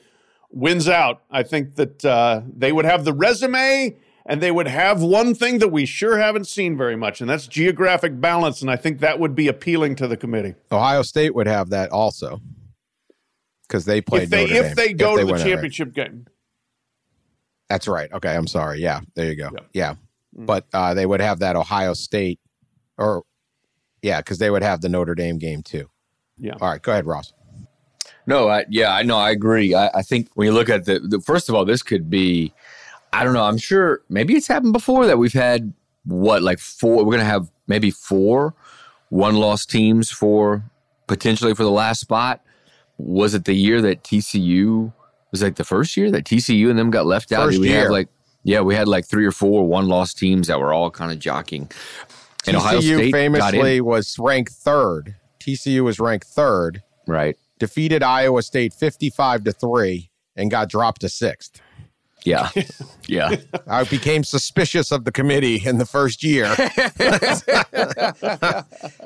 wins 0.51 0.87
out, 0.87 1.23
I 1.29 1.43
think 1.43 1.75
that 1.75 2.05
uh, 2.05 2.41
they 2.47 2.71
would 2.71 2.85
have 2.85 3.03
the 3.03 3.13
resume 3.13 3.97
and 4.25 4.41
they 4.41 4.51
would 4.51 4.67
have 4.67 5.01
one 5.01 5.35
thing 5.35 5.59
that 5.59 5.69
we 5.69 5.85
sure 5.85 6.17
haven't 6.17 6.47
seen 6.47 6.77
very 6.77 6.95
much, 6.95 7.19
and 7.19 7.29
that's 7.29 7.45
geographic 7.47 8.21
balance. 8.21 8.61
And 8.61 8.71
I 8.71 8.77
think 8.77 8.99
that 8.99 9.19
would 9.19 9.35
be 9.35 9.47
appealing 9.47 9.95
to 9.97 10.07
the 10.07 10.15
committee. 10.15 10.55
Ohio 10.71 11.01
State 11.01 11.35
would 11.35 11.47
have 11.47 11.69
that 11.71 11.91
also 11.91 12.39
because 13.67 13.85
they 13.85 14.01
played 14.01 14.23
if 14.23 14.29
they 14.29 14.45
Notre 14.45 14.55
if 14.55 14.63
Dame, 14.67 14.75
they 14.75 14.93
go 14.93 15.15
they 15.15 15.21
to 15.21 15.25
the 15.25 15.31
win 15.33 15.41
it, 15.41 15.43
right. 15.43 15.49
championship 15.49 15.93
game. 15.93 16.27
That's 17.69 17.87
right. 17.87 18.11
Okay, 18.13 18.33
I'm 18.33 18.47
sorry. 18.47 18.79
Yeah, 18.79 19.01
there 19.15 19.25
you 19.25 19.35
go. 19.35 19.49
Yeah. 19.51 19.59
Yeah. 19.73 19.95
But 20.35 20.65
uh, 20.73 20.93
they 20.93 21.05
would 21.05 21.21
have 21.21 21.39
that 21.39 21.55
Ohio 21.55 21.93
State, 21.93 22.39
or 22.97 23.23
yeah, 24.01 24.19
because 24.19 24.37
they 24.37 24.49
would 24.49 24.63
have 24.63 24.81
the 24.81 24.89
Notre 24.89 25.15
Dame 25.15 25.37
game 25.37 25.63
too. 25.63 25.89
Yeah. 26.37 26.55
All 26.59 26.69
right, 26.69 26.81
go 26.81 26.91
ahead, 26.91 27.05
Ross. 27.05 27.33
No, 28.25 28.49
I, 28.49 28.65
yeah, 28.69 28.93
I 28.93 29.03
know. 29.03 29.17
I 29.17 29.31
agree. 29.31 29.73
I, 29.73 29.89
I 29.95 30.01
think 30.01 30.29
when 30.35 30.45
you 30.45 30.53
look 30.53 30.69
at 30.69 30.85
the, 30.85 30.99
the, 30.99 31.19
first 31.19 31.49
of 31.49 31.55
all, 31.55 31.65
this 31.65 31.83
could 31.83 32.09
be, 32.09 32.53
I 33.11 33.23
don't 33.23 33.33
know. 33.33 33.43
I'm 33.43 33.57
sure 33.57 34.01
maybe 34.09 34.35
it's 34.35 34.47
happened 34.47 34.73
before 34.73 35.05
that 35.07 35.17
we've 35.17 35.33
had 35.33 35.73
what, 36.05 36.41
like 36.41 36.59
four, 36.59 36.97
we're 36.97 37.11
going 37.11 37.19
to 37.19 37.25
have 37.25 37.51
maybe 37.67 37.91
four 37.91 38.53
one 39.09 39.35
loss 39.35 39.65
teams 39.65 40.09
for 40.09 40.63
potentially 41.07 41.53
for 41.53 41.63
the 41.63 41.71
last 41.71 41.99
spot. 41.99 42.41
Was 42.97 43.33
it 43.33 43.45
the 43.45 43.53
year 43.53 43.81
that 43.81 44.03
TCU 44.03 44.93
was 45.31 45.43
like 45.43 45.55
the 45.55 45.63
first 45.63 45.97
year 45.97 46.09
that 46.11 46.23
TCU 46.23 46.69
and 46.69 46.79
them 46.79 46.91
got 46.91 47.05
left 47.05 47.31
out? 47.31 47.47
First 47.47 47.59
we 47.59 47.69
year. 47.69 47.81
have 47.81 47.91
like, 47.91 48.07
yeah, 48.43 48.61
we 48.61 48.75
had 48.75 48.87
like 48.87 49.05
three 49.05 49.25
or 49.25 49.31
four 49.31 49.67
one 49.67 49.87
loss 49.87 50.13
teams 50.13 50.47
that 50.47 50.59
were 50.59 50.73
all 50.73 50.91
kind 50.91 51.11
of 51.11 51.19
jockeying. 51.19 51.69
And 52.45 52.57
Ohio 52.57 52.79
TCU 52.79 52.95
State 52.97 53.11
famously 53.11 53.81
was 53.81 54.17
ranked 54.19 54.51
third. 54.53 55.15
TCU 55.39 55.83
was 55.83 55.99
ranked 55.99 56.27
third, 56.27 56.83
right? 57.07 57.37
defeated 57.59 58.03
Iowa 58.03 58.41
State 58.41 58.73
55 58.73 59.45
to 59.45 59.51
3 59.53 60.09
and 60.35 60.51
got 60.51 60.67
dropped 60.67 61.01
to 61.01 61.07
6th. 61.07 61.61
Yeah, 62.25 62.49
yeah. 63.07 63.35
I 63.67 63.83
became 63.83 64.23
suspicious 64.23 64.91
of 64.91 65.03
the 65.05 65.11
committee 65.11 65.61
in 65.65 65.77
the 65.77 65.85
first 65.85 66.23
year. 66.23 66.45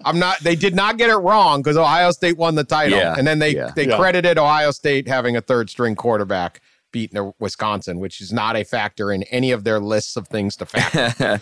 I'm 0.06 0.20
not 0.20 0.40
they 0.42 0.56
did 0.56 0.76
not 0.76 0.98
get 0.98 1.10
it 1.10 1.16
wrong 1.16 1.62
because 1.62 1.78
Ohio 1.78 2.12
State 2.12 2.38
won 2.38 2.56
the 2.56 2.64
title. 2.64 2.98
Yeah, 2.98 3.16
And 3.18 3.28
then 3.28 3.40
they 3.40 3.56
yeah. 3.56 3.72
they 3.76 3.88
Yeah. 3.88 3.98
credited 3.98 4.38
Ohio 4.38 4.72
State 4.72 5.08
having 5.08 5.36
a 5.36 5.42
third 5.42 5.70
string 5.70 5.96
quarterback 5.96 6.62
beating 6.92 7.34
Wisconsin, 7.40 8.00
which 8.00 8.22
is 8.22 8.32
not 8.34 8.56
a 8.56 8.64
factor 8.64 9.12
in 9.12 9.24
any 9.24 9.52
of 9.52 9.64
their 9.64 9.80
lists 9.80 10.16
of 10.16 10.28
things 10.28 10.56
to 10.58 10.66
factor. 10.68 11.42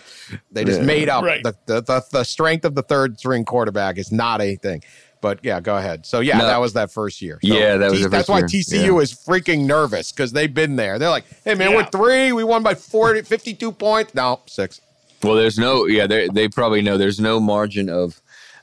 They 0.50 0.64
just 0.64 0.82
made 0.82 1.08
up 1.08 1.24
Right. 1.24 1.42
the, 1.42 1.54
the, 1.66 1.80
the 1.82 2.04
the 2.12 2.24
strength 2.24 2.64
of 2.64 2.74
the 2.74 2.82
third 2.82 3.18
string 3.18 3.44
quarterback 3.44 3.98
is 3.98 4.10
not 4.12 4.40
a 4.40 4.56
thing. 4.56 4.82
But 5.22 5.40
yeah, 5.42 5.60
go 5.60 5.76
ahead. 5.76 6.04
So 6.06 6.20
yeah, 6.20 6.38
No. 6.38 6.46
that 6.46 6.58
was 6.60 6.74
that 6.74 6.92
first 6.92 7.22
year. 7.22 7.38
So 7.42 7.54
Yeah, 7.54 7.76
that 7.78 7.90
was 7.90 8.02
the 8.02 8.08
that's 8.08 8.28
why. 8.28 8.42
TCU 8.42 8.94
Yeah. 8.96 8.98
is 9.00 9.12
freaking 9.14 9.64
nervous 9.66 10.12
because 10.12 10.32
they've 10.32 10.52
been 10.52 10.76
there. 10.76 10.98
They're 10.98 11.08
like, 11.10 11.24
hey 11.44 11.54
man, 11.54 11.70
Yeah. 11.70 11.76
we're 11.78 11.86
three, 11.86 12.32
we 12.32 12.44
won 12.44 12.62
by 12.62 12.74
40, 12.74 13.22
52 13.22 13.72
points. 13.72 14.14
No, 14.14 14.40
six. 14.46 14.80
Well, 15.22 15.34
there's 15.34 15.58
no, 15.58 15.86
yeah, 15.86 16.06
they 16.06 16.28
they 16.28 16.48
probably 16.48 16.82
know 16.82 16.98
there's 16.98 17.18
no 17.18 17.40
margin 17.40 17.88
of 17.88 18.20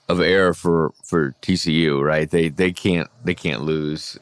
of 0.09 0.21
error 0.21 0.53
for 0.53 0.91
for 1.03 1.33
TCU, 1.41 2.01
right? 2.01 2.29
They 2.29 2.49
they 2.49 2.71
can't 2.71 3.09
they 3.25 3.33
can't 3.33 3.63
lose 3.63 4.17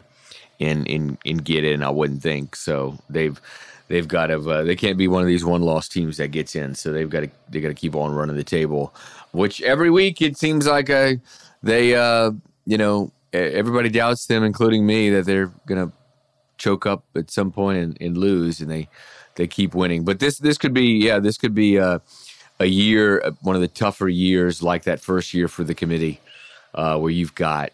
in 0.61 0.85
in 0.85 1.17
in 1.25 1.37
get 1.37 1.65
in. 1.65 1.81
I 1.83 1.89
wouldn't 1.89 2.21
think 2.21 2.55
so. 2.55 2.97
They've 3.09 3.39
they've 3.87 4.07
got 4.07 4.27
to 4.27 4.37
uh, 4.49 4.63
they 4.63 4.75
can't 4.75 4.97
be 4.97 5.07
one 5.07 5.21
of 5.21 5.27
these 5.27 5.43
one 5.43 5.61
loss 5.61 5.87
teams 5.87 6.17
that 6.17 6.29
gets 6.29 6.55
in. 6.55 6.75
So 6.75 6.93
they've 6.93 7.09
got 7.09 7.21
to 7.21 7.29
they 7.49 7.59
got 7.59 7.69
to 7.69 7.73
keep 7.73 7.95
on 7.95 8.13
running 8.13 8.35
the 8.35 8.43
table, 8.43 8.93
which 9.31 9.61
every 9.63 9.89
week 9.89 10.21
it 10.21 10.37
seems 10.37 10.67
like 10.67 10.89
a 10.89 11.19
they 11.63 11.95
uh 11.95 12.31
you 12.65 12.77
know 12.77 13.11
everybody 13.33 13.89
doubts 13.89 14.27
them, 14.27 14.43
including 14.43 14.85
me, 14.85 15.09
that 15.09 15.25
they're 15.25 15.51
gonna 15.65 15.91
choke 16.57 16.85
up 16.85 17.03
at 17.15 17.31
some 17.31 17.51
point 17.51 17.79
and, 17.79 17.97
and 17.99 18.17
lose, 18.17 18.61
and 18.61 18.69
they 18.69 18.87
they 19.35 19.47
keep 19.47 19.73
winning. 19.73 20.05
But 20.05 20.19
this 20.19 20.37
this 20.37 20.59
could 20.59 20.73
be 20.73 21.03
yeah 21.03 21.19
this 21.19 21.37
could 21.37 21.55
be 21.55 21.79
uh, 21.79 21.99
a 22.59 22.67
year 22.67 23.19
uh, 23.25 23.31
one 23.41 23.55
of 23.55 23.61
the 23.61 23.67
tougher 23.67 24.09
years 24.09 24.61
like 24.61 24.83
that 24.83 25.01
first 25.01 25.33
year 25.33 25.47
for 25.47 25.63
the 25.63 25.73
committee 25.73 26.19
uh, 26.75 26.99
where 26.99 27.11
you've 27.11 27.33
got 27.33 27.71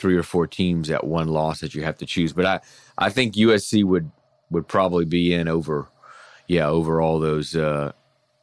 three 0.00 0.16
or 0.16 0.22
four 0.22 0.46
teams 0.46 0.90
at 0.90 1.04
one 1.04 1.28
loss 1.28 1.60
that 1.60 1.74
you 1.74 1.82
have 1.82 1.98
to 1.98 2.06
choose. 2.06 2.32
But 2.32 2.46
I 2.46 2.60
I 2.98 3.10
think 3.10 3.34
USC 3.34 3.84
would 3.84 4.10
would 4.50 4.66
probably 4.66 5.04
be 5.04 5.34
in 5.34 5.46
over 5.46 5.86
yeah 6.48 6.66
over 6.66 7.00
all 7.00 7.20
those 7.20 7.54
uh, 7.54 7.92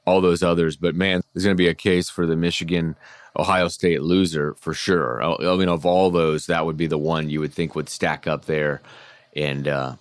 all 0.06 0.22
those 0.22 0.44
others. 0.44 0.78
But 0.78 0.96
man, 0.96 1.22
there's 1.34 1.44
going 1.44 1.58
to 1.58 1.62
be 1.62 1.68
a 1.68 1.74
case 1.74 2.10
for 2.10 2.26
the 2.26 2.36
Michigan. 2.36 2.96
Ohio 3.38 3.68
State 3.68 4.02
loser 4.02 4.56
for 4.56 4.74
sure. 4.74 5.22
I 5.22 5.54
I 5.54 5.56
mean, 5.58 5.70
of 5.70 5.86
all 5.86 6.12
those, 6.12 6.46
that 6.46 6.66
would 6.66 6.78
be 6.78 6.88
the 6.88 6.98
one 6.98 7.30
you 7.30 7.40
would 7.40 7.54
think 7.54 7.76
would 7.76 7.90
stack 7.90 8.28
up 8.28 8.46
there, 8.46 8.82
and 9.36 9.68
uh, 9.68 9.96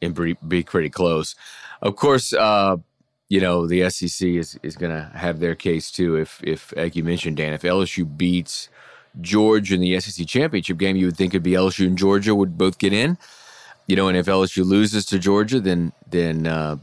and 0.00 0.14
be, 0.14 0.36
be 0.46 0.62
pretty 0.62 0.90
close. 0.90 1.34
Of 1.80 1.96
course, 1.96 2.32
uh, 2.32 2.76
you 3.28 3.40
know 3.40 3.66
the 3.66 3.88
SEC 3.90 4.28
is 4.28 4.58
is 4.62 4.76
going 4.76 4.92
to 4.92 5.10
have 5.16 5.38
their 5.40 5.54
case 5.54 5.90
too. 5.90 6.16
If 6.16 6.40
if 6.42 6.74
like 6.76 6.96
you 6.96 7.04
mentioned, 7.04 7.36
Dan, 7.36 7.52
if 7.52 7.62
LSU 7.62 8.04
beats 8.16 8.68
Georgia 9.20 9.74
in 9.74 9.80
the 9.80 10.00
SEC 10.00 10.26
championship 10.26 10.78
game, 10.78 10.96
you 10.96 11.06
would 11.06 11.16
think 11.16 11.34
it'd 11.34 11.42
be 11.42 11.52
LSU 11.52 11.86
and 11.86 11.98
Georgia 11.98 12.34
would 12.34 12.56
both 12.56 12.78
get 12.78 12.92
in. 12.92 13.18
You 13.86 13.96
know, 13.96 14.08
and 14.08 14.16
if 14.16 14.26
LSU 14.26 14.64
loses 14.64 15.04
to 15.06 15.18
Georgia, 15.18 15.60
then 15.60 15.92
then 16.08 16.46
uh, 16.46 16.76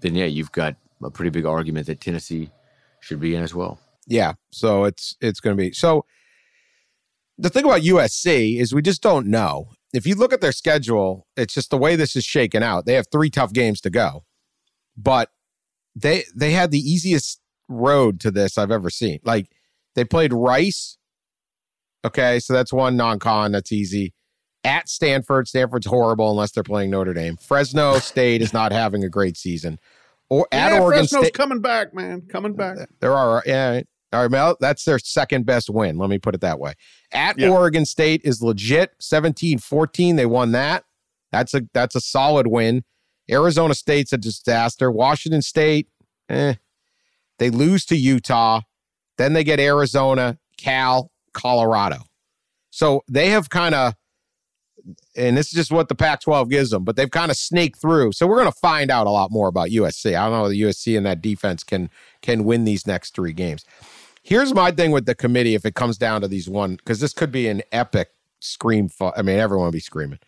then 0.00 0.14
yeah, 0.14 0.26
you've 0.26 0.52
got 0.52 0.76
a 1.02 1.10
pretty 1.10 1.30
big 1.30 1.46
argument 1.46 1.86
that 1.86 2.00
Tennessee 2.00 2.50
should 3.00 3.20
be 3.20 3.34
in 3.34 3.42
as 3.42 3.54
well. 3.54 3.78
Yeah. 4.06 4.34
So 4.50 4.84
it's 4.84 5.16
it's 5.20 5.40
going 5.40 5.56
to 5.56 5.62
be 5.62 5.72
so. 5.72 6.04
The 7.40 7.50
thing 7.50 7.64
about 7.64 7.82
USC 7.82 8.58
is 8.58 8.74
we 8.74 8.82
just 8.82 9.02
don't 9.02 9.28
know. 9.28 9.68
If 9.92 10.06
you 10.06 10.16
look 10.16 10.32
at 10.32 10.40
their 10.40 10.52
schedule, 10.52 11.26
it's 11.36 11.54
just 11.54 11.70
the 11.70 11.78
way 11.78 11.94
this 11.94 12.16
is 12.16 12.24
shaken 12.24 12.62
out. 12.62 12.84
They 12.84 12.94
have 12.94 13.06
three 13.10 13.30
tough 13.30 13.52
games 13.52 13.80
to 13.82 13.90
go, 13.90 14.24
but 14.96 15.30
they 15.94 16.24
they 16.34 16.52
had 16.52 16.70
the 16.70 16.80
easiest 16.80 17.40
road 17.68 18.20
to 18.20 18.30
this 18.30 18.58
I've 18.58 18.70
ever 18.70 18.90
seen. 18.90 19.20
Like 19.24 19.50
they 19.94 20.04
played 20.04 20.32
Rice. 20.32 20.96
Okay, 22.04 22.38
so 22.38 22.52
that's 22.52 22.72
one 22.72 22.96
non-con. 22.96 23.52
That's 23.52 23.72
easy. 23.72 24.14
At 24.64 24.88
Stanford, 24.88 25.48
Stanford's 25.48 25.86
horrible 25.86 26.30
unless 26.30 26.52
they're 26.52 26.62
playing 26.62 26.90
Notre 26.90 27.14
Dame. 27.14 27.36
Fresno 27.36 27.98
State 27.98 28.42
is 28.42 28.52
not 28.52 28.72
having 28.72 29.04
a 29.04 29.08
great 29.08 29.36
season. 29.36 29.78
Or 30.30 30.46
at 30.52 30.72
yeah, 30.72 30.80
Oregon 30.80 31.00
Fresno's 31.02 31.22
State, 31.26 31.34
coming 31.34 31.60
back, 31.60 31.94
man, 31.94 32.22
coming 32.28 32.54
back. 32.54 32.76
there 33.00 33.14
are 33.14 33.42
yeah. 33.46 33.80
All 34.12 34.22
right, 34.22 34.30
Mel, 34.30 34.56
that's 34.58 34.84
their 34.84 34.98
second 34.98 35.44
best 35.44 35.68
win. 35.68 35.98
Let 35.98 36.08
me 36.08 36.18
put 36.18 36.34
it 36.34 36.40
that 36.40 36.58
way. 36.58 36.72
At 37.12 37.38
Yeah. 37.38 37.50
Oregon 37.50 37.84
State 37.84 38.22
is 38.24 38.42
legit 38.42 38.92
17-14. 39.00 40.16
They 40.16 40.24
won 40.26 40.52
that. 40.52 40.84
That's 41.30 41.52
a 41.54 41.62
that's 41.74 41.94
a 41.94 42.00
solid 42.00 42.46
win. 42.46 42.84
Arizona 43.30 43.74
State's 43.74 44.12
a 44.12 44.18
disaster. 44.18 44.90
Washington 44.90 45.42
State, 45.42 45.88
eh. 46.30 46.54
They 47.38 47.50
lose 47.50 47.84
to 47.86 47.96
Utah. 47.96 48.62
Then 49.18 49.34
they 49.34 49.44
get 49.44 49.60
Arizona, 49.60 50.38
Cal, 50.56 51.10
Colorado. 51.38 51.98
So 52.70 53.02
they 53.08 53.30
have 53.30 53.48
kind 53.48 53.74
of 53.74 53.94
and 55.16 55.36
this 55.36 55.48
is 55.48 55.52
just 55.52 55.72
what 55.72 55.88
the 55.88 55.94
Pac 55.94 56.20
12 56.22 56.48
gives 56.48 56.70
them, 56.70 56.84
but 56.84 56.96
they've 56.96 57.10
kind 57.10 57.30
of 57.30 57.36
snaked 57.36 57.80
through. 57.80 58.12
So 58.12 58.26
we're 58.26 58.38
going 58.38 58.50
to 58.50 58.58
find 58.58 58.90
out 58.90 59.06
a 59.06 59.10
lot 59.10 59.30
more 59.30 59.48
about 59.48 59.68
USC. 59.68 60.16
I 60.16 60.24
don't 60.24 60.32
know 60.32 60.46
if 60.46 60.50
the 60.50 60.62
USC 60.62 60.96
and 60.96 61.04
that 61.04 61.20
defense 61.20 61.62
can 61.62 61.90
can 62.22 62.44
win 62.44 62.64
these 62.64 62.86
next 62.86 63.14
three 63.14 63.32
games. 63.32 63.64
Here's 64.22 64.54
my 64.54 64.70
thing 64.70 64.90
with 64.90 65.06
the 65.06 65.14
committee 65.14 65.54
if 65.54 65.64
it 65.64 65.74
comes 65.74 65.98
down 65.98 66.20
to 66.20 66.28
these 66.28 66.48
one, 66.48 66.76
because 66.76 67.00
this 67.00 67.12
could 67.12 67.32
be 67.32 67.48
an 67.48 67.62
epic 67.72 68.10
scream. 68.40 68.88
Fu- 68.88 69.12
I 69.16 69.22
mean, 69.22 69.38
everyone 69.38 69.66
will 69.66 69.72
be 69.72 69.80
screaming. 69.80 70.18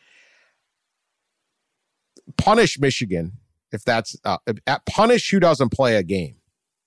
Punish 2.37 2.79
Michigan 2.79 3.33
if 3.73 3.85
that's 3.85 4.17
uh, 4.25 4.39
punish 4.87 5.31
who 5.31 5.41
doesn't 5.41 5.71
play 5.71 5.97
a 5.97 6.03
game. 6.03 6.37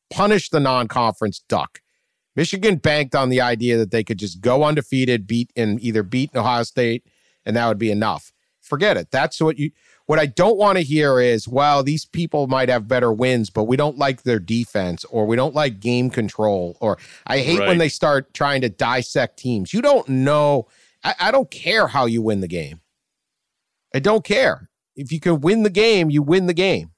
Punish 0.09 0.49
the 0.49 0.59
non-conference 0.59 1.43
duck. 1.47 1.81
Michigan 2.36 2.78
banked 2.78 3.15
on 3.15 3.30
the 3.30 3.41
idea 3.41 3.78
that 3.78 3.91
they 3.91 4.04
could 4.04 4.17
just 4.17 4.41
go 4.41 4.63
undefeated, 4.63 5.28
beat 5.28 5.52
and 5.56 5.82
either 5.82 6.04
beat 6.04 6.36
Ohio 6.36 6.63
State, 6.63 7.06
and 7.46 7.56
that 7.56 7.67
would 7.67 7.78
be 7.78 7.91
enough. 7.91 8.32
Forget 8.62 8.98
it. 8.98 9.12
That's 9.12 9.39
what 9.41 9.58
you. 9.58 9.72
What 10.06 10.19
I 10.19 10.26
don't 10.26 10.58
want 10.58 10.78
to 10.78 10.84
hear 10.84 11.22
is, 11.22 11.48
well, 11.48 11.82
these 11.82 12.04
people 12.04 12.48
might 12.48 12.67
have 12.67 12.89
better 12.89 13.13
wins, 13.13 13.50
but 13.50 13.63
we 13.63 13.78
don't 13.78 13.98
like 13.98 14.24
their 14.24 14.39
defense, 14.39 15.06
or 15.06 15.26
we 15.26 15.38
don't 15.38 15.56
like 15.56 15.80
game 15.80 16.10
control, 16.10 16.78
or 16.82 16.98
I 17.26 17.39
hate 17.39 17.60
when 17.60 17.78
they 17.78 17.88
start 17.88 18.34
trying 18.34 18.60
to 18.62 18.69
dissect 18.69 19.38
teams. 19.38 19.74
You 19.74 19.82
don't 19.82 20.08
know. 20.10 20.67
I, 21.06 21.15
I 21.19 21.32
don't 21.32 21.50
care 21.50 21.88
how 21.88 22.06
you 22.06 22.22
win 22.22 22.41
the 22.41 22.50
game. 22.50 22.82
I 23.96 24.00
don't 24.00 24.26
care. 24.26 24.69
If 24.96 25.12
you 25.12 25.22
can 25.22 25.39
win 25.39 25.63
the 25.63 25.69
game, 25.69 26.10
you 26.10 26.22
win 26.22 26.48
the 26.48 26.54
game. 26.54 26.91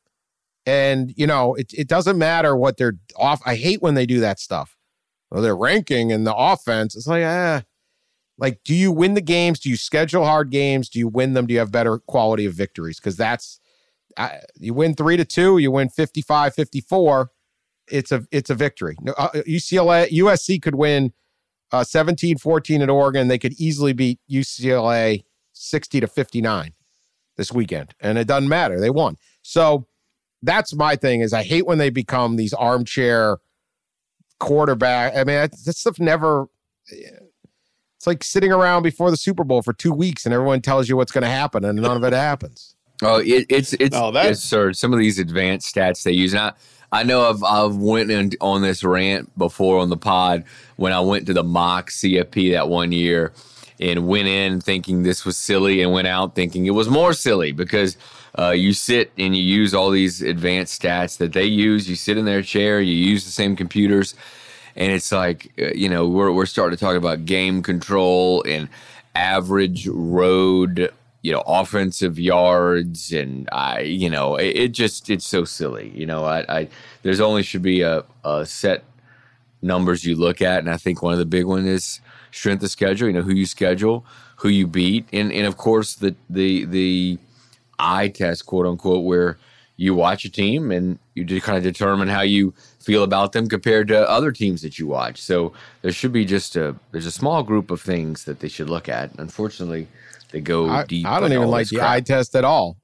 And, 0.65 1.13
you 1.15 1.27
know, 1.27 1.53
it, 1.53 1.73
it 1.73 1.87
doesn't 1.87 2.17
matter 2.17 2.55
what 2.55 2.77
they're 2.77 2.97
off. 3.15 3.39
I 3.45 3.55
hate 3.55 3.83
when 3.83 3.93
they 3.93 4.07
do 4.07 4.19
that 4.21 4.39
stuff. 4.39 4.75
Well, 5.31 5.41
their 5.41 5.55
ranking 5.55 6.11
and 6.11 6.25
the 6.25 6.35
offense. 6.35 6.95
It's 6.95 7.07
like, 7.07 7.23
ah, 7.25 7.63
Like, 8.37 8.59
do 8.63 8.73
you 8.73 8.91
win 8.91 9.13
the 9.13 9.21
games? 9.21 9.59
Do 9.59 9.69
you 9.69 9.77
schedule 9.77 10.25
hard 10.25 10.51
games? 10.51 10.89
Do 10.89 10.99
you 10.99 11.07
win 11.07 11.33
them? 11.33 11.47
Do 11.47 11.53
you 11.53 11.59
have 11.59 11.71
better 11.71 11.99
quality 11.99 12.45
of 12.45 12.53
victories? 12.53 12.99
Because 12.99 13.17
that's 13.17 13.59
uh, 14.17 14.29
you 14.55 14.73
win 14.73 14.95
three 14.95 15.17
to 15.17 15.25
two, 15.25 15.57
you 15.57 15.71
win 15.71 15.89
55 15.89 16.53
54. 16.55 17.31
It's 17.87 18.11
a 18.11 18.25
it's 18.31 18.49
a 18.49 18.55
victory. 18.55 18.95
Uh, 19.17 19.29
UCLA 19.47 20.09
USC 20.09 20.61
could 20.61 20.75
win 20.75 21.13
uh, 21.71 21.83
17 21.83 22.37
14 22.37 22.81
at 22.81 22.89
Oregon. 22.89 23.27
They 23.27 23.37
could 23.37 23.53
easily 23.59 23.93
beat 23.93 24.19
UCLA 24.31 25.23
60 25.53 25.99
to 25.99 26.07
59 26.07 26.73
this 27.37 27.51
weekend, 27.51 27.93
and 27.99 28.17
it 28.17 28.27
doesn't 28.27 28.49
matter. 28.49 28.79
They 28.79 28.89
won. 28.89 29.17
So 29.41 29.87
that's 30.41 30.73
my 30.73 30.95
thing. 30.95 31.21
Is 31.21 31.33
I 31.33 31.43
hate 31.43 31.65
when 31.65 31.77
they 31.77 31.89
become 31.89 32.37
these 32.37 32.53
armchair 32.53 33.37
quarterback. 34.39 35.13
I 35.15 35.23
mean, 35.23 35.35
that 35.37 35.75
stuff 35.75 35.99
never. 35.99 36.47
Eh, 36.91 37.09
it's 37.97 38.07
like 38.07 38.23
sitting 38.23 38.51
around 38.51 38.83
before 38.83 39.09
the 39.09 39.17
Super 39.17 39.43
Bowl 39.43 39.61
for 39.61 39.73
two 39.73 39.93
weeks, 39.93 40.25
and 40.25 40.33
everyone 40.33 40.61
tells 40.61 40.89
you 40.89 40.97
what's 40.97 41.11
going 41.11 41.23
to 41.23 41.29
happen, 41.29 41.63
and 41.65 41.79
none 41.81 41.97
of 41.97 42.03
it 42.03 42.13
happens. 42.13 42.75
Oh, 43.01 43.19
it, 43.19 43.45
it's 43.49 43.73
it's 43.73 43.95
Oh, 43.95 44.11
that- 44.11 44.27
absurd. 44.29 44.77
Some 44.77 44.93
of 44.93 44.99
these 44.99 45.19
advanced 45.19 45.73
stats 45.73 46.03
they 46.03 46.11
use. 46.11 46.33
And 46.33 46.41
I, 46.41 46.53
I 46.91 47.03
know 47.03 47.29
I've 47.29 47.43
I've 47.43 47.75
went 47.77 48.11
in 48.11 48.31
on 48.41 48.61
this 48.61 48.83
rant 48.83 49.35
before 49.37 49.79
on 49.79 49.89
the 49.89 49.97
pod 49.97 50.43
when 50.77 50.93
I 50.93 50.99
went 51.01 51.25
to 51.27 51.33
the 51.33 51.43
mock 51.43 51.89
CFP 51.89 52.51
that 52.53 52.69
one 52.69 52.91
year 52.91 53.33
and 53.79 54.07
went 54.07 54.27
in 54.29 54.61
thinking 54.61 55.03
this 55.03 55.25
was 55.25 55.35
silly 55.35 55.81
and 55.81 55.91
went 55.91 56.07
out 56.07 56.35
thinking 56.35 56.65
it 56.65 56.71
was 56.71 56.87
more 56.87 57.11
silly 57.11 57.51
because 57.51 57.97
uh, 58.37 58.51
you 58.51 58.73
sit 58.73 59.11
and 59.17 59.35
you 59.35 59.43
use 59.43 59.73
all 59.73 59.89
these 59.89 60.21
advanced 60.21 60.81
stats 60.81 61.17
that 61.17 61.33
they 61.33 61.45
use. 61.45 61.89
You 61.89 61.95
sit 61.95 62.17
in 62.17 62.25
their 62.25 62.41
chair, 62.41 62.81
you 62.81 62.93
use 62.93 63.25
the 63.25 63.31
same 63.31 63.55
computers, 63.55 64.15
and 64.75 64.91
it's 64.91 65.11
like 65.11 65.51
uh, 65.59 65.67
you 65.73 65.89
know 65.89 66.07
we're 66.07 66.31
we're 66.31 66.45
starting 66.45 66.77
to 66.77 66.83
talk 66.83 66.95
about 66.95 67.25
game 67.25 67.63
control 67.63 68.43
and 68.47 68.67
average 69.15 69.87
road 69.87 70.91
you 71.21 71.31
know 71.31 71.41
offensive 71.47 72.19
yards 72.19 73.11
and 73.11 73.49
i 73.51 73.79
you 73.79 74.09
know 74.09 74.35
it, 74.35 74.55
it 74.55 74.71
just 74.73 75.09
it's 75.09 75.25
so 75.25 75.43
silly 75.43 75.89
you 75.95 76.05
know 76.05 76.23
I, 76.25 76.45
I 76.49 76.67
there's 77.01 77.21
only 77.21 77.41
should 77.41 77.61
be 77.61 77.81
a, 77.81 78.03
a 78.23 78.45
set 78.45 78.83
numbers 79.61 80.05
you 80.05 80.15
look 80.15 80.41
at 80.41 80.59
and 80.59 80.69
i 80.69 80.77
think 80.77 81.01
one 81.01 81.13
of 81.13 81.19
the 81.19 81.25
big 81.25 81.45
one 81.45 81.65
is 81.65 81.99
strength 82.31 82.61
of 82.61 82.69
schedule 82.69 83.07
you 83.07 83.13
know 83.13 83.23
who 83.23 83.33
you 83.33 83.45
schedule 83.45 84.05
who 84.35 84.49
you 84.49 84.67
beat 84.67 85.07
and 85.13 85.31
and 85.31 85.47
of 85.47 85.57
course 85.57 85.95
the 85.95 86.13
the 86.29 86.65
the 86.65 87.17
eye 87.79 88.07
test 88.07 88.45
quote 88.45 88.65
unquote 88.65 89.03
where 89.03 89.37
you 89.77 89.93
watch 89.93 90.23
a 90.23 90.29
team 90.29 90.71
and 90.71 90.97
you 91.15 91.25
just 91.25 91.45
kind 91.45 91.57
of 91.57 91.63
determine 91.63 92.07
how 92.07 92.21
you 92.21 92.53
feel 92.79 93.03
about 93.03 93.33
them 93.33 93.47
compared 93.47 93.87
to 93.89 94.09
other 94.09 94.31
teams 94.31 94.61
that 94.61 94.79
you 94.79 94.87
watch 94.87 95.21
so 95.21 95.51
there 95.81 95.91
should 95.91 96.13
be 96.13 96.23
just 96.23 96.55
a 96.55 96.75
there's 96.91 97.05
a 97.05 97.11
small 97.11 97.43
group 97.43 97.69
of 97.71 97.81
things 97.81 98.23
that 98.25 98.39
they 98.39 98.47
should 98.47 98.69
look 98.69 98.87
at 98.87 99.11
unfortunately 99.19 99.87
they 100.35 100.41
go 100.41 100.69
I, 100.69 100.83
deep 100.83 101.05
I 101.05 101.19
don't 101.19 101.31
even 101.31 101.47
like 101.47 101.69
the 101.69 101.77
crap. 101.77 101.89
eye 101.89 102.01
test 102.01 102.35
at 102.35 102.43
all. 102.43 102.77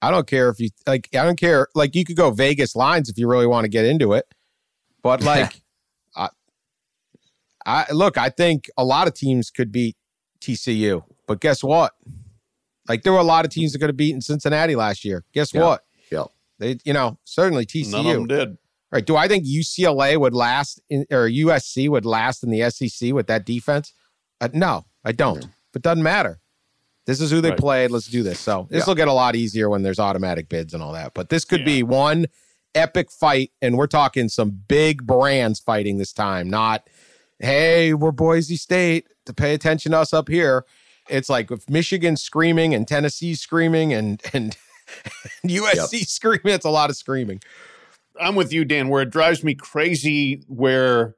I 0.00 0.10
don't 0.10 0.26
care 0.26 0.48
if 0.48 0.58
you 0.58 0.70
like. 0.86 1.08
I 1.14 1.22
don't 1.22 1.38
care. 1.38 1.68
Like 1.74 1.94
you 1.94 2.04
could 2.04 2.16
go 2.16 2.30
Vegas 2.30 2.74
lines 2.74 3.10
if 3.10 3.18
you 3.18 3.28
really 3.28 3.46
want 3.46 3.64
to 3.64 3.68
get 3.68 3.84
into 3.84 4.14
it, 4.14 4.24
but 5.02 5.22
like, 5.22 5.60
I, 6.16 6.28
I 7.66 7.92
look. 7.92 8.16
I 8.16 8.30
think 8.30 8.70
a 8.78 8.84
lot 8.84 9.06
of 9.06 9.12
teams 9.12 9.50
could 9.50 9.70
beat 9.70 9.96
TCU, 10.40 11.04
but 11.26 11.40
guess 11.40 11.62
what? 11.62 11.92
Like 12.88 13.02
there 13.02 13.12
were 13.12 13.18
a 13.18 13.24
lot 13.24 13.44
of 13.44 13.50
teams 13.50 13.72
that 13.72 13.78
could 13.78 13.88
have 13.88 13.96
beaten 13.96 14.20
Cincinnati 14.20 14.74
last 14.76 15.04
year. 15.04 15.24
Guess 15.32 15.54
Yeah. 15.54 15.60
what? 15.62 15.84
Yeah. 16.10 16.24
They, 16.58 16.78
you 16.84 16.92
know, 16.92 17.18
certainly 17.24 17.66
None 17.74 18.00
of 18.00 18.04
them 18.06 18.24
TCU. 18.24 18.28
did. 18.28 18.58
Right? 18.90 19.04
Do 19.06 19.16
I 19.16 19.26
think 19.28 19.46
UCLA 19.46 20.18
would 20.18 20.34
last 20.34 20.80
in, 20.90 21.06
or 21.10 21.26
USC 21.28 21.88
would 21.88 22.04
last 22.04 22.42
in 22.44 22.50
the 22.50 22.68
SEC 22.70 23.12
with 23.12 23.26
that 23.28 23.46
defense? 23.46 23.94
Uh, 24.40 24.48
no, 24.52 24.84
I 25.04 25.12
don't. 25.12 25.46
But 25.72 25.82
doesn't 25.82 26.02
matter. 26.02 26.40
This 27.06 27.20
is 27.20 27.30
who 27.30 27.40
they 27.40 27.50
Right. 27.50 27.58
played. 27.58 27.90
Let's 27.90 28.06
do 28.06 28.22
this. 28.22 28.38
So 28.38 28.66
this 28.70 28.80
Yeah. 28.80 28.90
will 28.90 28.94
get 28.94 29.08
a 29.08 29.12
lot 29.12 29.34
easier 29.34 29.68
when 29.70 29.82
there's 29.82 29.98
automatic 29.98 30.48
bids 30.48 30.74
and 30.74 30.82
all 30.82 30.92
that. 30.92 31.14
But 31.14 31.30
this 31.30 31.44
could 31.44 31.60
Yeah. 31.60 31.66
be 31.66 31.82
one 31.82 32.26
epic 32.74 33.10
fight, 33.10 33.50
and 33.62 33.76
we're 33.78 33.86
talking 33.86 34.28
some 34.28 34.50
big 34.68 35.06
brands 35.06 35.58
fighting 35.58 35.98
this 35.98 36.12
time. 36.12 36.48
Not, 36.50 36.86
hey, 37.40 37.92
we're 37.94 38.12
Boise 38.12 38.56
State 38.56 39.06
to 39.26 39.32
pay 39.34 39.54
attention 39.54 39.92
to 39.92 39.98
us 39.98 40.12
up 40.12 40.28
here. 40.28 40.64
It's 41.12 41.28
like 41.28 41.50
if 41.50 41.68
Michigan's 41.68 42.22
screaming 42.22 42.74
and 42.74 42.88
Tennessee 42.88 43.34
screaming 43.34 43.92
and 43.92 44.22
and 44.32 44.56
USC 45.46 46.06
screaming. 46.06 46.54
It's 46.54 46.64
a 46.64 46.70
lot 46.70 46.90
of 46.90 46.96
screaming. 46.96 47.40
I'm 48.20 48.34
with 48.34 48.52
you, 48.52 48.64
Dan, 48.64 48.88
where 48.88 49.02
it 49.02 49.10
drives 49.10 49.42
me 49.42 49.54
crazy 49.54 50.42
where 50.46 51.16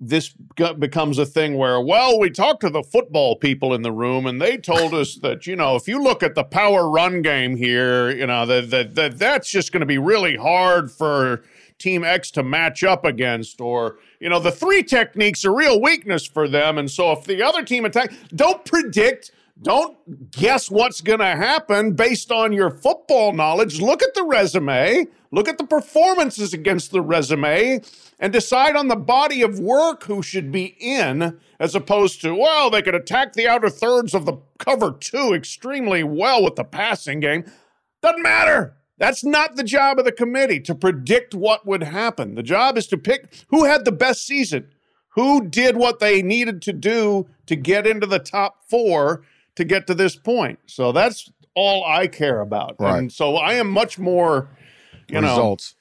this 0.00 0.34
becomes 0.78 1.18
a 1.18 1.24
thing 1.24 1.56
where, 1.56 1.80
well, 1.80 2.18
we 2.18 2.28
talked 2.28 2.60
to 2.62 2.70
the 2.70 2.82
football 2.82 3.36
people 3.36 3.72
in 3.72 3.82
the 3.82 3.92
room 3.92 4.26
and 4.26 4.42
they 4.42 4.56
told 4.56 4.92
us 4.92 5.16
that, 5.22 5.46
you 5.46 5.56
know, 5.56 5.76
if 5.76 5.86
you 5.86 6.02
look 6.02 6.22
at 6.22 6.34
the 6.34 6.44
power 6.44 6.90
run 6.90 7.22
game 7.22 7.56
here, 7.56 8.10
you 8.10 8.26
know, 8.26 8.44
that, 8.46 8.70
that, 8.70 8.94
that 8.96 9.18
that's 9.18 9.50
just 9.50 9.72
going 9.72 9.80
to 9.80 9.86
be 9.86 9.98
really 9.98 10.36
hard 10.36 10.90
for 10.90 11.44
team 11.84 12.02
X 12.02 12.30
to 12.32 12.42
match 12.42 12.82
up 12.82 13.04
against 13.04 13.60
or, 13.60 13.98
you 14.18 14.28
know, 14.28 14.40
the 14.40 14.50
three 14.50 14.82
techniques 14.82 15.44
are 15.44 15.54
real 15.54 15.80
weakness 15.80 16.26
for 16.26 16.48
them. 16.48 16.78
And 16.78 16.90
so 16.90 17.12
if 17.12 17.24
the 17.24 17.42
other 17.42 17.62
team 17.62 17.84
attack, 17.84 18.12
don't 18.34 18.64
predict 18.64 19.30
don't 19.62 20.30
guess 20.32 20.70
what's 20.70 21.00
going 21.00 21.20
to 21.20 21.26
happen 21.26 21.92
based 21.92 22.32
on 22.32 22.52
your 22.52 22.70
football 22.70 23.32
knowledge. 23.32 23.80
Look 23.80 24.02
at 24.02 24.14
the 24.14 24.24
resume, 24.24 25.06
look 25.30 25.48
at 25.48 25.58
the 25.58 25.66
performances 25.66 26.52
against 26.52 26.90
the 26.90 27.00
resume, 27.00 27.80
and 28.18 28.32
decide 28.32 28.74
on 28.74 28.88
the 28.88 28.96
body 28.96 29.42
of 29.42 29.60
work 29.60 30.04
who 30.04 30.22
should 30.22 30.50
be 30.50 30.76
in, 30.80 31.38
as 31.60 31.74
opposed 31.74 32.20
to, 32.22 32.34
well, 32.34 32.68
they 32.68 32.82
could 32.82 32.96
attack 32.96 33.34
the 33.34 33.46
outer 33.46 33.70
thirds 33.70 34.12
of 34.12 34.26
the 34.26 34.38
cover 34.58 34.92
two 34.92 35.32
extremely 35.32 36.02
well 36.02 36.42
with 36.42 36.56
the 36.56 36.64
passing 36.64 37.20
game. 37.20 37.44
Doesn't 38.02 38.22
matter. 38.22 38.76
That's 38.98 39.24
not 39.24 39.56
the 39.56 39.64
job 39.64 39.98
of 39.98 40.04
the 40.04 40.12
committee 40.12 40.60
to 40.60 40.74
predict 40.74 41.34
what 41.34 41.66
would 41.66 41.82
happen. 41.82 42.34
The 42.36 42.42
job 42.42 42.78
is 42.78 42.86
to 42.88 42.96
pick 42.98 43.44
who 43.48 43.64
had 43.64 43.84
the 43.84 43.92
best 43.92 44.24
season, 44.26 44.68
who 45.10 45.46
did 45.48 45.76
what 45.76 45.98
they 45.98 46.22
needed 46.22 46.62
to 46.62 46.72
do 46.72 47.26
to 47.46 47.56
get 47.56 47.86
into 47.86 48.06
the 48.06 48.18
top 48.20 48.62
four 48.68 49.22
to 49.56 49.64
get 49.64 49.86
to 49.88 49.94
this 49.94 50.16
point. 50.16 50.58
So 50.66 50.92
that's 50.92 51.30
all 51.54 51.84
I 51.84 52.06
care 52.06 52.40
about. 52.40 52.76
Right. 52.78 52.98
And 52.98 53.12
so 53.12 53.36
I 53.36 53.54
am 53.54 53.70
much 53.70 53.98
more, 53.98 54.48
you 55.08 55.20
know, 55.20 55.28
Results. 55.28 55.74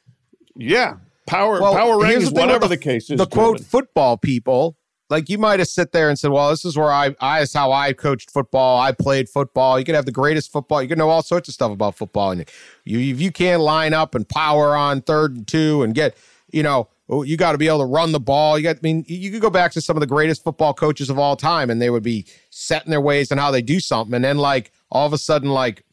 yeah, 0.56 0.95
power 1.28 1.62
Well, 1.62 1.73
power 1.73 1.95
rankings, 1.97 2.34
the 2.34 2.39
whatever 2.39 2.62
with 2.62 2.69
the, 2.71 2.78
case 2.78 3.10
is. 3.10 3.17
the 3.17 3.26
quote 3.28 3.58
driven. 3.58 3.65
football 3.69 4.17
people 4.17 4.76
like 5.09 5.29
you 5.29 5.37
might 5.37 5.59
have 5.59 5.67
sit 5.67 5.91
there 5.91 6.09
and 6.09 6.17
said 6.17 6.31
well 6.31 6.49
this 6.49 6.65
is 6.65 6.77
where 6.77 6.91
i 6.91 7.15
i 7.19 7.41
is 7.41 7.53
how 7.53 7.71
i 7.71 7.93
coached 7.93 8.31
football. 8.31 8.79
I 8.79 8.91
played 8.91 9.29
football. 9.29 9.79
You 9.79 9.85
could 9.85 9.95
have 9.95 10.05
the 10.05 10.11
greatest 10.11 10.51
football. 10.51 10.81
You 10.81 10.89
can 10.89 10.97
know 10.97 11.09
all 11.09 11.21
sorts 11.21 11.47
of 11.47 11.53
stuff 11.53 11.71
about 11.71 11.95
football. 11.95 12.31
And 12.31 12.49
you 12.83 12.99
if 12.99 13.21
you 13.21 13.31
can't 13.31 13.61
line 13.61 13.93
up 13.93 14.15
and 14.15 14.27
power 14.27 14.75
on 14.75 15.01
third 15.01 15.35
and 15.35 15.47
two 15.47 15.83
and 15.83 15.93
get 15.93 16.17
you 16.51 16.63
know 16.63 16.89
oh, 17.09 17.23
you 17.23 17.37
got 17.37 17.51
to 17.51 17.57
be 17.57 17.67
able 17.67 17.79
to 17.79 17.85
run 17.85 18.11
the 18.11 18.19
ball. 18.19 18.57
You 18.57 18.63
got 18.63 18.77
i 18.77 18.79
mean 18.81 19.05
you 19.07 19.31
could 19.31 19.41
go 19.41 19.49
back 19.49 19.71
to 19.73 19.81
some 19.81 19.95
of 19.95 20.01
the 20.01 20.07
greatest 20.07 20.43
football 20.43 20.73
coaches 20.73 21.09
of 21.09 21.19
all 21.19 21.35
time 21.35 21.69
and 21.69 21.81
they 21.81 21.89
would 21.89 22.03
be 22.03 22.25
set 22.49 22.85
in 22.85 22.91
their 22.91 23.01
ways 23.01 23.31
and 23.31 23.39
how 23.39 23.51
they 23.51 23.61
do 23.61 23.79
something. 23.79 24.15
And 24.15 24.25
then 24.25 24.37
like 24.37 24.71
all 24.91 25.05
of 25.05 25.13
a 25.13 25.17
sudden 25.17 25.49
like 25.49 25.83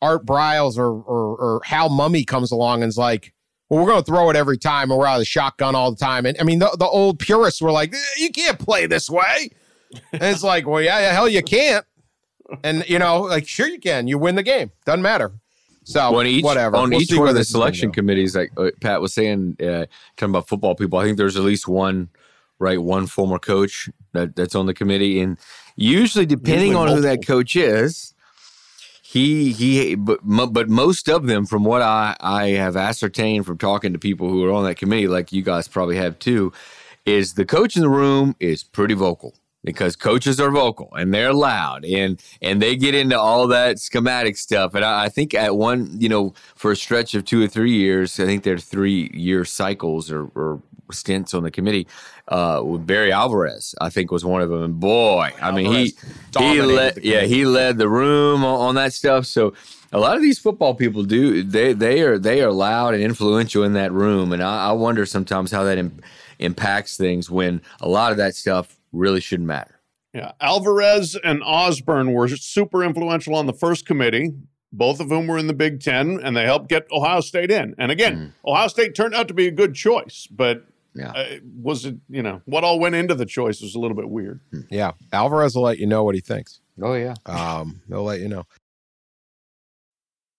art 0.00 0.24
briles 0.24 0.78
or 0.78 0.90
or, 0.90 1.36
or 1.36 1.60
hal 1.64 1.90
mumme 1.90 2.26
comes 2.26 2.50
along 2.50 2.82
and 2.82 2.90
is 2.90 2.98
like 2.98 3.32
well, 3.72 3.80
we're 3.80 3.90
going 3.90 4.04
to 4.04 4.06
throw 4.06 4.28
it 4.28 4.36
every 4.36 4.58
time, 4.58 4.90
and 4.90 5.00
we're 5.00 5.06
out 5.06 5.14
of 5.14 5.20
the 5.20 5.24
shotgun 5.24 5.74
all 5.74 5.90
the 5.90 5.96
time. 5.96 6.26
And 6.26 6.36
I 6.38 6.44
mean, 6.44 6.58
the, 6.58 6.76
the 6.78 6.84
old 6.84 7.18
purists 7.18 7.62
were 7.62 7.72
like, 7.72 7.94
"Eh, 7.94 7.98
you 8.18 8.30
can't 8.30 8.58
play 8.58 8.84
this 8.84 9.08
way. 9.08 9.48
And 10.12 10.22
it's 10.22 10.42
like, 10.42 10.66
well, 10.66 10.82
yeah, 10.82 11.10
hell, 11.10 11.26
you 11.26 11.42
can't. 11.42 11.86
And 12.62 12.86
you 12.86 12.98
know, 12.98 13.22
like, 13.22 13.48
sure, 13.48 13.66
you 13.66 13.80
can. 13.80 14.08
You 14.08 14.18
win 14.18 14.34
the 14.34 14.42
game. 14.42 14.72
Doesn't 14.84 15.00
matter. 15.00 15.32
So 15.84 16.18
on 16.18 16.26
each 16.26 16.44
whatever. 16.44 16.76
on 16.76 16.90
We'll 16.90 17.00
each 17.00 17.14
one 17.14 17.28
of 17.28 17.34
the 17.34 17.40
this 17.40 17.48
is 17.48 17.54
gonna 17.54 17.62
selection 17.62 17.92
committees, 17.92 18.36
like 18.36 18.52
uh, 18.58 18.72
Pat 18.82 19.00
was 19.00 19.14
saying, 19.14 19.56
uh, 19.58 19.86
talking 20.18 20.32
about 20.32 20.48
football 20.48 20.74
people, 20.74 20.98
I 20.98 21.04
think 21.04 21.16
there's 21.16 21.38
at 21.38 21.42
least 21.42 21.66
one, 21.66 22.10
right, 22.58 22.80
one 22.80 23.06
former 23.06 23.38
coach 23.38 23.88
that, 24.12 24.36
that's 24.36 24.54
on 24.54 24.66
the 24.66 24.74
committee, 24.74 25.18
and 25.22 25.38
usually 25.76 26.26
depending 26.26 26.72
Usually 26.72 26.90
on 26.90 26.96
who 26.96 27.00
that 27.00 27.26
coach 27.26 27.56
is, 27.56 28.12
he 29.12 29.52
he, 29.52 29.94
but 29.94 30.20
but 30.24 30.70
most 30.70 31.06
of 31.06 31.26
them, 31.26 31.44
from 31.44 31.64
what 31.64 31.82
I 31.82 32.16
I 32.18 32.48
have 32.52 32.76
ascertained 32.78 33.44
from 33.44 33.58
talking 33.58 33.92
to 33.92 33.98
people 33.98 34.30
who 34.30 34.42
are 34.46 34.52
on 34.52 34.64
that 34.64 34.76
committee, 34.78 35.06
like 35.06 35.32
you 35.32 35.42
guys 35.42 35.68
probably 35.68 35.96
have 35.96 36.18
too, 36.18 36.50
is 37.04 37.34
the 37.34 37.44
coach 37.44 37.76
in 37.76 37.82
the 37.82 37.90
room 37.90 38.34
is 38.40 38.64
pretty 38.64 38.94
vocal 38.94 39.34
because 39.64 39.96
coaches 39.96 40.40
are 40.40 40.50
vocal 40.50 40.88
and 40.94 41.12
they're 41.12 41.34
loud 41.34 41.84
and 41.84 42.22
and 42.40 42.62
they 42.62 42.74
get 42.74 42.94
into 42.94 43.20
all 43.20 43.46
that 43.48 43.78
schematic 43.78 44.38
stuff. 44.38 44.74
And 44.74 44.82
I, 44.82 45.04
I 45.04 45.08
think 45.10 45.34
at 45.34 45.56
one, 45.56 46.00
you 46.00 46.08
know, 46.08 46.32
for 46.54 46.70
a 46.72 46.76
stretch 46.76 47.14
of 47.14 47.26
two 47.26 47.42
or 47.42 47.48
three 47.48 47.72
years, 47.74 48.18
I 48.18 48.24
think 48.24 48.44
they're 48.44 48.56
three 48.56 49.10
year 49.12 49.44
cycles 49.44 50.10
or, 50.10 50.30
or 50.34 50.62
stints 50.94 51.34
on 51.34 51.42
the 51.42 51.50
committee. 51.50 51.86
Uh, 52.28 52.62
with 52.64 52.86
Barry 52.86 53.10
Alvarez, 53.10 53.74
I 53.80 53.90
think 53.90 54.10
was 54.10 54.24
one 54.24 54.42
of 54.42 54.48
them. 54.48 54.62
And 54.62 54.80
boy, 54.80 55.32
I 55.40 55.50
mean, 55.50 55.72
he 55.72 55.94
he 56.38 56.62
led, 56.62 56.94
the 56.94 57.04
yeah, 57.04 57.22
he 57.22 57.44
led 57.44 57.78
the 57.78 57.88
room 57.88 58.44
on, 58.44 58.60
on 58.60 58.74
that 58.76 58.92
stuff. 58.92 59.26
So 59.26 59.54
a 59.92 59.98
lot 59.98 60.16
of 60.16 60.22
these 60.22 60.38
football 60.38 60.74
people 60.74 61.02
do 61.02 61.42
they 61.42 61.72
they 61.72 62.00
are 62.00 62.18
they 62.18 62.42
are 62.42 62.52
loud 62.52 62.94
and 62.94 63.02
influential 63.02 63.64
in 63.64 63.74
that 63.74 63.92
room, 63.92 64.32
and 64.32 64.42
I, 64.42 64.68
I 64.68 64.72
wonder 64.72 65.04
sometimes 65.04 65.50
how 65.50 65.64
that 65.64 65.78
im- 65.78 66.00
impacts 66.38 66.96
things 66.96 67.30
when 67.30 67.60
a 67.80 67.88
lot 67.88 68.12
of 68.12 68.18
that 68.18 68.34
stuff 68.34 68.78
really 68.92 69.20
shouldn't 69.20 69.48
matter. 69.48 69.80
Yeah, 70.14 70.32
Alvarez 70.40 71.16
and 71.24 71.42
Osborne 71.42 72.12
were 72.12 72.28
super 72.28 72.84
influential 72.84 73.34
on 73.34 73.46
the 73.46 73.52
first 73.52 73.86
committee. 73.86 74.32
Both 74.74 75.00
of 75.00 75.10
whom 75.10 75.26
were 75.26 75.36
in 75.36 75.48
the 75.48 75.54
Big 75.54 75.80
Ten, 75.80 76.18
and 76.22 76.34
they 76.34 76.44
helped 76.44 76.70
get 76.70 76.90
Ohio 76.90 77.20
State 77.20 77.50
in. 77.50 77.74
And 77.76 77.92
again, 77.92 78.16
mm. 78.16 78.50
Ohio 78.50 78.68
State 78.68 78.94
turned 78.94 79.14
out 79.14 79.28
to 79.28 79.34
be 79.34 79.46
a 79.46 79.50
good 79.50 79.74
choice, 79.74 80.26
but 80.30 80.64
yeah. 80.94 81.10
Uh, 81.10 81.36
was 81.60 81.84
it, 81.86 81.96
you 82.08 82.22
know, 82.22 82.42
what 82.44 82.64
all 82.64 82.78
went 82.78 82.94
into 82.94 83.14
the 83.14 83.26
choice 83.26 83.60
was 83.60 83.74
a 83.74 83.78
little 83.78 83.96
bit 83.96 84.10
weird. 84.10 84.40
Hmm. 84.50 84.60
Yeah. 84.70 84.92
Alvarez 85.12 85.54
will 85.54 85.62
let 85.62 85.78
you 85.78 85.86
know 85.86 86.04
what 86.04 86.14
he 86.14 86.20
thinks. 86.20 86.60
Oh, 86.80 86.94
yeah. 86.94 87.14
Um, 87.26 87.82
they'll 87.88 88.02
let 88.02 88.20
you 88.20 88.28
know. 88.28 88.44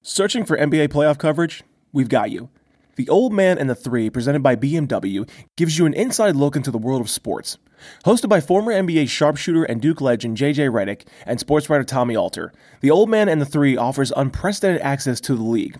Searching 0.01 0.45
for 0.45 0.57
NBA 0.57 0.89
playoff 0.89 1.17
coverage? 1.17 1.63
We've 1.91 2.09
got 2.09 2.31
you. 2.31 2.49
The 2.95 3.09
Old 3.09 3.33
Man 3.33 3.57
and 3.57 3.69
the 3.69 3.75
Three, 3.75 4.09
presented 4.09 4.43
by 4.43 4.55
BMW, 4.55 5.27
gives 5.57 5.79
you 5.79 5.85
an 5.85 5.93
inside 5.93 6.35
look 6.35 6.55
into 6.55 6.69
the 6.69 6.77
world 6.77 7.01
of 7.01 7.09
sports. 7.09 7.57
Hosted 8.05 8.29
by 8.29 8.39
former 8.39 8.71
NBA 8.71 9.09
sharpshooter 9.09 9.63
and 9.63 9.81
Duke 9.81 9.99
legend 9.99 10.37
JJ 10.37 10.69
Redick 10.69 11.07
and 11.25 11.39
sports 11.39 11.69
writer 11.69 11.83
Tommy 11.83 12.15
Alter, 12.15 12.53
The 12.81 12.91
Old 12.91 13.09
Man 13.09 13.29
and 13.29 13.41
the 13.41 13.45
Three 13.45 13.75
offers 13.75 14.11
unprecedented 14.15 14.81
access 14.81 15.19
to 15.21 15.35
the 15.35 15.43
league. 15.43 15.79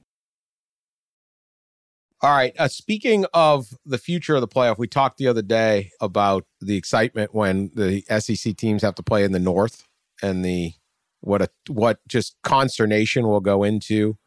All 2.23 2.35
right. 2.35 2.53
Uh, 2.59 2.67
speaking 2.67 3.25
of 3.33 3.69
the 3.83 3.97
future 3.97 4.35
of 4.35 4.41
the 4.41 4.47
playoff, 4.47 4.77
we 4.77 4.87
talked 4.87 5.17
the 5.17 5.27
other 5.27 5.41
day 5.41 5.89
about 5.99 6.45
the 6.59 6.75
excitement 6.77 7.33
when 7.33 7.71
the 7.73 8.03
SEC 8.19 8.55
teams 8.55 8.83
have 8.83 8.93
to 8.95 9.03
play 9.03 9.23
in 9.23 9.31
the 9.31 9.39
North 9.39 9.87
and 10.21 10.45
the 10.45 10.73
what 11.21 11.41
a 11.41 11.49
what 11.67 11.99
just 12.07 12.35
consternation 12.43 13.27
will 13.27 13.39
go 13.39 13.63
into 13.63 14.17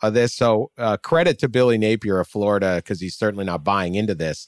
uh, 0.00 0.10
this. 0.10 0.32
So 0.32 0.70
uh, 0.78 0.96
credit 0.98 1.40
to 1.40 1.48
Billy 1.48 1.76
Napier 1.76 2.20
of 2.20 2.28
Florida 2.28 2.76
because 2.76 3.00
he's 3.00 3.16
certainly 3.16 3.44
not 3.44 3.64
buying 3.64 3.96
into 3.96 4.14
this. 4.14 4.46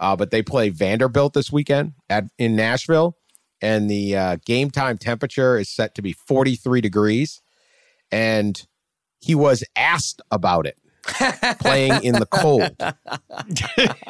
Uh, 0.00 0.16
but 0.16 0.32
they 0.32 0.42
play 0.42 0.70
Vanderbilt 0.70 1.34
this 1.34 1.52
weekend 1.52 1.92
at 2.08 2.24
in 2.36 2.56
Nashville, 2.56 3.16
and 3.60 3.88
the 3.88 4.16
uh, 4.16 4.36
game 4.44 4.72
time 4.72 4.98
temperature 4.98 5.56
is 5.56 5.68
set 5.68 5.94
to 5.94 6.02
be 6.02 6.12
43 6.12 6.80
degrees. 6.80 7.42
And 8.10 8.60
he 9.20 9.36
was 9.36 9.62
asked 9.76 10.20
about 10.32 10.66
it 10.66 10.78
playing 11.60 12.02
in 12.02 12.14
the 12.14 12.26
cold. 12.26 12.76
Did 13.48 13.66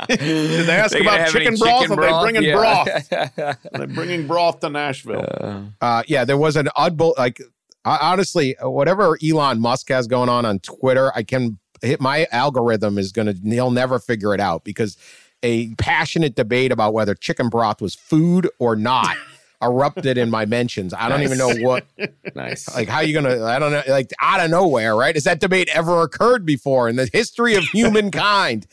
they 0.66 0.72
ask 0.72 0.92
they 0.92 1.00
about 1.00 1.28
chicken 1.28 1.56
broth? 1.56 1.82
Chicken 1.82 1.96
broth? 1.96 2.12
Are 2.12 2.26
they 2.26 2.32
bringing 2.32 2.50
yeah. 2.50 2.56
broth? 2.56 3.12
Are 3.72 3.86
they 3.86 3.86
bringing 3.86 4.26
broth 4.26 4.60
to 4.60 4.70
Nashville? 4.70 5.26
Uh, 5.40 5.62
uh, 5.80 6.02
yeah, 6.06 6.24
there 6.24 6.38
was 6.38 6.56
an 6.56 6.68
oddball. 6.76 7.16
Like 7.18 7.40
honestly, 7.84 8.56
whatever 8.60 9.18
Elon 9.24 9.60
Musk 9.60 9.88
has 9.88 10.06
going 10.06 10.28
on 10.28 10.44
on 10.44 10.58
Twitter, 10.60 11.12
I 11.14 11.22
can 11.22 11.58
hit 11.82 12.00
my 12.00 12.26
algorithm 12.30 12.98
is 12.98 13.12
going 13.12 13.26
to. 13.26 13.48
He'll 13.48 13.70
never 13.70 13.98
figure 13.98 14.34
it 14.34 14.40
out 14.40 14.64
because 14.64 14.96
a 15.42 15.74
passionate 15.76 16.34
debate 16.34 16.72
about 16.72 16.92
whether 16.92 17.14
chicken 17.14 17.48
broth 17.48 17.80
was 17.80 17.94
food 17.94 18.48
or 18.58 18.76
not 18.76 19.16
erupted 19.62 20.18
in 20.18 20.30
my 20.30 20.46
mentions. 20.46 20.94
I 20.94 21.08
don't 21.08 21.20
nice. 21.20 21.26
even 21.32 21.38
know 21.38 21.66
what. 21.66 21.86
nice. 22.34 22.72
Like, 22.74 22.88
how 22.88 23.00
you 23.00 23.14
gonna? 23.14 23.44
I 23.44 23.58
don't 23.58 23.72
know. 23.72 23.82
Like 23.88 24.10
out 24.20 24.40
of 24.40 24.50
nowhere, 24.50 24.96
right? 24.96 25.14
Has 25.14 25.24
that 25.24 25.40
debate 25.40 25.68
ever 25.74 26.02
occurred 26.02 26.44
before 26.46 26.88
in 26.88 26.96
the 26.96 27.08
history 27.12 27.54
of 27.54 27.64
humankind? 27.64 28.66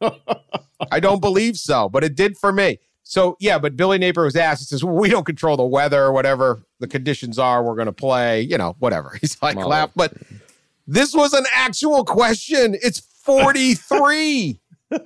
I 0.90 1.00
don't 1.00 1.20
believe 1.20 1.56
so, 1.56 1.88
but 1.88 2.04
it 2.04 2.14
did 2.14 2.36
for 2.36 2.52
me. 2.52 2.78
So 3.02 3.36
yeah, 3.38 3.58
but 3.58 3.76
Billy 3.76 3.98
Napier 3.98 4.24
was 4.24 4.36
asked. 4.36 4.62
He 4.62 4.64
says, 4.64 4.84
well, 4.84 4.94
"We 4.94 5.08
don't 5.08 5.24
control 5.24 5.56
the 5.56 5.64
weather, 5.64 6.02
or 6.02 6.12
whatever 6.12 6.62
the 6.80 6.88
conditions 6.88 7.38
are. 7.38 7.62
We're 7.62 7.76
going 7.76 7.86
to 7.86 7.92
play. 7.92 8.42
You 8.42 8.58
know, 8.58 8.76
whatever." 8.78 9.16
He's 9.20 9.40
like, 9.40 9.56
"Laugh," 9.56 9.90
but 9.94 10.14
this 10.86 11.14
was 11.14 11.32
an 11.32 11.46
actual 11.52 12.04
question. 12.04 12.76
It's 12.82 13.00
forty 13.00 13.74
three 13.74 14.60
if, 14.90 15.04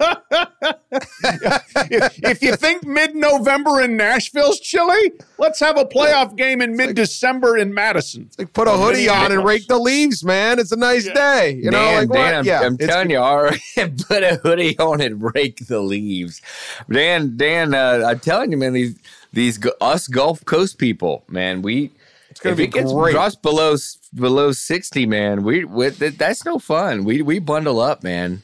if, 2.22 2.42
you 2.42 2.54
think 2.56 2.84
mid-November 2.84 3.80
in 3.80 3.96
Nashville's 3.96 4.60
chilly, 4.60 5.12
let's 5.38 5.58
have 5.60 5.78
a 5.78 5.84
playoff 5.84 6.36
game 6.36 6.60
in 6.60 6.76
mid-December 6.76 7.56
in 7.56 7.72
Madison. 7.72 8.28
Like 8.38 8.52
put 8.52 8.68
a 8.68 8.72
hoodie 8.72 9.08
on 9.08 9.32
and 9.32 9.42
rake 9.44 9.66
the 9.68 9.78
leaves, 9.78 10.22
man. 10.22 10.58
It's 10.58 10.72
a 10.72 10.76
nice 10.76 11.06
yeah. 11.06 11.14
day. 11.14 11.52
You 11.62 11.70
know, 11.70 11.92
like 11.92 12.10
Dan, 12.10 12.34
I'm, 12.34 12.44
yeah, 12.44 12.60
I'm 12.60 12.76
telling 12.76 13.10
you, 13.10 13.18
all 13.18 13.42
right, 13.42 13.60
put 14.08 14.22
a 14.22 14.36
hoodie 14.42 14.78
on 14.78 15.00
and 15.00 15.34
rake 15.34 15.66
the 15.66 15.80
leaves. 15.80 16.42
Dan, 16.90 17.36
Dan, 17.36 17.74
uh, 17.74 18.04
I'm 18.06 18.20
telling 18.20 18.50
you, 18.52 18.58
man, 18.58 18.74
these 18.74 18.98
these 19.32 19.58
us 19.80 20.08
Gulf 20.08 20.44
Coast 20.44 20.78
people, 20.78 21.24
man, 21.28 21.62
we 21.62 21.90
it's 22.28 22.40
gonna 22.40 22.52
if 22.52 22.58
be 22.58 22.64
it 22.64 22.72
gets 22.72 22.92
great. 22.92 23.12
drops 23.12 23.36
below 23.36 23.76
below 24.14 24.52
sixty, 24.52 25.06
man, 25.06 25.42
we, 25.42 25.64
we 25.64 25.88
that's 25.88 26.44
no 26.44 26.58
fun. 26.58 27.04
We 27.04 27.22
we 27.22 27.38
bundle 27.38 27.80
up, 27.80 28.02
man 28.02 28.42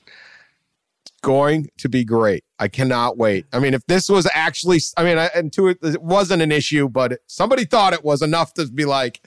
going 1.23 1.69
to 1.79 1.89
be 1.89 2.05
great. 2.05 2.45
I 2.59 2.69
cannot 2.69 3.19
wait. 3.19 3.47
I 3.53 3.59
mean, 3.59 3.75
if 3.75 3.85
this 3.87 4.09
was 4.09 4.29
actually, 4.33 4.81
I 4.97 5.05
mean, 5.05 5.19
I, 5.19 5.31
and 5.35 5.53
to 5.55 5.69
it, 5.69 5.79
it 5.83 6.03
wasn't 6.03 6.43
an 6.43 6.53
issue, 6.53 6.89
but 6.89 7.19
somebody 7.27 7.65
thought 7.65 7.93
it 7.93 8.05
was 8.05 8.23
enough 8.23 8.55
to 8.55 8.67
be 8.67 8.85
like, 8.85 9.21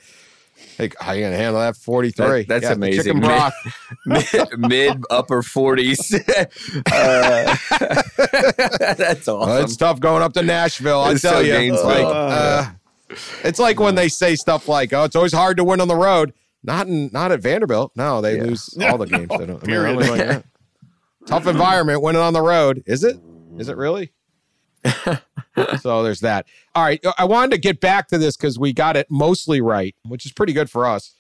Hey, 0.77 0.89
how 0.99 1.11
you 1.11 1.23
gonna 1.23 1.35
handle 1.35 1.59
that? 1.59 1.75
Forty 1.75 2.09
three. 2.09 2.43
That, 2.43 2.47
that's 2.47 2.63
yeah, 2.63 2.71
amazing. 2.71 3.03
Chicken 3.03 3.19
broth, 3.19 3.53
mid, 4.05 4.59
mid 4.59 5.03
upper 5.09 5.43
forties. 5.43 6.13
uh, 6.15 6.43
that's 8.97 9.27
awesome. 9.27 9.49
Well, 9.49 9.63
it's 9.63 9.75
tough 9.75 9.99
going 9.99 10.23
up 10.23 10.33
to 10.33 10.41
Nashville. 10.41 11.01
I 11.01 11.15
tell 11.15 11.33
so 11.33 11.39
you, 11.39 11.73
like, 11.73 12.05
uh, 12.05 12.71
it's 13.43 13.59
like 13.59 13.79
when 13.79 13.95
they 13.95 14.07
say 14.07 14.35
stuff 14.35 14.67
like, 14.67 14.93
"Oh, 14.93 15.03
it's 15.03 15.17
always 15.17 15.33
hard 15.33 15.57
to 15.57 15.65
win 15.65 15.81
on 15.81 15.87
the 15.87 15.97
road." 15.97 16.33
Not 16.63 16.87
in, 16.87 17.09
not 17.11 17.31
at 17.31 17.41
Vanderbilt. 17.41 17.91
No, 17.95 18.21
they 18.21 18.37
yeah. 18.37 18.43
lose 18.43 18.77
all 18.81 18.97
the 18.97 19.05
games. 19.05 19.29
They 19.29 19.45
don't, 19.45 19.63
I 19.63 19.93
mean, 19.93 19.99
like, 20.17 20.43
Tough 21.30 21.45
environment 21.45 22.01
winning 22.01 22.23
on 22.23 22.34
the 22.34 22.41
road. 22.41 22.82
Is 22.88 23.03
it? 23.03 23.19
Is 23.59 23.69
it 23.69 23.77
really? 23.77 24.11
so 25.80 26.01
there's 26.01 26.21
that. 26.21 26.47
All 26.73 26.84
right. 26.84 26.99
I 27.19 27.25
wanted 27.25 27.51
to 27.51 27.59
get 27.59 27.80
back 27.80 28.07
to 28.07 28.17
this 28.17 28.36
because 28.36 28.57
we 28.57 28.73
got 28.73 28.97
it 28.97 29.05
mostly 29.11 29.61
right, 29.61 29.95
which 30.03 30.25
is 30.25 30.32
pretty 30.32 30.53
good 30.53 30.71
for 30.71 30.88
us. 30.88 31.13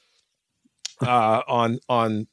Uh, 0.99 1.43
on 1.47 1.79
on 1.87 2.25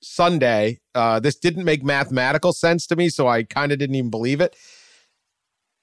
Sunday, 0.00 0.78
uh, 0.94 1.18
this 1.18 1.34
didn't 1.34 1.64
make 1.64 1.82
mathematical 1.82 2.52
sense 2.52 2.86
to 2.86 2.94
me, 2.94 3.08
so 3.08 3.26
I 3.26 3.42
kind 3.42 3.72
of 3.72 3.80
didn't 3.80 3.96
even 3.96 4.10
believe 4.10 4.40
it. 4.40 4.54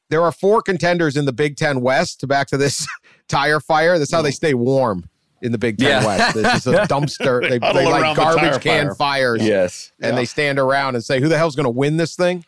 There 0.09 0.21
are 0.21 0.31
four 0.31 0.61
contenders 0.61 1.17
in 1.17 1.25
the 1.25 1.33
Big 1.33 1.57
Ten 1.57 1.81
West. 1.81 2.21
To 2.21 2.27
back 2.27 2.47
to 2.47 2.57
this 2.57 2.87
tire 3.27 3.59
fire. 3.59 3.99
That's 3.99 4.13
how 4.13 4.21
they 4.21 4.31
stay 4.31 4.53
warm 4.53 5.09
in 5.45 5.51
the 5.51 5.57
Big 5.57 5.77
Ten 5.77 6.01
yeah. 6.01 6.05
West. 6.05 6.35
It's 6.35 6.65
just 6.65 6.67
a 6.67 6.71
dumpster. 6.93 7.41
They, 7.41 7.59
they 7.59 7.85
like 7.85 8.15
garbage 8.15 8.55
the 8.55 8.59
can 8.59 8.87
fire. 8.87 8.95
fires. 8.95 9.43
Yes. 9.47 9.91
And 10.01 10.13
yeah. 10.13 10.15
they 10.15 10.25
stand 10.25 10.59
around 10.59 10.95
and 10.95 11.03
say, 11.03 11.21
who 11.21 11.29
the 11.29 11.37
hell's 11.37 11.55
going 11.55 11.65
to 11.65 11.69
win 11.69 11.97
this 11.97 12.15
thing? 12.15 12.43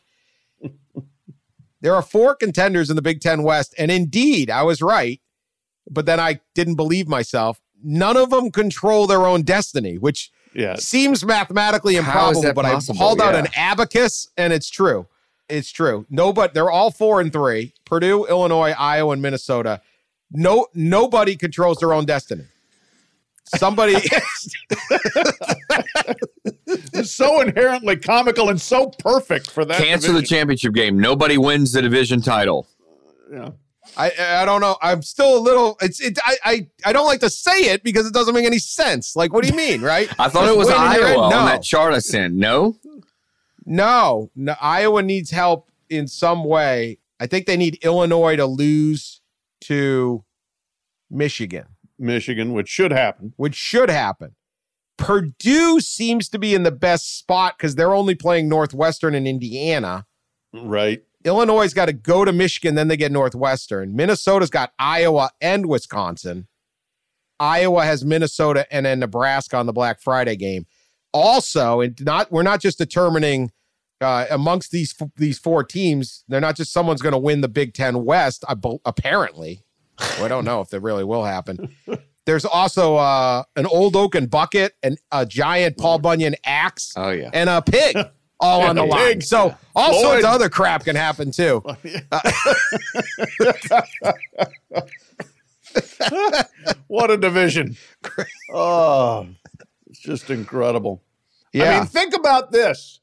there 1.81 1.95
are 1.95 2.01
four 2.01 2.35
contenders 2.35 2.89
in 2.89 2.95
the 2.95 3.01
Big 3.01 3.21
Ten 3.21 3.43
West. 3.43 3.75
And 3.77 3.91
indeed, 3.91 4.49
I 4.49 4.63
was 4.63 4.81
right. 4.81 5.21
But 5.89 6.05
then 6.05 6.19
I 6.19 6.41
didn't 6.55 6.75
believe 6.75 7.07
myself. 7.07 7.61
None 7.81 8.17
of 8.17 8.31
them 8.31 8.51
control 8.51 9.07
their 9.07 9.25
own 9.25 9.43
destiny, 9.43 9.97
which 9.97 10.31
yes. 10.53 10.83
seems 10.83 11.23
mathematically 11.23 11.95
improbable. 11.95 12.53
But 12.53 12.65
possible? 12.65 12.97
I 12.97 13.03
hauled 13.03 13.21
out 13.21 13.35
yeah. 13.35 13.41
an 13.41 13.47
abacus 13.55 14.27
and 14.35 14.51
it's 14.51 14.69
true. 14.69 15.07
It's 15.47 15.71
true. 15.71 16.05
No, 16.09 16.33
but 16.33 16.53
they're 16.53 16.71
all 16.71 16.91
four 16.91 17.21
and 17.21 17.31
three 17.31 17.73
Purdue, 17.85 18.25
Illinois, 18.25 18.71
Iowa, 18.77 19.13
and 19.13 19.21
Minnesota. 19.21 19.81
No, 20.29 20.67
nobody 20.73 21.37
controls 21.37 21.77
their 21.77 21.93
own 21.93 22.05
destiny. 22.05 22.43
Somebody 23.55 23.95
is 26.93 27.13
so 27.13 27.41
inherently 27.41 27.95
comical 27.95 28.49
and 28.49 28.59
so 28.59 28.89
perfect 28.99 29.49
for 29.49 29.63
that. 29.63 29.77
Cancel 29.77 30.13
division. 30.13 30.15
the 30.15 30.27
championship 30.27 30.73
game. 30.73 30.99
Nobody 30.99 31.37
wins 31.37 31.71
the 31.71 31.81
division 31.81 32.21
title. 32.21 32.67
Yeah. 33.31 33.51
I 33.95 34.11
I 34.41 34.45
don't 34.45 34.59
know. 34.59 34.75
I'm 34.81 35.01
still 35.01 35.37
a 35.37 35.39
little. 35.39 35.77
It's 35.81 36.01
it. 36.01 36.19
I 36.25 36.37
I, 36.43 36.67
I 36.85 36.93
don't 36.93 37.05
like 37.05 37.21
to 37.21 37.29
say 37.29 37.71
it 37.71 37.83
because 37.83 38.05
it 38.05 38.13
doesn't 38.13 38.33
make 38.33 38.45
any 38.45 38.59
sense. 38.59 39.15
Like, 39.15 39.31
what 39.31 39.43
do 39.43 39.49
you 39.49 39.55
mean, 39.55 39.81
right? 39.81 40.09
I 40.19 40.27
thought 40.27 40.49
it 40.49 40.57
was 40.57 40.69
Iowa 40.69 41.13
no. 41.13 41.21
on 41.37 41.45
that 41.45 41.63
chart 41.63 41.93
I 41.93 41.99
sent. 41.99 42.33
No, 42.33 42.75
no, 43.65 44.29
no. 44.35 44.55
Iowa 44.59 45.01
needs 45.03 45.31
help 45.31 45.71
in 45.89 46.07
some 46.07 46.43
way. 46.43 46.99
I 47.19 47.27
think 47.27 47.45
they 47.45 47.57
need 47.57 47.79
Illinois 47.81 48.35
to 48.35 48.45
lose 48.45 49.21
to 49.61 50.23
Michigan. 51.09 51.65
Michigan, 51.99 52.53
which 52.53 52.69
should 52.69 52.91
happen. 52.91 53.33
Which 53.37 53.55
should 53.55 53.89
happen. 53.89 54.35
Purdue 54.97 55.79
seems 55.79 56.27
to 56.29 56.39
be 56.39 56.55
in 56.55 56.63
the 56.63 56.71
best 56.71 57.17
spot 57.17 57.55
because 57.57 57.75
they're 57.75 57.93
only 57.93 58.15
playing 58.15 58.49
Northwestern 58.49 59.13
and 59.13 59.27
Indiana. 59.27 60.05
Right. 60.53 61.03
Illinois 61.23 61.73
got 61.73 61.85
to 61.85 61.93
go 61.93 62.25
to 62.25 62.31
Michigan, 62.31 62.75
then 62.75 62.87
they 62.87 62.97
get 62.97 63.11
Northwestern. 63.11 63.95
Minnesota's 63.95 64.49
got 64.49 64.73
Iowa 64.79 65.31
and 65.41 65.67
Wisconsin. 65.67 66.47
Iowa 67.39 67.85
has 67.85 68.03
Minnesota 68.03 68.65
and 68.71 68.85
then 68.85 68.99
Nebraska 68.99 69.57
on 69.57 69.65
the 69.65 69.73
Black 69.73 70.01
Friday 70.01 70.35
game. 70.35 70.65
Also, 71.13 71.81
and 71.81 71.99
not 72.03 72.31
we're 72.31 72.43
not 72.43 72.61
just 72.61 72.77
determining 72.77 73.51
uh, 74.01 74.25
amongst 74.29 74.71
these 74.71 74.95
these 75.15 75.39
four 75.39 75.63
teams, 75.63 76.23
they're 76.27 76.41
not 76.41 76.55
just 76.55 76.71
someone's 76.71 77.01
going 77.01 77.13
to 77.13 77.19
win 77.19 77.41
the 77.41 77.47
Big 77.47 77.73
Ten 77.73 78.05
West. 78.05 78.43
Apparently, 78.85 79.63
well, 79.99 80.25
I 80.25 80.27
don't 80.27 80.45
know 80.45 80.61
if 80.61 80.69
that 80.69 80.81
really 80.81 81.03
will 81.03 81.23
happen. 81.23 81.75
There's 82.25 82.45
also 82.45 82.97
uh, 82.97 83.43
an 83.55 83.65
old 83.65 83.95
oaken 83.95 84.25
bucket 84.27 84.73
and 84.83 84.97
a 85.11 85.25
giant 85.25 85.77
Paul 85.77 85.99
Bunyan 85.99 86.35
axe. 86.43 86.93
Oh 86.95 87.09
yeah, 87.09 87.29
and 87.33 87.49
a 87.49 87.61
pig 87.61 87.97
all 88.39 88.61
on 88.61 88.75
the 88.75 88.83
line. 88.83 89.21
So 89.21 89.55
all 89.75 90.01
sorts 90.01 90.25
of 90.25 90.31
other 90.31 90.49
crap 90.49 90.83
can 90.83 90.95
happen 90.95 91.31
too. 91.31 91.63
what 96.87 97.11
a 97.11 97.17
division! 97.17 97.77
Oh, 98.51 99.27
it's 99.87 99.99
just 99.99 100.29
incredible. 100.29 101.03
Yeah. 101.53 101.71
I 101.71 101.79
mean, 101.79 101.87
think 101.87 102.15
about 102.15 102.51
this. 102.51 102.99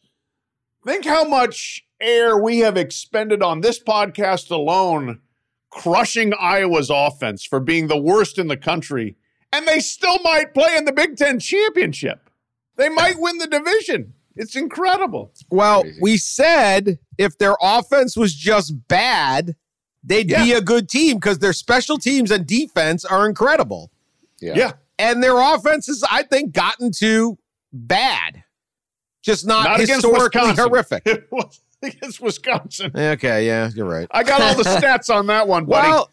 Think 0.85 1.07
how 1.07 1.25
much 1.25 1.85
air 2.01 2.37
we 2.39 2.59
have 2.59 2.77
expended 2.77 3.43
on 3.43 3.63
this 3.63 3.83
podcast 3.83 4.51
alone, 4.51 5.21
crushing 5.75 6.33
Iowa's 6.39 6.91
offense 6.91 7.45
for 7.45 7.61
being 7.61 7.89
the 7.89 7.97
worst 7.97 8.39
in 8.39 8.49
the 8.49 8.57
country, 8.57 9.17
and 9.53 9.67
they 9.67 9.81
still 9.81 10.19
might 10.23 10.55
play 10.55 10.77
in 10.77 10.85
the 10.85 10.93
Big 10.93 11.17
Ten 11.17 11.39
championship. 11.39 12.31
They 12.77 12.89
might 12.89 13.19
win 13.19 13.39
the 13.39 13.47
division. 13.47 14.15
It's 14.37 14.57
incredible. 14.57 15.33
Well, 15.51 15.83
Crazy. 15.83 15.99
we 16.01 16.17
said 16.17 16.99
if 17.19 17.39
their 17.39 17.57
offense 17.61 18.17
was 18.17 18.35
just 18.35 18.89
bad, 18.89 19.55
they'd 20.03 20.31
yeah. 20.31 20.45
be 20.45 20.53
a 20.53 20.61
good 20.61 20.89
team 20.89 21.17
because 21.17 21.39
their 21.39 21.53
special 21.53 21.99
teams 21.99 22.31
and 22.31 22.47
defense 22.47 23.05
are 23.05 23.29
incredible. 23.29 23.93
Yeah. 24.41 24.55
yeah. 24.57 24.73
And 24.99 25.23
their 25.23 25.39
offense 25.39 25.87
has, 25.87 26.03
I 26.11 26.25
think, 26.25 26.53
gotten 26.53 26.91
to 26.99 27.39
bad 27.73 28.45
just 29.25 29.47
not, 29.47 29.65
not 29.65 29.81
historically 29.81 30.53
horrific. 30.55 31.05
against 31.85 32.21
Wisconsin. 32.21 32.93
Okay, 32.95 33.47
yeah, 33.47 33.71
you're 33.75 33.89
right. 33.89 34.07
I 34.11 34.23
got 34.23 34.41
all 34.41 34.55
the 34.55 34.63
stats 34.81 35.15
on 35.15 35.27
that 35.27 35.49
one, 35.49 35.67
buddy. 35.67 35.89
Well, 35.89 36.11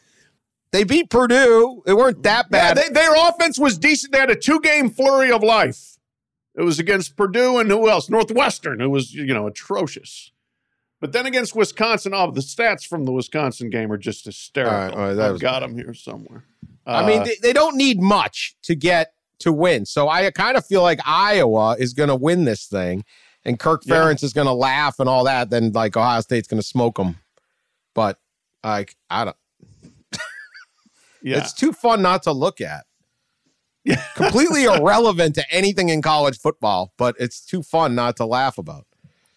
they 0.72 0.84
beat 0.84 1.09
Purdue. 1.09 1.84
It 1.86 1.93
weren't 1.93 2.24
that 2.24 2.49
bad. 2.49 2.78
Yeah, 2.78 2.84
they, 2.84 2.93
their 2.93 3.30
offense 3.30 3.59
was 3.59 3.78
decent. 3.78 4.13
They 4.13 4.19
had 4.19 4.30
a 4.30 4.36
two-game 4.36 4.89
flurry 4.89 5.32
of 5.32 5.43
life. 5.43 5.97
It 6.55 6.63
was 6.63 6.80
against 6.80 7.15
Purdue 7.15 7.59
and 7.59 7.69
who 7.69 7.89
else? 7.89 8.09
Northwestern, 8.09 8.80
who 8.80 8.89
was 8.89 9.13
you 9.13 9.34
know 9.34 9.47
atrocious. 9.47 10.32
But 10.99 11.13
then 11.13 11.26
against 11.26 11.55
Wisconsin, 11.55 12.13
oh, 12.13 12.30
the 12.30 12.41
stats 12.41 12.86
from 12.86 13.05
the 13.05 13.11
Wisconsin 13.11 13.72
game 13.72 13.91
are 13.91 13.97
just 13.97 14.26
hysterical. 14.26 14.99
All 14.99 15.07
right, 15.07 15.17
I've 15.17 15.39
got 15.39 15.61
them 15.61 15.76
here 15.76 15.95
somewhere. 15.95 16.43
I 16.86 17.07
mean, 17.07 17.22
uh, 17.22 17.24
they, 17.24 17.36
they 17.41 17.53
don't 17.53 17.76
need 17.76 17.99
much 17.99 18.55
to 18.63 18.76
get 18.76 19.13
to 19.39 19.51
win. 19.51 19.86
So 19.86 20.09
I 20.09 20.30
kind 20.32 20.57
of 20.57 20.65
feel 20.65 20.84
like 20.84 20.99
Iowa 21.05 21.76
is 21.80 21.93
going 21.93 22.09
to 22.09 22.15
win 22.15 22.45
this 22.45 22.65
thing, 22.65 23.03
and 23.45 23.59
Kirk 23.59 23.83
Ferentz 23.83 24.21
yeah. 24.21 24.27
is 24.27 24.33
going 24.33 24.47
to 24.47 24.53
laugh 24.53 24.99
and 24.99 25.09
all 25.09 25.23
that. 25.25 25.49
Then 25.49 25.71
like 25.71 25.97
Ohio 25.97 26.21
State's 26.21 26.47
going 26.47 26.61
to 26.61 26.67
smoke 26.67 26.97
them. 26.97 27.17
But 27.93 28.19
like 28.63 28.95
I 29.09 29.25
don't. 29.25 29.37
yeah, 31.21 31.37
it's 31.37 31.53
too 31.53 31.73
fun 31.73 32.01
not 32.01 32.23
to 32.23 32.31
look 32.31 32.61
at. 32.61 32.85
Yeah, 33.83 34.03
completely 34.15 34.65
irrelevant 34.65 35.35
to 35.35 35.51
anything 35.51 35.89
in 35.89 36.01
college 36.01 36.37
football, 36.37 36.93
but 36.97 37.15
it's 37.19 37.43
too 37.43 37.63
fun 37.63 37.95
not 37.95 38.17
to 38.17 38.25
laugh 38.25 38.57
about. 38.57 38.85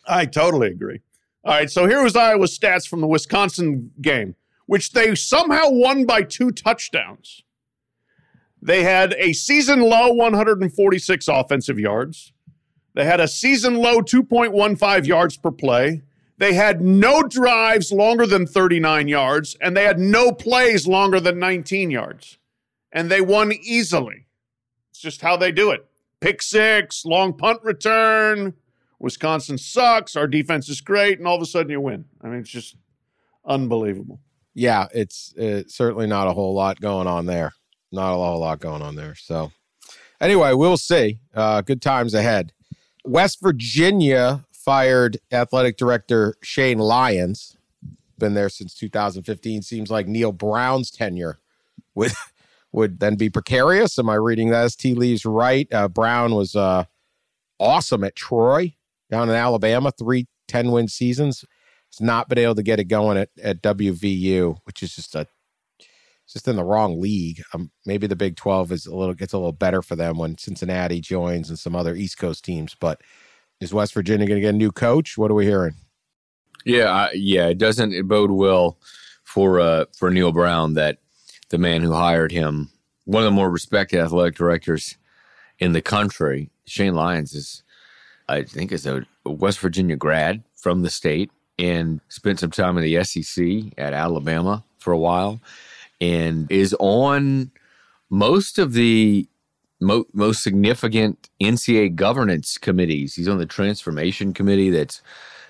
I 0.06 0.26
totally 0.26 0.68
agree. 0.68 1.00
All 1.44 1.52
right, 1.52 1.70
so 1.70 1.86
here 1.86 2.02
was 2.02 2.16
Iowa's 2.16 2.58
stats 2.58 2.86
from 2.86 3.00
the 3.00 3.06
Wisconsin 3.06 3.90
game, 4.00 4.34
which 4.66 4.92
they 4.92 5.14
somehow 5.14 5.70
won 5.70 6.04
by 6.04 6.22
two 6.22 6.50
touchdowns. 6.50 7.42
They 8.60 8.82
had 8.82 9.14
a 9.18 9.32
season 9.34 9.80
low 9.80 10.12
146 10.12 11.28
offensive 11.28 11.78
yards. 11.78 12.32
They 12.94 13.04
had 13.04 13.20
a 13.20 13.28
season 13.28 13.74
low 13.74 14.00
2.15 14.00 15.06
yards 15.06 15.36
per 15.36 15.50
play. 15.50 16.02
They 16.38 16.54
had 16.54 16.80
no 16.80 17.22
drives 17.22 17.92
longer 17.92 18.26
than 18.26 18.46
39 18.46 19.08
yards, 19.08 19.56
and 19.60 19.76
they 19.76 19.84
had 19.84 19.98
no 19.98 20.32
plays 20.32 20.86
longer 20.86 21.20
than 21.20 21.38
19 21.38 21.90
yards. 21.90 22.38
And 22.92 23.10
they 23.10 23.20
won 23.20 23.52
easily. 23.52 24.26
It's 24.90 25.00
just 25.00 25.20
how 25.20 25.36
they 25.36 25.52
do 25.52 25.70
it. 25.70 25.86
Pick 26.20 26.42
six, 26.42 27.04
long 27.04 27.32
punt 27.34 27.60
return. 27.62 28.54
Wisconsin 28.98 29.58
sucks. 29.58 30.16
Our 30.16 30.26
defense 30.26 30.68
is 30.68 30.80
great. 30.80 31.18
And 31.18 31.26
all 31.26 31.36
of 31.36 31.42
a 31.42 31.46
sudden 31.46 31.70
you 31.70 31.80
win. 31.80 32.04
I 32.22 32.28
mean, 32.28 32.40
it's 32.40 32.50
just 32.50 32.76
unbelievable. 33.44 34.20
Yeah, 34.54 34.86
it's, 34.94 35.34
it's 35.36 35.76
certainly 35.76 36.06
not 36.06 36.28
a 36.28 36.32
whole 36.32 36.54
lot 36.54 36.80
going 36.80 37.08
on 37.08 37.26
there 37.26 37.52
not 37.94 38.12
a 38.12 38.16
whole 38.16 38.40
lot 38.40 38.60
going 38.60 38.82
on 38.82 38.96
there. 38.96 39.14
So, 39.14 39.52
anyway, 40.20 40.52
we'll 40.52 40.76
see. 40.76 41.20
Uh, 41.34 41.62
good 41.62 41.80
times 41.80 42.12
ahead. 42.12 42.52
West 43.04 43.40
Virginia 43.40 44.44
fired 44.52 45.18
athletic 45.30 45.76
director 45.76 46.34
Shane 46.42 46.78
Lyons. 46.78 47.56
Been 48.18 48.34
there 48.34 48.48
since 48.48 48.74
2015. 48.74 49.62
Seems 49.62 49.90
like 49.90 50.06
Neal 50.06 50.32
Brown's 50.32 50.90
tenure 50.90 51.38
would 51.94 52.12
would 52.72 52.98
then 52.98 53.14
be 53.14 53.30
precarious. 53.30 53.98
Am 53.98 54.08
I 54.08 54.14
reading 54.14 54.50
that 54.50 54.64
as 54.64 54.74
tea 54.74 54.94
leaves 54.94 55.24
right? 55.24 55.72
Uh, 55.72 55.88
Brown 55.88 56.34
was 56.34 56.56
uh, 56.56 56.84
awesome 57.60 58.02
at 58.02 58.16
Troy 58.16 58.74
down 59.10 59.28
in 59.28 59.34
Alabama, 59.36 59.92
three 59.92 60.26
10 60.48 60.72
win 60.72 60.88
seasons. 60.88 61.44
Has 61.92 62.00
not 62.00 62.28
been 62.28 62.38
able 62.38 62.56
to 62.56 62.62
get 62.64 62.80
it 62.80 62.86
going 62.86 63.16
at, 63.16 63.28
at 63.40 63.62
WVU, 63.62 64.58
which 64.64 64.82
is 64.82 64.96
just 64.96 65.14
a 65.14 65.28
just 66.32 66.48
in 66.48 66.56
the 66.56 66.64
wrong 66.64 67.00
league. 67.00 67.42
Um, 67.52 67.70
maybe 67.86 68.06
the 68.06 68.16
Big 68.16 68.36
Twelve 68.36 68.72
is 68.72 68.86
a 68.86 68.94
little 68.94 69.14
gets 69.14 69.32
a 69.32 69.38
little 69.38 69.52
better 69.52 69.82
for 69.82 69.96
them 69.96 70.18
when 70.18 70.38
Cincinnati 70.38 71.00
joins 71.00 71.48
and 71.48 71.58
some 71.58 71.76
other 71.76 71.94
East 71.94 72.18
Coast 72.18 72.44
teams. 72.44 72.74
But 72.74 73.00
is 73.60 73.74
West 73.74 73.94
Virginia 73.94 74.26
going 74.26 74.36
to 74.36 74.46
get 74.46 74.54
a 74.54 74.58
new 74.58 74.72
coach? 74.72 75.16
What 75.16 75.30
are 75.30 75.34
we 75.34 75.46
hearing? 75.46 75.74
Yeah, 76.64 76.92
uh, 76.92 77.08
yeah, 77.12 77.46
it 77.48 77.58
doesn't 77.58 78.08
bode 78.08 78.30
well 78.30 78.78
for 79.22 79.60
uh, 79.60 79.84
for 79.96 80.10
Neal 80.10 80.32
Brown 80.32 80.74
that 80.74 80.98
the 81.50 81.58
man 81.58 81.82
who 81.82 81.92
hired 81.92 82.32
him, 82.32 82.70
one 83.04 83.22
of 83.22 83.26
the 83.26 83.30
more 83.30 83.50
respected 83.50 84.00
athletic 84.00 84.34
directors 84.34 84.96
in 85.58 85.72
the 85.72 85.82
country, 85.82 86.50
Shane 86.66 86.94
Lyons, 86.94 87.34
is 87.34 87.62
I 88.28 88.42
think 88.42 88.72
is 88.72 88.86
a 88.86 89.04
West 89.24 89.58
Virginia 89.60 89.96
grad 89.96 90.42
from 90.56 90.82
the 90.82 90.90
state 90.90 91.30
and 91.58 92.00
spent 92.08 92.40
some 92.40 92.50
time 92.50 92.78
in 92.78 92.82
the 92.82 93.04
SEC 93.04 93.44
at 93.78 93.92
Alabama 93.92 94.64
for 94.78 94.92
a 94.92 94.98
while 94.98 95.40
and 96.04 96.50
is 96.50 96.74
on 96.78 97.50
most 98.10 98.58
of 98.58 98.74
the 98.74 99.26
mo- 99.80 100.06
most 100.12 100.42
significant 100.42 101.30
NCAA 101.40 101.94
governance 101.94 102.58
committees. 102.58 103.14
He's 103.14 103.28
on 103.28 103.38
the 103.38 103.46
transformation 103.46 104.32
committee 104.34 104.70
that's 104.70 105.00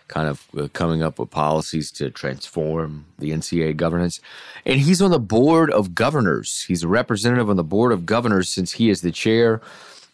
kind 0.06 0.28
of 0.28 0.46
uh, 0.56 0.68
coming 0.72 1.02
up 1.02 1.18
with 1.18 1.30
policies 1.30 1.90
to 1.90 2.10
transform 2.10 3.06
the 3.18 3.30
NCAA 3.30 3.76
governance. 3.76 4.20
And 4.64 4.80
he's 4.80 5.02
on 5.02 5.10
the 5.10 5.18
board 5.18 5.70
of 5.72 5.94
governors. 5.94 6.64
He's 6.68 6.84
a 6.84 6.88
representative 6.88 7.50
on 7.50 7.56
the 7.56 7.64
board 7.64 7.90
of 7.90 8.06
governors 8.06 8.48
since 8.48 8.72
he 8.72 8.90
is 8.90 9.00
the 9.00 9.10
chair 9.10 9.60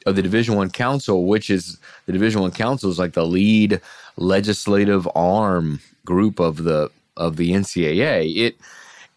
of 0.07 0.17
the 0.17 0.23
Division 0.23 0.55
One 0.55 0.71
Council, 0.71 1.27
which 1.27 1.51
is 1.51 1.79
the 2.07 2.13
Division 2.13 2.41
One 2.41 2.53
Council 2.53 2.89
is 2.91 2.99
like 2.99 3.13
the 3.13 3.27
lead 3.27 3.81
legislative 4.17 5.09
arm 5.15 5.81
group 6.07 6.39
of 6.39 6.65
the 6.65 6.91
of 7.17 7.37
the 7.37 7.51
NCAA. 7.51 8.35
It 8.35 8.57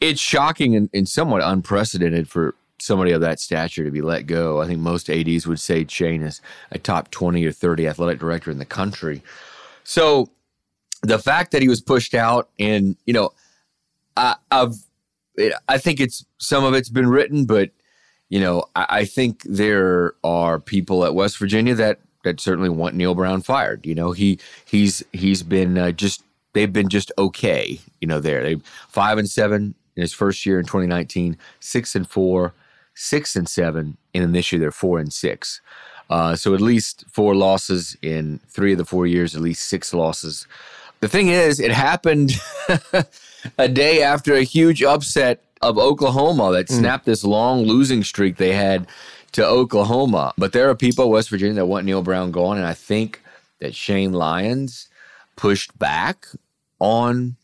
it's 0.04 0.20
shocking 0.20 0.76
and, 0.76 0.90
and 0.94 1.08
somewhat 1.08 1.42
unprecedented 1.44 2.30
for 2.30 2.56
somebody 2.78 3.14
of 3.14 3.22
that 3.22 3.40
stature 3.40 3.86
to 3.86 3.92
be 3.92 4.02
let 4.02 4.28
go. 4.28 4.62
I 4.62 4.68
think 4.68 4.80
most 4.80 5.10
ADs 5.10 5.48
would 5.48 5.62
say 5.62 5.86
Shane 5.88 6.22
is 6.22 6.42
a 6.72 6.78
top 6.78 7.10
20 7.12 7.46
or 7.46 7.54
30 7.54 7.88
athletic 7.88 8.20
director 8.20 8.52
in 8.52 8.58
the 8.58 8.66
country. 8.66 9.24
So 9.86 10.30
the 11.04 11.18
fact 11.20 11.52
that 11.52 11.62
he 11.62 11.70
was 11.70 11.80
pushed 11.80 12.14
out 12.14 12.50
and, 12.60 12.98
you 13.06 13.14
know, 13.14 13.32
I, 14.18 14.36
have 14.52 14.76
I 15.70 15.78
think 15.78 16.02
it's 16.02 16.26
some 16.38 16.66
of 16.66 16.74
it's 16.74 16.90
been 16.90 17.08
written, 17.08 17.46
but 17.46 17.72
you 18.30 18.40
know, 18.40 18.66
I, 18.76 18.86
I, 18.90 19.06
think 19.06 19.44
there 19.44 20.16
are 20.24 20.60
people 20.60 21.06
at 21.06 21.16
West 21.16 21.38
Virginia 21.38 21.76
that 21.76 22.00
that 22.24 22.40
certainly 22.40 22.70
want 22.70 22.96
Neal 22.96 23.16
Brown 23.16 23.42
fired. 23.42 23.86
You 23.86 23.96
know, 23.96 24.12
he 24.12 24.40
he's 24.66 25.04
he's 25.14 25.44
been 25.44 25.78
uh, 25.78 25.92
just 25.92 26.24
they've 26.54 26.72
been 26.72 26.90
just 26.90 27.12
okay. 27.18 27.80
You 28.02 28.08
know, 28.08 28.20
there 28.20 28.44
they 28.44 28.56
five 28.88 29.18
and 29.18 29.30
seven 29.30 29.76
in 29.96 30.02
his 30.02 30.14
first 30.14 30.46
year 30.46 30.60
in 30.60 30.66
2019, 30.66 31.38
six 31.60 31.96
and 31.96 32.08
four, 32.08 32.54
six 32.96 33.36
and 33.36 33.48
seven, 33.48 33.98
and 34.14 34.24
in 34.24 34.32
this 34.32 34.52
year 34.52 34.60
they're 34.60 34.72
four 34.72 35.00
and 35.00 35.12
six. 35.12 35.62
Uh, 36.10 36.36
so 36.36 36.54
at 36.54 36.62
least 36.62 37.06
four 37.10 37.34
losses 37.36 37.98
in 38.02 38.40
three 38.48 38.74
of 38.74 38.78
the 38.78 38.86
four 38.86 39.08
years, 39.08 39.36
at 39.36 39.42
least 39.42 39.68
six 39.68 39.94
losses. 39.94 40.48
The 41.00 41.08
thing 41.08 41.30
is, 41.30 41.60
it 41.60 41.72
happened 41.72 42.34
a 43.58 43.68
day 43.68 44.04
after 44.04 44.36
a 44.36 44.44
huge 44.44 44.84
upset 44.84 45.44
of 45.62 45.78
Oklahoma 45.78 46.52
that 46.52 46.68
mm. 46.68 46.78
snapped 46.78 47.06
this 47.06 47.24
long 47.24 47.64
losing 47.64 48.04
streak 48.04 48.38
they 48.38 48.54
had 48.54 48.88
to 49.32 49.46
Oklahoma. 49.46 50.34
But 50.38 50.54
there 50.54 50.70
are 50.70 50.76
people 50.76 51.10
West 51.10 51.30
Virginia 51.30 51.56
that 51.56 51.66
want 51.66 51.86
Neal 51.86 52.04
Brown 52.04 52.32
gone, 52.32 52.58
and 52.58 52.66
I 52.66 52.74
think 52.74 53.22
that 53.60 53.74
Shane 53.74 54.14
Lyons 54.14 54.90
pushed 55.36 55.78
back 55.80 56.28
on 56.80 57.36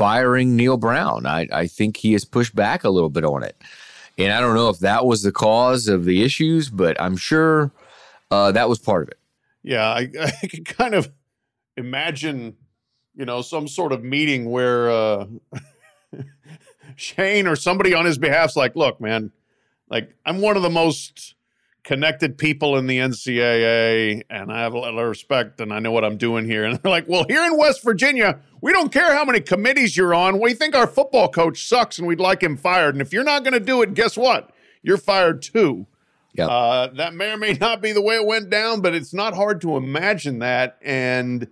firing 0.00 0.56
Neal 0.56 0.78
Brown. 0.78 1.26
I, 1.26 1.46
I 1.52 1.66
think 1.66 1.98
he 1.98 2.14
has 2.14 2.24
pushed 2.24 2.56
back 2.56 2.84
a 2.84 2.88
little 2.88 3.10
bit 3.10 3.22
on 3.22 3.42
it. 3.42 3.54
And 4.16 4.32
I 4.32 4.40
don't 4.40 4.54
know 4.54 4.70
if 4.70 4.78
that 4.78 5.04
was 5.04 5.22
the 5.22 5.30
cause 5.30 5.88
of 5.88 6.06
the 6.06 6.22
issues, 6.22 6.70
but 6.70 6.98
I'm 6.98 7.18
sure 7.18 7.70
uh, 8.30 8.50
that 8.52 8.66
was 8.66 8.78
part 8.78 9.02
of 9.02 9.08
it. 9.10 9.18
Yeah, 9.62 9.86
I, 9.86 10.08
I 10.42 10.48
kind 10.64 10.94
of 10.94 11.12
imagine, 11.76 12.56
you 13.14 13.26
know, 13.26 13.42
some 13.42 13.68
sort 13.68 13.92
of 13.92 14.02
meeting 14.02 14.50
where 14.50 14.90
uh, 14.90 15.26
Shane 16.96 17.46
or 17.46 17.54
somebody 17.54 17.92
on 17.92 18.06
his 18.06 18.16
behalf's 18.16 18.56
like, 18.56 18.74
look, 18.74 19.02
man, 19.02 19.30
like 19.90 20.14
I'm 20.24 20.40
one 20.40 20.56
of 20.56 20.62
the 20.62 20.70
most 20.70 21.34
connected 21.82 22.36
people 22.36 22.76
in 22.76 22.86
the 22.86 22.98
NCAA 22.98 24.22
and 24.28 24.52
I 24.52 24.60
have 24.60 24.74
a 24.74 24.78
lot 24.78 24.96
of 24.96 25.08
respect 25.08 25.60
and 25.60 25.72
I 25.72 25.78
know 25.78 25.92
what 25.92 26.04
I'm 26.04 26.16
doing 26.16 26.44
here. 26.44 26.64
And 26.70 26.78
they're 26.78 26.90
like, 26.90 27.08
well, 27.08 27.24
here 27.28 27.44
in 27.44 27.56
West 27.56 27.82
Virginia, 27.82 28.38
we 28.60 28.72
don't 28.72 28.92
care 28.92 29.14
how 29.14 29.24
many 29.24 29.40
committees 29.40 29.96
you're 29.96 30.14
on. 30.14 30.38
We 30.38 30.54
think 30.54 30.76
our 30.76 30.86
football 30.86 31.28
coach 31.28 31.66
sucks 31.66 31.98
and 31.98 32.06
we'd 32.06 32.20
like 32.20 32.42
him 32.42 32.56
fired. 32.56 32.94
And 32.94 33.02
if 33.02 33.12
you're 33.12 33.24
not 33.24 33.44
going 33.44 33.54
to 33.54 33.60
do 33.60 33.82
it, 33.82 33.94
guess 33.94 34.16
what? 34.16 34.50
You're 34.82 34.98
fired 34.98 35.42
too. 35.42 35.86
Yep. 36.34 36.48
Uh, 36.48 36.86
that 36.94 37.14
may 37.14 37.32
or 37.32 37.36
may 37.36 37.54
not 37.54 37.80
be 37.80 37.92
the 37.92 38.02
way 38.02 38.16
it 38.16 38.26
went 38.26 38.50
down, 38.50 38.80
but 38.80 38.94
it's 38.94 39.12
not 39.14 39.34
hard 39.34 39.60
to 39.62 39.76
imagine 39.76 40.40
that. 40.40 40.78
And, 40.82 41.48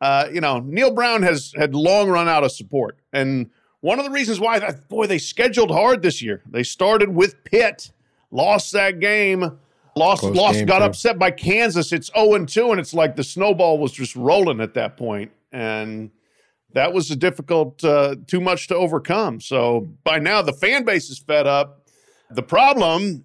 uh, 0.00 0.28
you 0.32 0.40
know, 0.40 0.60
Neal 0.60 0.92
Brown 0.92 1.22
has 1.22 1.52
had 1.56 1.74
long 1.74 2.08
run 2.08 2.28
out 2.28 2.42
of 2.42 2.52
support. 2.52 2.98
And 3.12 3.50
one 3.80 3.98
of 3.98 4.04
the 4.04 4.10
reasons 4.10 4.40
why, 4.40 4.58
that 4.58 4.88
boy, 4.88 5.06
they 5.06 5.18
scheduled 5.18 5.70
hard 5.70 6.02
this 6.02 6.20
year. 6.20 6.42
They 6.48 6.62
started 6.62 7.14
with 7.14 7.44
Pitt 7.44 7.92
lost 8.30 8.72
that 8.72 9.00
game. 9.00 9.58
Lost, 9.96 10.20
Close 10.20 10.36
lost, 10.36 10.66
got 10.66 10.78
too. 10.78 10.84
upset 10.84 11.18
by 11.18 11.30
Kansas. 11.30 11.92
It's 11.92 12.10
0 12.16 12.34
and 12.34 12.48
2, 12.48 12.70
and 12.70 12.80
it's 12.80 12.94
like 12.94 13.16
the 13.16 13.24
snowball 13.24 13.78
was 13.78 13.92
just 13.92 14.14
rolling 14.14 14.60
at 14.60 14.74
that 14.74 14.96
point. 14.96 15.32
And 15.52 16.10
that 16.74 16.92
was 16.92 17.10
a 17.10 17.16
difficult, 17.16 17.82
uh, 17.82 18.14
too 18.28 18.40
much 18.40 18.68
to 18.68 18.76
overcome. 18.76 19.40
So 19.40 19.88
by 20.04 20.20
now, 20.20 20.42
the 20.42 20.52
fan 20.52 20.84
base 20.84 21.10
is 21.10 21.18
fed 21.18 21.46
up. 21.48 21.88
The 22.30 22.42
problem, 22.44 23.24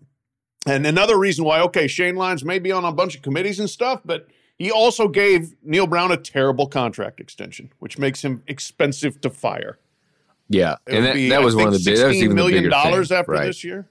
and 0.65 0.87
another 0.87 1.19
reason 1.19 1.45
why, 1.45 1.61
okay, 1.61 1.85
Shane 1.87 2.15
Lyons 2.15 2.43
may 2.43 2.57
be 2.57 2.71
on 2.71 2.83
a 2.83 2.91
bunch 2.91 3.15
of 3.15 3.21
committees 3.21 3.59
and 3.59 3.69
stuff, 3.69 4.01
but 4.03 4.27
he 4.57 4.71
also 4.71 5.07
gave 5.07 5.53
Neal 5.61 5.85
Brown 5.85 6.11
a 6.11 6.17
terrible 6.17 6.65
contract 6.65 7.19
extension, 7.19 7.71
which 7.77 7.99
makes 7.99 8.23
him 8.23 8.41
expensive 8.47 9.21
to 9.21 9.29
fire. 9.29 9.77
Yeah, 10.49 10.75
It 10.87 10.95
and 10.95 11.05
that, 11.05 11.13
be, 11.13 11.29
that 11.29 11.43
was 11.43 11.55
one 11.55 11.67
of 11.67 11.73
the 11.73 11.79
big. 11.85 11.97
That 11.97 12.07
was 12.07 12.15
$16 12.17 12.23
even 12.23 12.35
million 12.35 12.69
dollars 12.69 13.09
thing. 13.09 13.17
after 13.17 13.31
right. 13.33 13.45
this 13.45 13.63
year. 13.63 13.87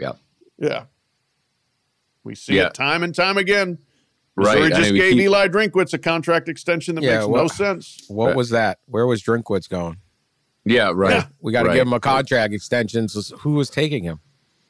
Yeah, 0.00 0.12
Yeah. 0.58 0.84
We 2.24 2.34
see 2.34 2.56
Yeah. 2.56 2.66
it 2.68 2.74
time 2.74 3.02
and 3.02 3.14
time 3.14 3.36
again. 3.38 3.78
right. 4.38 4.58
Missouri 4.58 4.64
I 4.66 4.68
just 4.76 4.88
know 4.88 4.92
we 4.92 4.98
gave 4.98 5.12
keep- 5.14 5.22
Eli 5.22 5.48
Drinkwitz 5.48 5.94
a 5.94 5.98
contract 5.98 6.48
extension 6.48 6.94
that 6.96 7.04
Yeah, 7.04 7.20
makes 7.20 7.28
no 7.28 7.48
sense. 7.48 8.04
What 8.08 8.26
Right. 8.26 8.36
was 8.36 8.50
that? 8.50 8.80
Where 8.86 9.06
was 9.06 9.22
Drinkwitz 9.22 9.66
going? 9.68 9.96
Yeah, 10.66 10.92
right. 10.94 11.10
Yeah. 11.12 11.26
We 11.40 11.52
got 11.52 11.62
to 11.62 11.68
Right. 11.68 11.74
give 11.76 11.86
him 11.86 11.92
a 11.94 12.00
contract 12.00 12.52
extension. 12.52 13.08
So 13.08 13.36
who 13.38 13.52
was 13.52 13.70
taking 13.70 14.04
him? 14.04 14.20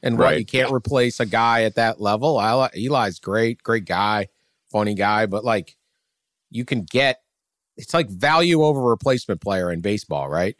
And 0.04 0.18
what 0.18 0.24
Right. 0.24 0.38
you 0.38 0.44
can't 0.44 0.70
replace 0.72 1.18
a 1.18 1.26
guy 1.26 1.62
at 1.64 1.74
that 1.74 2.00
level. 2.00 2.34
Eli- 2.40 2.68
Eli's 2.76 3.18
great, 3.18 3.62
great 3.64 3.86
guy, 3.86 4.28
funny 4.70 4.94
guy, 4.94 5.26
but 5.26 5.44
like 5.44 5.76
you 6.50 6.64
can 6.64 6.82
get 6.84 7.22
it's 7.76 7.92
like 7.92 8.08
value 8.08 8.62
over 8.62 8.80
replacement 8.80 9.40
player 9.40 9.70
in 9.72 9.80
baseball, 9.80 10.28
right? 10.28 10.56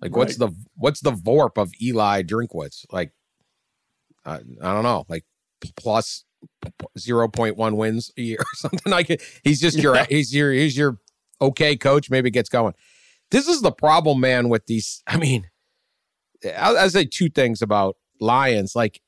Like 0.00 0.14
what's 0.14 0.36
the 0.36 0.50
what's 0.76 1.00
the 1.00 1.10
VORP 1.12 1.58
of 1.58 1.72
Eli 1.82 2.22
Drinkwitz? 2.22 2.86
Like 2.92 3.12
I, 4.26 4.34
I 4.36 4.72
don't 4.74 4.82
know, 4.82 5.04
like 5.08 5.24
plus 5.76 6.24
0.1 6.98 7.76
wins 7.76 8.10
a 8.18 8.22
year 8.22 8.38
or 8.40 8.46
something 8.54 8.90
like 8.92 9.08
it. 9.10 9.22
He's 9.44 9.60
just 9.60 9.78
your 9.78 9.96
he's 10.04 10.34
your 10.34 10.52
he's 10.52 10.76
your 10.76 10.98
okay 11.40 11.76
coach, 11.76 12.10
maybe 12.10 12.30
gets 12.30 12.48
going. 12.48 12.74
This 13.30 13.48
is 13.48 13.60
the 13.62 13.72
problem, 13.72 14.20
man, 14.20 14.48
with 14.48 14.66
these. 14.66 15.02
I 15.06 15.16
mean, 15.16 15.48
I'll, 16.56 16.76
I'll 16.78 16.90
say 16.90 17.04
two 17.04 17.28
things 17.28 17.60
about 17.62 17.96
Lyons. 18.20 18.76
Like, 18.76 19.00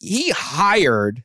he 0.00 0.30
hired, 0.30 1.22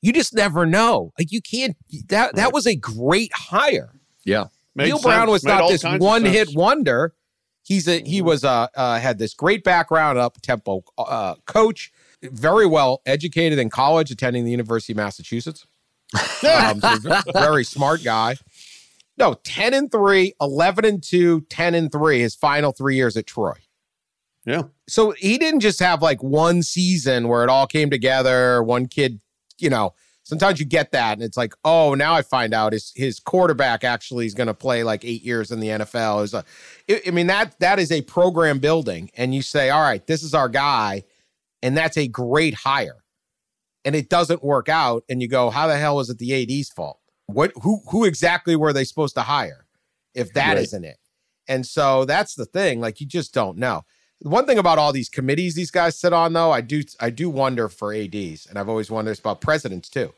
you 0.00 0.12
just 0.12 0.34
never 0.34 0.66
know. 0.66 1.12
Like, 1.18 1.30
you 1.30 1.40
can't, 1.40 1.76
that, 2.08 2.34
that 2.34 2.44
Right. 2.44 2.52
was 2.52 2.66
a 2.66 2.74
great 2.74 3.32
hire. 3.32 3.92
Yeah, 4.24 4.46
Made 4.74 4.86
Neal 4.86 4.96
sense. 4.98 5.04
Brown 5.04 5.30
was 5.30 5.44
Made 5.44 5.50
not 5.52 5.68
this 5.70 5.84
one 5.84 6.24
hit 6.24 6.48
wonder. 6.54 7.14
He's 7.62 7.86
a 7.88 8.00
he 8.00 8.22
was 8.22 8.44
uh, 8.44 8.68
uh 8.74 8.98
had 8.98 9.18
this 9.18 9.34
great 9.34 9.64
background 9.64 10.18
up 10.18 10.40
tempo 10.42 10.82
uh, 10.98 11.36
coach, 11.46 11.92
very 12.22 12.66
well 12.66 13.02
educated 13.06 13.58
in 13.58 13.70
college, 13.70 14.10
attending 14.10 14.44
the 14.44 14.50
University 14.50 14.92
of 14.92 14.98
Massachusetts. 14.98 15.66
um, 16.46 16.80
so 16.80 17.20
very 17.32 17.64
smart 17.64 18.04
guy. 18.04 18.36
No, 19.18 19.34
10 19.44 19.74
and 19.74 19.92
3, 19.92 20.34
11 20.40 20.84
and 20.84 21.02
2, 21.02 21.42
10 21.42 21.74
and 21.74 21.92
3 21.92 22.20
his 22.20 22.34
final 22.34 22.72
3 22.72 22.96
years 22.96 23.16
at 23.16 23.26
Troy. 23.26 23.54
Yeah. 24.44 24.64
So 24.88 25.12
he 25.12 25.38
didn't 25.38 25.60
just 25.60 25.78
have 25.80 26.02
like 26.02 26.22
one 26.22 26.62
season 26.62 27.28
where 27.28 27.44
it 27.44 27.50
all 27.50 27.66
came 27.66 27.90
together, 27.90 28.62
one 28.62 28.86
kid, 28.86 29.20
you 29.58 29.70
know, 29.70 29.94
sometimes 30.24 30.60
you 30.60 30.66
get 30.66 30.92
that 30.92 31.14
and 31.14 31.22
it's 31.22 31.36
like, 31.36 31.54
oh, 31.64 31.94
now 31.94 32.14
I 32.14 32.22
find 32.22 32.54
out 32.54 32.72
his 32.72 32.92
his 32.94 33.18
quarterback 33.20 33.84
actually 33.84 34.26
is 34.26 34.34
going 34.34 34.46
to 34.46 34.54
play 34.54 34.84
like 34.84 35.04
8 35.04 35.22
years 35.22 35.50
in 35.50 35.60
the 35.60 35.68
NFL. 35.68 36.24
Is 36.24 36.34
a 36.34 36.44
I 37.06 37.10
mean 37.10 37.26
that 37.28 37.58
that 37.60 37.78
is 37.78 37.90
a 37.92 38.02
program 38.02 38.58
building 38.58 39.10
and 39.16 39.34
you 39.34 39.42
say, 39.42 39.70
"All 39.70 39.82
right, 39.82 40.06
this 40.06 40.22
is 40.22 40.34
our 40.34 40.48
guy." 40.48 41.04
And 41.64 41.76
that's 41.76 41.96
a 41.96 42.08
great 42.08 42.54
hire. 42.54 43.04
And 43.84 43.94
it 43.94 44.08
doesn't 44.08 44.42
work 44.42 44.68
out 44.68 45.04
and 45.08 45.22
you 45.22 45.28
go, 45.28 45.50
"How 45.50 45.66
the 45.66 45.76
hell 45.78 46.00
is 46.00 46.10
it 46.10 46.18
the 46.18 46.32
AD's 46.34 46.70
fault?" 46.70 46.98
What 47.26 47.52
who 47.62 47.80
who 47.90 48.04
exactly 48.04 48.56
were 48.56 48.72
they 48.72 48.84
supposed 48.84 49.14
to 49.14 49.22
hire 49.22 49.66
if 50.14 50.32
that 50.34 50.54
Right. 50.56 50.58
not 50.72 50.84
it? 50.84 50.98
And 51.48 51.66
so 51.66 52.04
that's 52.04 52.34
the 52.34 52.44
thing, 52.46 52.80
like 52.80 53.00
you 53.00 53.06
just 53.06 53.34
don't 53.34 53.58
know. 53.58 53.82
One 54.22 54.46
thing 54.46 54.58
about 54.58 54.78
all 54.78 54.92
these 54.92 55.08
committees 55.08 55.54
these 55.54 55.70
guys 55.70 55.96
sit 55.98 56.12
on, 56.12 56.32
though, 56.32 56.52
I 56.52 56.60
do 56.60 56.82
I 57.00 57.10
do 57.10 57.28
wonder 57.28 57.68
for 57.68 57.92
ads, 57.94 58.46
and 58.46 58.58
I've 58.58 58.68
always 58.68 58.90
wondered 58.90 59.18
about 59.18 59.40
presidents 59.40 59.88
too. 59.88 60.12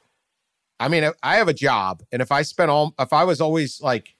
I 0.78 0.88
mean, 0.88 1.10
I 1.22 1.36
have 1.36 1.48
a 1.48 1.54
job, 1.54 2.02
and 2.12 2.20
if 2.20 2.30
I 2.32 2.42
spent 2.42 2.70
all, 2.70 2.94
if 2.98 3.12
I 3.12 3.24
was 3.24 3.40
always 3.40 3.80
like 3.80 4.14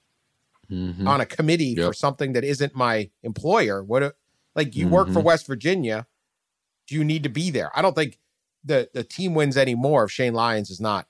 Mhm. 0.70 1.07
on 1.07 1.20
a 1.20 1.26
committee 1.26 1.74
for 1.76 1.93
something 1.93 2.32
that 2.32 2.45
isn't 2.45 2.74
my 2.74 3.11
employer, 3.22 3.82
what, 3.82 4.16
like 4.55 4.74
you 4.74 4.89
work 4.89 5.09
for 5.11 5.20
Mhm. 5.20 5.24
West 5.24 5.47
Virginia, 5.47 6.07
do 6.87 6.95
you 6.95 7.05
need 7.05 7.22
to 7.24 7.28
be 7.28 7.51
there? 7.51 7.70
I 7.76 7.82
don't 7.82 7.95
think 7.95 8.18
the 8.64 8.89
the 8.95 9.05
team 9.05 9.35
wins 9.35 9.57
anymore 9.59 10.05
if 10.05 10.11
Shane 10.12 10.32
Lyons 10.32 10.70
is 10.70 10.80
not 10.80 11.07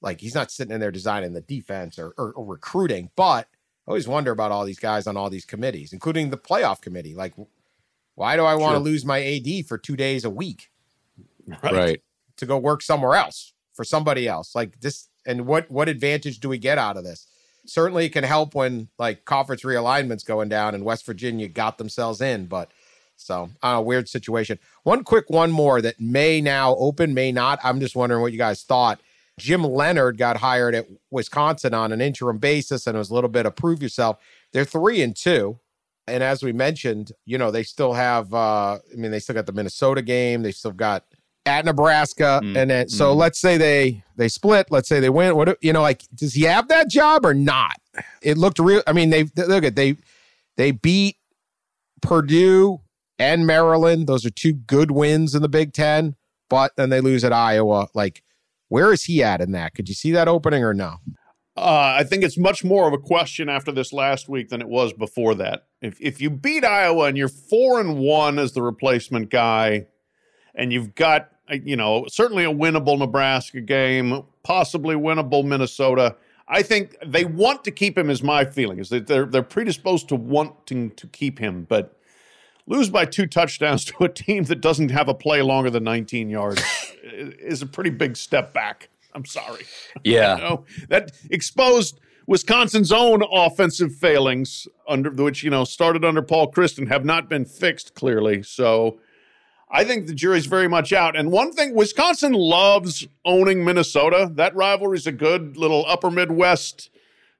like 0.00 0.20
he's 0.20 0.34
not 0.34 0.50
sitting 0.50 0.72
in 0.74 0.80
there 0.80 0.90
designing 0.92 1.32
the 1.34 1.40
defense 1.42 1.98
or, 1.98 2.14
or, 2.16 2.32
or 2.32 2.44
recruiting. 2.46 3.10
But 3.16 3.48
I 3.86 3.90
always 3.90 4.08
wonder 4.08 4.30
about 4.30 4.52
all 4.52 4.64
these 4.64 4.78
guys 4.78 5.06
on 5.06 5.16
all 5.16 5.28
these 5.28 5.44
committees, 5.44 5.92
including 5.92 6.30
the 6.30 6.36
playoff 6.38 6.80
committee. 6.80 7.14
Like, 7.14 7.34
why 8.16 8.34
do 8.36 8.42
I 8.44 8.56
want 8.56 8.72
to 8.72 8.78
Sure. 8.78 8.84
lose 8.84 9.04
my 9.04 9.22
AD 9.22 9.66
for 9.66 9.78
two 9.78 9.94
days 9.96 10.24
a 10.24 10.30
week 10.30 10.70
right. 11.62 12.02
to 12.38 12.46
go 12.46 12.58
work 12.58 12.82
somewhere 12.82 13.14
else 13.14 13.52
for 13.74 13.84
somebody 13.84 14.26
else? 14.26 14.54
Like 14.54 14.80
this, 14.80 15.08
and 15.24 15.46
what 15.46 15.70
what 15.70 15.88
advantage 15.88 16.40
do 16.40 16.48
we 16.48 16.58
get 16.58 16.78
out 16.78 16.96
of 16.96 17.04
this? 17.04 17.28
Certainly, 17.66 18.06
it 18.06 18.12
can 18.12 18.24
help 18.24 18.54
when 18.54 18.88
like 18.98 19.24
conference 19.24 19.62
realignments 19.62 20.24
going 20.26 20.48
down 20.48 20.74
and 20.74 20.84
West 20.84 21.06
Virginia 21.06 21.46
got 21.48 21.78
themselves 21.78 22.20
in, 22.20 22.46
but. 22.46 22.70
So, 23.18 23.48
a 23.62 23.72
don't 23.72 23.86
weird 23.86 24.10
situation. 24.10 24.58
One 24.82 25.02
quick 25.02 25.30
one 25.30 25.50
more 25.50 25.80
that 25.80 25.98
may 25.98 26.42
now 26.42 26.76
open, 26.76 27.14
may 27.14 27.32
not. 27.32 27.58
I'm 27.64 27.80
just 27.80 27.96
wondering 27.96 28.20
what 28.20 28.32
you 28.32 28.36
guys 28.36 28.62
thought. 28.62 29.00
Jim 29.38 29.64
Leonhard 29.64 30.18
got 30.18 30.36
hired 30.36 30.74
at 30.74 30.86
Wisconsin 31.10 31.72
on 31.72 31.92
an 31.92 32.02
interim 32.02 32.36
basis 32.36 32.86
and 32.86 32.94
it 32.94 32.98
was 32.98 33.08
a 33.08 33.14
little 33.14 33.30
bit 33.30 33.46
of 33.46 33.56
prove 33.56 33.82
yourself. 33.82 34.18
They're 34.52 34.66
three 34.66 35.00
and 35.00 35.16
two. 35.16 35.58
And 36.08 36.22
as 36.22 36.42
we 36.42 36.52
mentioned, 36.52 37.12
you 37.24 37.36
know, 37.38 37.50
they 37.50 37.62
still 37.62 37.92
have 37.92 38.32
uh 38.32 38.78
I 38.92 38.96
mean, 38.96 39.10
they 39.10 39.20
still 39.20 39.34
got 39.34 39.46
the 39.46 39.52
Minnesota 39.52 40.02
game, 40.02 40.42
they 40.42 40.52
still 40.52 40.72
got 40.72 41.04
at 41.46 41.64
Nebraska. 41.64 42.40
Mm, 42.42 42.56
And 42.56 42.70
then 42.70 42.88
so 42.88 43.14
mm. 43.14 43.16
let's 43.16 43.38
say 43.38 43.56
they 43.56 44.02
they 44.16 44.28
split, 44.28 44.68
let's 44.70 44.88
say 44.88 45.00
they 45.00 45.10
win. 45.10 45.36
What 45.36 45.58
you 45.62 45.72
know, 45.72 45.82
like 45.82 46.02
does 46.14 46.34
he 46.34 46.42
have 46.42 46.68
that 46.68 46.88
job 46.88 47.24
or 47.24 47.34
not? 47.34 47.80
It 48.22 48.36
looked 48.36 48.58
real. 48.58 48.82
I 48.86 48.92
mean, 48.92 49.10
they 49.10 49.24
look 49.36 49.64
at 49.64 49.76
they 49.76 49.96
they 50.56 50.70
beat 50.70 51.16
Purdue 52.02 52.80
and 53.18 53.46
Maryland. 53.46 54.06
Those 54.06 54.24
are 54.26 54.30
two 54.30 54.52
good 54.52 54.90
wins 54.90 55.34
in 55.34 55.42
the 55.42 55.48
Big 55.48 55.72
Ten, 55.72 56.16
but 56.50 56.72
then 56.76 56.90
they 56.90 57.00
lose 57.00 57.24
at 57.24 57.32
Iowa. 57.32 57.88
Like, 57.94 58.22
where 58.68 58.92
is 58.92 59.04
he 59.04 59.22
at 59.22 59.40
in 59.40 59.52
that? 59.52 59.74
Could 59.74 59.88
you 59.88 59.94
see 59.94 60.12
that 60.12 60.28
opening 60.28 60.62
or 60.62 60.74
no? 60.74 60.96
Uh, 61.56 61.94
I 61.98 62.04
think 62.04 62.22
it's 62.22 62.36
much 62.36 62.64
more 62.64 62.86
of 62.86 62.92
a 62.92 62.98
question 62.98 63.48
after 63.48 63.72
this 63.72 63.92
last 63.92 64.28
week 64.28 64.50
than 64.50 64.60
it 64.60 64.68
was 64.68 64.92
before 64.92 65.34
that. 65.36 65.65
If 65.80 66.00
if 66.00 66.20
you 66.20 66.30
beat 66.30 66.64
Iowa 66.64 67.06
and 67.06 67.16
you're 67.16 67.28
four 67.28 67.80
and 67.80 67.98
one 67.98 68.38
as 68.38 68.52
the 68.52 68.62
replacement 68.62 69.30
guy, 69.30 69.86
and 70.54 70.72
you've 70.72 70.94
got 70.94 71.30
uh, 71.50 71.56
you 71.62 71.76
know 71.76 72.06
certainly 72.08 72.44
a 72.44 72.52
winnable 72.52 72.98
Nebraska 72.98 73.60
game, 73.60 74.22
possibly 74.42 74.94
winnable 74.96 75.44
Minnesota. 75.44 76.16
I 76.48 76.62
think 76.62 76.96
they 77.04 77.24
want 77.24 77.64
to 77.64 77.70
keep 77.70 77.98
him. 77.98 78.08
Is 78.08 78.22
my 78.22 78.44
feeling 78.44 78.78
is 78.78 78.88
that 78.88 79.06
they're 79.06 79.26
they're 79.26 79.42
predisposed 79.42 80.08
to 80.08 80.16
wanting 80.16 80.90
to 80.92 81.06
keep 81.06 81.38
him, 81.38 81.66
but 81.68 81.96
lose 82.66 82.90
by 82.90 83.04
two 83.04 83.26
touchdowns 83.26 83.84
to 83.86 84.04
a 84.04 84.08
team 84.08 84.44
that 84.44 84.60
doesn't 84.60 84.90
have 84.90 85.08
a 85.08 85.14
play 85.14 85.42
longer 85.42 85.70
than 85.70 85.84
19 85.84 86.30
yards 86.30 86.62
is 87.02 87.62
a 87.62 87.66
pretty 87.66 87.90
big 87.90 88.16
step 88.16 88.52
back. 88.52 88.88
I'm 89.14 89.24
sorry. 89.24 89.64
Yeah. 90.04 90.36
You 90.36 90.42
know, 90.42 90.64
that 90.88 91.12
exposed 91.30 92.00
Wisconsin's 92.26 92.90
own 92.92 93.22
offensive 93.30 93.94
failings 93.94 94.66
under 94.88 95.10
which 95.10 95.44
you 95.44 95.50
know 95.50 95.64
started 95.64 96.04
under 96.04 96.22
Paul 96.22 96.50
Chryst 96.50 96.84
have 96.88 97.04
not 97.04 97.28
been 97.28 97.44
fixed 97.44 97.94
clearly. 97.94 98.42
So 98.42 98.98
I 99.70 99.84
think 99.84 100.06
the 100.06 100.14
jury's 100.14 100.46
very 100.46 100.68
much 100.68 100.92
out. 100.92 101.16
And 101.16 101.30
one 101.30 101.52
thing, 101.52 101.74
Wisconsin 101.74 102.32
loves 102.32 103.06
owning 103.24 103.64
Minnesota. 103.64 104.30
That 104.34 104.54
rivalry's 104.54 105.06
a 105.06 105.12
good 105.12 105.56
little 105.56 105.84
upper 105.88 106.10
Midwest 106.10 106.90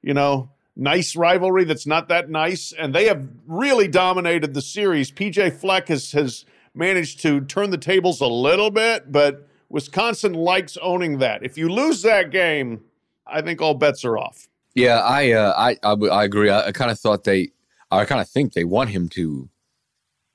you 0.01 0.13
know, 0.13 0.49
nice 0.75 1.15
rivalry 1.15 1.65
that's 1.65 1.85
not 1.85 2.07
that 2.07 2.29
nice, 2.29 2.71
and 2.71 2.93
they 2.93 3.07
have 3.07 3.27
really 3.45 3.87
dominated 3.87 4.53
the 4.53 4.61
series. 4.61 5.11
PJ 5.11 5.53
Fleck 5.53 5.87
has 5.87 6.11
has 6.11 6.45
managed 6.73 7.21
to 7.21 7.41
turn 7.41 7.71
the 7.71 7.77
tables 7.77 8.21
a 8.21 8.27
little 8.27 8.69
bit, 8.69 9.11
but 9.11 9.47
Wisconsin 9.69 10.33
likes 10.33 10.77
owning 10.81 11.17
that. 11.17 11.43
If 11.43 11.57
you 11.57 11.69
lose 11.69 12.03
that 12.03 12.31
game, 12.31 12.81
I 13.25 13.41
think 13.41 13.61
all 13.61 13.73
bets 13.73 14.05
are 14.05 14.17
off. 14.17 14.47
Yeah, 14.77 14.99
I 14.99 15.31
uh, 15.31 15.53
I, 15.57 15.77
I, 15.81 15.93
I 15.93 16.23
agree. 16.23 16.51
I, 16.51 16.67
I 16.67 16.71
kind 16.71 16.91
of 16.91 16.99
thought 16.99 17.23
they, 17.23 17.49
I 17.89 18.05
kind 18.05 18.21
of 18.21 18.29
think 18.29 18.53
they 18.53 18.63
want 18.63 18.91
him 18.91 19.09
to 19.09 19.49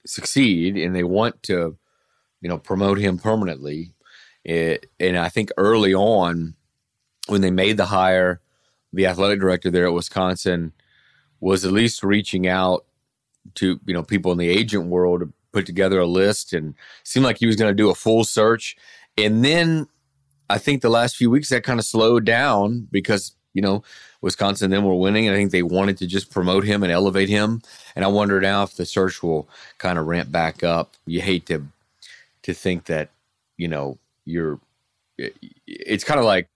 succeed, 0.05 0.77
and 0.77 0.97
they 0.97 1.05
want 1.05 1.41
to, 1.45 1.79
you 2.41 2.49
know, 2.49 2.59
promote 2.59 2.99
him 2.99 3.19
permanently. 3.19 3.95
It, 4.45 4.87
and 4.99 5.17
I 5.17 5.29
think 5.29 5.51
early 5.57 5.95
on, 5.95 6.57
when 7.29 7.41
they 7.41 7.53
made 7.53 7.77
the 7.77 7.87
hire, 7.87 8.41
the 8.93 9.07
athletic 9.07 9.39
director 9.39 9.71
there 9.71 9.87
at 9.87 9.93
Wisconsin 9.93 10.73
was 11.39 11.65
at 11.65 11.71
least 11.71 12.03
reaching 12.03 12.49
out 12.49 12.85
to 13.55 13.79
you 13.87 13.95
know 13.95 14.03
people 14.03 14.33
in 14.33 14.39
the 14.39 14.49
agent 14.49 14.87
world 14.87 15.21
to 15.21 15.33
put 15.53 15.67
together 15.67 16.01
a 16.01 16.07
list 16.07 16.53
and 16.53 16.75
seemed 17.05 17.27
like 17.27 17.39
he 17.39 17.47
was 17.47 17.55
going 17.55 17.71
to 17.71 17.77
do 17.81 17.91
a 17.91 17.95
full 17.95 18.25
search. 18.25 18.75
And 19.17 19.45
then 19.45 19.87
I 20.51 20.59
think 20.59 20.83
the 20.83 20.91
last 20.91 21.15
few 21.17 21.31
weeks 21.31 21.51
that 21.51 21.63
kind 21.63 21.79
of 21.79 21.87
slowed 21.87 22.25
down 22.25 22.89
because 22.91 23.37
you 23.55 23.63
know 23.63 23.85
Wisconsin 24.23 24.71
then 24.71 24.85
were 24.85 24.95
winning, 24.95 25.29
I 25.29 25.35
think 25.35 25.51
they 25.51 25.63
wanted 25.63 25.99
to 25.99 26.07
just 26.07 26.31
promote 26.31 26.65
him 26.65 26.83
and 26.83 26.93
elevate 26.93 27.29
him. 27.29 27.61
And 27.95 28.05
I 28.05 28.09
wonder 28.09 28.41
now 28.41 28.63
if 28.63 28.77
the 28.77 28.87
search 28.87 29.23
will 29.23 29.49
kind 29.79 29.99
of 29.99 30.07
ramp 30.07 30.31
back 30.31 30.63
up. 30.63 30.95
You 31.07 31.21
hate 31.21 31.47
to 31.47 31.67
to 32.43 32.55
think 32.55 32.87
that 32.87 33.11
you 33.59 33.69
know 33.69 33.99
you're. 34.25 34.59
It's 35.67 36.05
kind 36.05 36.19
of 36.19 36.25
like 36.27 36.49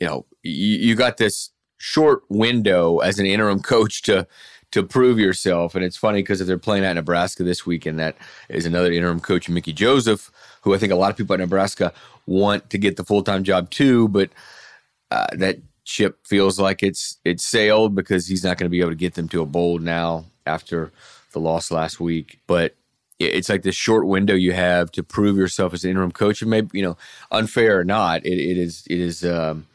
you 0.00 0.06
know 0.06 0.24
you, 0.42 0.78
you 0.78 0.94
got 0.94 1.18
this 1.18 1.50
short 1.78 2.22
window 2.28 2.98
as 2.98 3.18
an 3.18 3.26
interim 3.26 3.60
coach 3.60 4.02
to 4.02 4.26
to 4.70 4.82
prove 4.84 5.18
yourself. 5.18 5.74
And 5.74 5.84
it's 5.84 5.96
funny 5.96 6.22
because 6.22 6.40
if 6.40 6.46
they're 6.46 6.58
playing 6.58 6.84
at 6.84 6.92
Nebraska 6.94 7.42
this 7.42 7.66
week, 7.66 7.86
and 7.86 7.98
that 7.98 8.16
is 8.48 8.66
another 8.66 8.92
interim 8.92 9.20
coach, 9.20 9.48
Mickey 9.48 9.72
Joseph, 9.72 10.30
who 10.62 10.74
I 10.74 10.78
think 10.78 10.92
a 10.92 10.96
lot 10.96 11.10
of 11.10 11.16
people 11.16 11.34
at 11.34 11.40
Nebraska 11.40 11.92
want 12.26 12.70
to 12.70 12.78
get 12.78 12.96
the 12.96 13.04
full 13.04 13.22
time 13.22 13.42
job 13.42 13.70
too, 13.70 14.08
but 14.08 14.30
uh, 15.10 15.26
that 15.32 15.58
ship 15.90 16.18
feels 16.26 16.58
like 16.58 16.82
it's 16.82 17.18
it's 17.24 17.44
sailed 17.44 17.94
because 17.94 18.26
he's 18.26 18.44
not 18.44 18.56
going 18.56 18.66
to 18.66 18.70
be 18.70 18.80
able 18.80 18.90
to 18.90 18.96
get 18.96 19.14
them 19.14 19.28
to 19.28 19.42
a 19.42 19.46
bowl 19.46 19.78
now 19.78 20.24
after 20.46 20.90
the 21.32 21.40
loss 21.40 21.70
last 21.70 22.00
week. 22.00 22.38
But 22.46 22.74
it's 23.18 23.48
like 23.50 23.62
this 23.62 23.74
short 23.74 24.06
window 24.06 24.34
you 24.34 24.52
have 24.52 24.90
to 24.92 25.02
prove 25.02 25.36
yourself 25.36 25.74
as 25.74 25.84
an 25.84 25.90
interim 25.90 26.12
coach, 26.12 26.40
and 26.40 26.50
maybe 26.50 26.78
you 26.78 26.82
know, 26.84 26.96
unfair 27.30 27.78
or 27.78 27.84
not, 27.84 28.24
it, 28.24 28.38
it 28.38 28.56
is 28.56 28.84
it 28.88 28.98
is. 29.00 29.24
Um, 29.24 29.66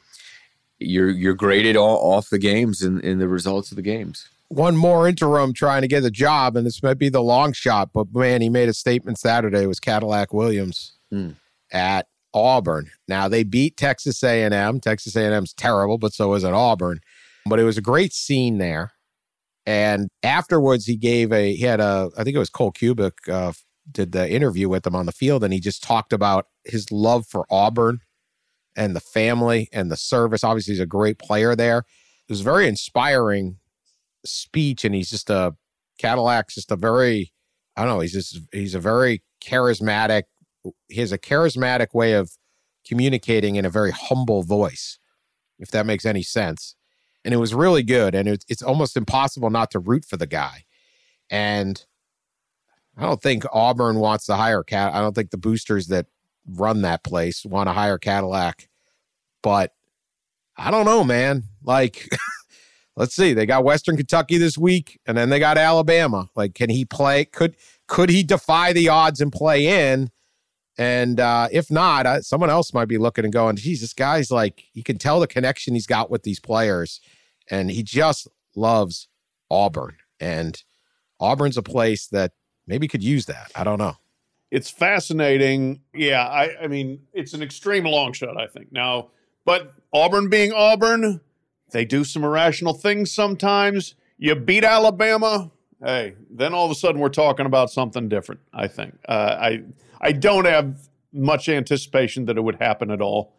you're 0.79 1.09
you're 1.09 1.35
graded 1.35 1.77
all, 1.77 1.97
off 2.13 2.29
the 2.29 2.39
games 2.39 2.81
and, 2.81 3.01
the 3.21 3.27
results 3.29 3.71
of 3.71 3.77
the 3.77 3.81
games. 3.81 4.27
One 4.49 4.75
more 4.75 5.07
interim 5.07 5.53
trying 5.53 5.81
to 5.83 5.87
get 5.87 6.03
a 6.03 6.11
job, 6.11 6.57
and 6.57 6.65
this 6.65 6.83
might 6.83 6.97
be 6.97 7.09
the 7.09 7.21
long 7.21 7.53
shot, 7.53 7.91
but 7.93 8.13
man, 8.13 8.41
he 8.41 8.49
made 8.49 8.67
a 8.69 8.73
statement 8.73 9.17
Saturday. 9.17 9.63
It 9.63 9.67
Was 9.67 9.79
Cadillac 9.79 10.33
Williams 10.33 10.93
Hmm. 11.09 11.31
at 11.71 12.07
Auburn? 12.35 12.91
Now 13.07 13.27
they 13.27 13.43
beat 13.43 13.77
Texas 13.77 14.23
A&M. 14.23 14.79
Texas 14.79 15.15
A&M's 15.15 15.53
terrible, 15.53 15.97
but 15.97 16.13
so 16.13 16.33
is 16.33 16.43
at 16.43 16.53
Auburn. 16.53 16.99
But 17.47 17.59
it 17.59 17.63
was 17.63 17.77
a 17.77 17.81
great 17.81 18.13
scene 18.13 18.57
there. 18.57 18.91
And 19.65 20.09
afterwards, 20.21 20.85
he 20.85 20.95
gave 20.95 21.31
a 21.31 21.55
he 21.55 21.63
had 21.63 21.79
a 21.79 22.09
I 22.17 22.23
think 22.23 22.35
it 22.35 22.39
was 22.39 22.49
Cole 22.49 22.71
Cubelic 22.71 23.13
uh, 23.31 23.53
did 23.91 24.11
the 24.11 24.29
interview 24.29 24.69
with 24.69 24.85
him 24.85 24.95
on 24.95 25.05
the 25.05 25.11
field, 25.11 25.43
and 25.43 25.53
he 25.53 25.59
just 25.59 25.83
talked 25.83 26.13
about 26.13 26.47
his 26.65 26.91
love 26.91 27.25
for 27.27 27.45
Auburn 27.49 27.99
and 28.75 28.95
the 28.95 28.99
family 29.01 29.69
and 29.73 29.91
the 29.91 29.97
service. 29.97 30.43
Obviously, 30.43 30.73
he's 30.73 30.81
a 30.81 30.85
great 30.85 31.17
player 31.17 31.55
there. 31.55 31.79
It 31.79 32.31
was 32.31 32.41
a 32.41 32.43
very 32.45 32.67
inspiring 32.67 33.57
speech, 34.23 34.85
and 34.85 34.93
he's 34.93 35.09
just 35.09 35.29
a 35.29 35.55
Cadillac's 35.99 36.55
just 36.55 36.71
a 36.71 36.75
very 36.75 37.31
I 37.75 37.81
don't 37.81 37.89
know. 37.89 37.99
He's 38.01 38.13
just 38.13 38.39
he's 38.51 38.75
a 38.75 38.79
very 38.79 39.23
charismatic. 39.43 40.23
He 40.87 40.99
has 41.01 41.11
a 41.11 41.17
charismatic 41.17 41.93
way 41.93 42.13
of 42.13 42.31
communicating 42.85 43.55
in 43.55 43.65
a 43.65 43.69
very 43.69 43.91
humble 43.91 44.43
voice, 44.43 44.99
if 45.59 45.71
that 45.71 45.85
makes 45.85 46.05
any 46.05 46.23
sense. 46.23 46.75
And 47.23 47.33
it 47.33 47.37
was 47.37 47.53
really 47.53 47.83
good, 47.83 48.13
and 48.13 48.27
it's 48.27 48.45
it's 48.47 48.61
almost 48.61 48.95
impossible 48.95 49.49
not 49.49 49.71
to 49.71 49.79
root 49.79 50.05
for 50.05 50.17
the 50.17 50.27
guy. 50.27 50.65
And 51.29 51.83
I 52.97 53.01
don't 53.01 53.21
think 53.21 53.43
Auburn 53.51 53.99
wants 53.99 54.25
to 54.25 54.35
hire 54.35 54.63
Cat. 54.63 54.93
I 54.93 54.99
don't 54.99 55.13
think 55.13 55.31
the 55.31 55.37
boosters 55.37 55.87
that 55.87 56.05
run 56.47 56.81
that 56.83 57.03
place 57.03 57.45
want 57.45 57.67
to 57.67 57.73
hire 57.73 57.97
Cadillac. 57.97 58.69
But 59.41 59.73
I 60.57 60.71
don't 60.71 60.85
know, 60.85 61.03
man. 61.03 61.43
Like, 61.63 62.07
let's 62.95 63.15
see. 63.15 63.33
They 63.33 63.45
got 63.45 63.63
Western 63.63 63.97
Kentucky 63.97 64.37
this 64.37 64.57
week, 64.57 64.99
and 65.05 65.17
then 65.17 65.29
they 65.29 65.39
got 65.39 65.57
Alabama. 65.57 66.29
Like, 66.35 66.55
can 66.55 66.69
he 66.69 66.85
play? 66.85 67.25
Could 67.25 67.55
could 67.87 68.09
he 68.09 68.23
defy 68.23 68.73
the 68.73 68.89
odds 68.89 69.21
and 69.21 69.31
play 69.31 69.91
in? 69.91 70.09
And 70.77 71.19
uh, 71.19 71.47
if 71.51 71.71
not, 71.71 72.25
someone 72.25 72.49
else 72.49 72.73
might 72.73 72.87
be 72.89 72.97
looking 72.97 73.23
and 73.23 73.33
going, 73.33 73.55
geez, 73.55 73.81
this 73.81 73.93
guy's 73.93 74.29
like, 74.29 74.65
you 74.73 74.83
can 74.83 74.97
tell 74.97 75.19
the 75.19 75.27
connection 75.27 75.73
he's 75.73 75.87
got 75.87 76.09
with 76.09 76.23
these 76.23 76.39
players. 76.39 76.99
And 77.49 77.71
he 77.71 77.81
just 77.83 78.27
loves 78.55 79.07
Auburn. 79.49 79.97
And 80.19 80.61
Auburn's 81.19 81.57
a 81.57 81.63
place 81.63 82.07
that 82.07 82.33
maybe 82.67 82.87
could 82.87 83.03
use 83.03 83.25
that. 83.27 83.51
I 83.55 83.63
don't 83.63 83.79
know. 83.79 83.95
It's 84.51 84.69
fascinating. 84.69 85.81
Yeah, 85.93 86.25
I, 86.25 86.63
I 86.63 86.67
mean, 86.67 87.01
it's 87.13 87.33
an 87.33 87.41
extreme 87.41 87.85
long 87.85 88.13
shot, 88.13 88.37
I 88.39 88.47
think. 88.47 88.71
Now, 88.71 89.09
but 89.43 89.73
Auburn 89.93 90.29
being 90.29 90.53
Auburn, 90.53 91.21
they 91.71 91.85
do 91.85 92.03
some 92.03 92.23
irrational 92.23 92.73
things 92.73 93.11
sometimes. 93.11 93.95
You 94.17 94.35
beat 94.35 94.63
Alabama, 94.63 95.51
hey, 95.85 96.15
then 96.29 96.53
all 96.53 96.65
of 96.65 96.71
a 96.71 96.75
sudden 96.75 96.99
we're 96.99 97.09
talking 97.09 97.45
about 97.45 97.69
something 97.69 98.09
different. 98.09 98.41
I 98.53 98.67
think. 98.67 98.95
Uh, 99.07 99.37
I 99.39 99.63
I 100.01 100.11
don't 100.11 100.45
have 100.45 100.89
much 101.13 101.47
anticipation 101.47 102.25
that 102.25 102.37
it 102.37 102.41
would 102.41 102.55
happen 102.55 102.91
at 102.91 103.01
all. 103.01 103.33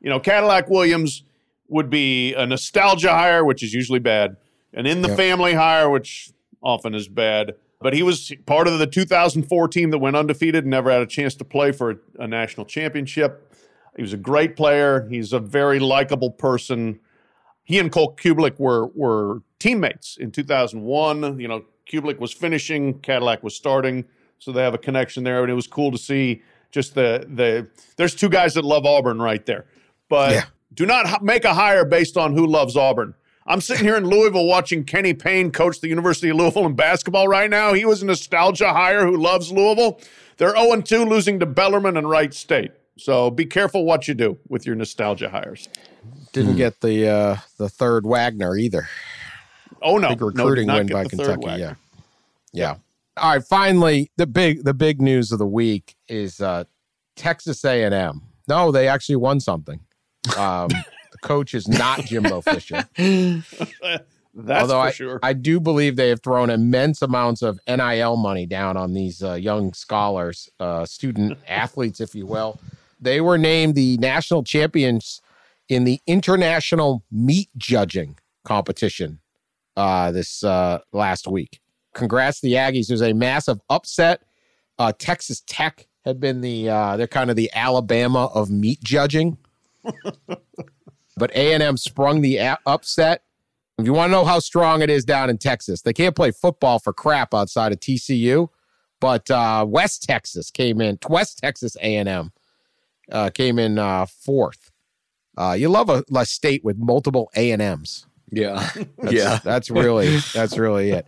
You 0.00 0.10
know, 0.10 0.20
Cadillac 0.20 0.68
Williams 0.68 1.24
would 1.68 1.90
be 1.90 2.34
a 2.34 2.46
nostalgia 2.46 3.10
hire, 3.10 3.44
which 3.44 3.62
is 3.62 3.74
usually 3.74 3.98
bad, 3.98 4.36
and 4.72 4.86
in 4.86 5.02
the 5.02 5.08
Yep. 5.08 5.16
family 5.16 5.54
hire, 5.54 5.90
which 5.90 6.30
often 6.62 6.94
is 6.94 7.08
bad. 7.08 7.54
But 7.80 7.92
he 7.94 8.02
was 8.02 8.32
part 8.46 8.68
of 8.68 8.78
the 8.78 8.86
2004 8.86 9.68
team 9.68 9.90
that 9.90 9.98
went 9.98 10.16
undefeated 10.16 10.64
and 10.64 10.70
never 10.70 10.90
had 10.90 11.02
a 11.02 11.06
chance 11.06 11.34
to 11.36 11.44
play 11.44 11.72
for 11.72 11.90
a, 11.90 11.96
a 12.20 12.26
national 12.28 12.64
championship. 12.66 13.52
He 13.96 14.02
was 14.02 14.12
a 14.12 14.16
great 14.18 14.56
player. 14.56 15.06
He's 15.10 15.32
a 15.32 15.40
very 15.40 15.78
likable 15.78 16.30
person. 16.30 17.00
He 17.64 17.78
and 17.78 17.90
Cole 17.90 18.14
Cubelic 18.16 18.58
were 18.58 18.86
were 18.88 19.42
teammates 19.58 20.16
in 20.16 20.30
2001. 20.30 21.38
You 21.40 21.48
know, 21.48 21.64
Cubelic 21.90 22.18
was 22.18 22.32
finishing, 22.32 22.98
Cadillac 23.00 23.42
was 23.42 23.54
starting, 23.54 24.04
so 24.38 24.52
they 24.52 24.62
have 24.62 24.74
a 24.74 24.78
connection 24.78 25.24
there. 25.24 25.42
And 25.42 25.50
it 25.50 25.54
was 25.54 25.66
cool 25.66 25.90
to 25.92 25.98
see 25.98 26.42
just 26.70 26.94
the 26.94 27.26
the. 27.28 27.68
There's 27.96 28.14
two 28.14 28.28
guys 28.28 28.54
that 28.54 28.64
love 28.64 28.84
Auburn 28.86 29.20
right 29.20 29.44
there, 29.46 29.66
but 30.08 30.32
Yeah. 30.32 30.44
do 30.74 30.86
not 30.86 31.06
h- 31.06 31.22
make 31.22 31.44
a 31.44 31.54
hire 31.54 31.84
based 31.84 32.16
on 32.16 32.34
who 32.34 32.46
loves 32.46 32.76
Auburn. 32.76 33.14
I'm 33.48 33.60
sitting 33.60 33.84
here 33.84 33.96
in 33.96 34.04
Louisville 34.04 34.46
watching 34.46 34.82
Kenny 34.82 35.14
Payne 35.14 35.52
coach 35.52 35.80
the 35.80 35.86
University 35.88 36.30
of 36.30 36.36
Louisville 36.36 36.66
in 36.66 36.74
basketball 36.74 37.28
right 37.28 37.48
now. 37.48 37.74
He 37.74 37.84
was 37.84 38.02
a 38.02 38.06
nostalgia 38.06 38.72
hire 38.72 39.06
who 39.06 39.16
loves 39.16 39.52
Louisville. 39.52 40.00
They're 40.38 40.56
0 40.56 40.80
2, 40.82 41.04
losing 41.04 41.38
to 41.38 41.46
Bellarmine 41.46 41.96
and 41.96 42.10
Wright 42.10 42.34
State. 42.34 42.72
So 42.98 43.30
be 43.30 43.46
careful 43.46 43.84
what 43.84 44.08
you 44.08 44.14
do 44.14 44.38
with 44.48 44.66
your 44.66 44.74
nostalgia 44.74 45.28
hires. 45.28 45.68
Didn't 46.32 46.56
get 46.56 46.80
the 46.80 47.08
uh, 47.08 47.36
the 47.58 47.68
third 47.68 48.04
Wagner 48.04 48.56
either. 48.56 48.88
Oh 49.82 49.98
no, 49.98 50.08
big 50.10 50.20
no, 50.20 50.26
recruiting 50.26 50.66
not 50.66 50.78
win 50.78 50.86
by 50.88 51.04
Kentucky. 51.04 51.46
Yeah, 51.58 51.74
yeah. 52.52 52.76
All 53.16 53.32
right. 53.32 53.44
Finally, 53.44 54.10
the 54.16 54.26
big 54.26 54.64
the 54.64 54.74
big 54.74 55.00
news 55.00 55.32
of 55.32 55.38
the 55.38 55.46
week 55.46 55.96
is 56.08 56.40
uh, 56.40 56.64
Texas 57.16 57.64
A 57.64 57.82
and 57.82 57.94
M. 57.94 58.22
No, 58.48 58.70
they 58.70 58.88
actually 58.88 59.16
won 59.16 59.40
something. 59.40 59.80
Um, 60.36 60.68
the 61.12 61.18
coach 61.22 61.54
is 61.54 61.66
not 61.68 62.00
Jimbo 62.00 62.40
Fisher. 62.42 62.88
That's 64.38 64.60
Although 64.60 64.82
for 64.82 64.86
I, 64.86 64.90
sure. 64.90 65.20
I 65.22 65.32
do 65.32 65.58
believe 65.58 65.96
they 65.96 66.10
have 66.10 66.22
thrown 66.22 66.50
immense 66.50 67.00
amounts 67.00 67.40
of 67.40 67.58
NIL 67.66 68.18
money 68.18 68.44
down 68.44 68.76
on 68.76 68.92
these 68.92 69.22
uh, 69.22 69.32
young 69.32 69.72
scholars, 69.72 70.50
uh, 70.60 70.84
student 70.84 71.38
athletes, 71.48 72.00
if 72.00 72.14
you 72.14 72.26
will. 72.26 72.60
They 73.00 73.22
were 73.22 73.38
named 73.38 73.74
the 73.74 73.96
national 73.96 74.44
champions 74.44 75.22
in 75.70 75.84
the 75.84 76.00
international 76.06 77.02
meat 77.10 77.48
judging 77.56 78.18
competition 78.44 79.20
uh, 79.76 80.12
this 80.12 80.42
uh, 80.44 80.78
last 80.92 81.26
week. 81.26 81.60
Congrats 81.94 82.40
to 82.40 82.46
the 82.48 82.54
Aggies. 82.54 82.88
There's 82.88 83.02
a 83.02 83.12
massive 83.12 83.58
upset. 83.70 84.22
Uh, 84.78 84.92
Texas 84.98 85.42
Tech 85.46 85.86
had 86.04 86.20
been 86.20 86.40
the 86.40 86.68
uh, 86.68 86.96
they're 86.96 87.06
kind 87.06 87.30
of 87.30 87.36
the 87.36 87.50
Alabama 87.54 88.26
of 88.26 88.50
meat 88.50 88.82
judging, 88.82 89.38
but 91.16 91.30
A 91.34 91.52
and 91.54 91.62
M 91.62 91.76
sprung 91.76 92.20
the 92.20 92.36
a- 92.36 92.58
upset. 92.66 93.22
If 93.78 93.84
you 93.84 93.92
want 93.92 94.08
to 94.08 94.12
know 94.12 94.24
how 94.24 94.38
strong 94.38 94.80
it 94.82 94.88
is 94.88 95.04
down 95.04 95.28
in 95.28 95.36
Texas, 95.36 95.82
they 95.82 95.92
can't 95.92 96.16
play 96.16 96.30
football 96.30 96.78
for 96.78 96.92
crap 96.92 97.34
outside 97.34 97.72
of 97.72 97.80
TCU, 97.80 98.48
but 99.00 99.30
uh, 99.30 99.66
West 99.68 100.02
Texas 100.02 100.50
came 100.50 100.80
in. 100.80 100.98
West 101.08 101.38
Texas 101.38 101.76
A 101.82 101.96
and 101.96 102.08
M 102.08 102.32
uh, 103.10 103.30
came 103.30 103.58
in 103.58 103.78
uh, 103.78 104.06
fourth. 104.06 104.70
Uh, 105.36 105.54
you 105.58 105.68
love 105.68 105.90
a, 105.90 106.02
a 106.14 106.24
state 106.24 106.64
with 106.64 106.78
multiple 106.78 107.30
A 107.36 107.50
and 107.50 107.60
M's. 107.60 108.05
Yeah. 108.32 108.68
That's, 108.98 109.12
yeah. 109.12 109.38
that's 109.44 109.70
really 109.70 110.18
that's 110.34 110.58
really 110.58 110.90
it. 110.90 111.06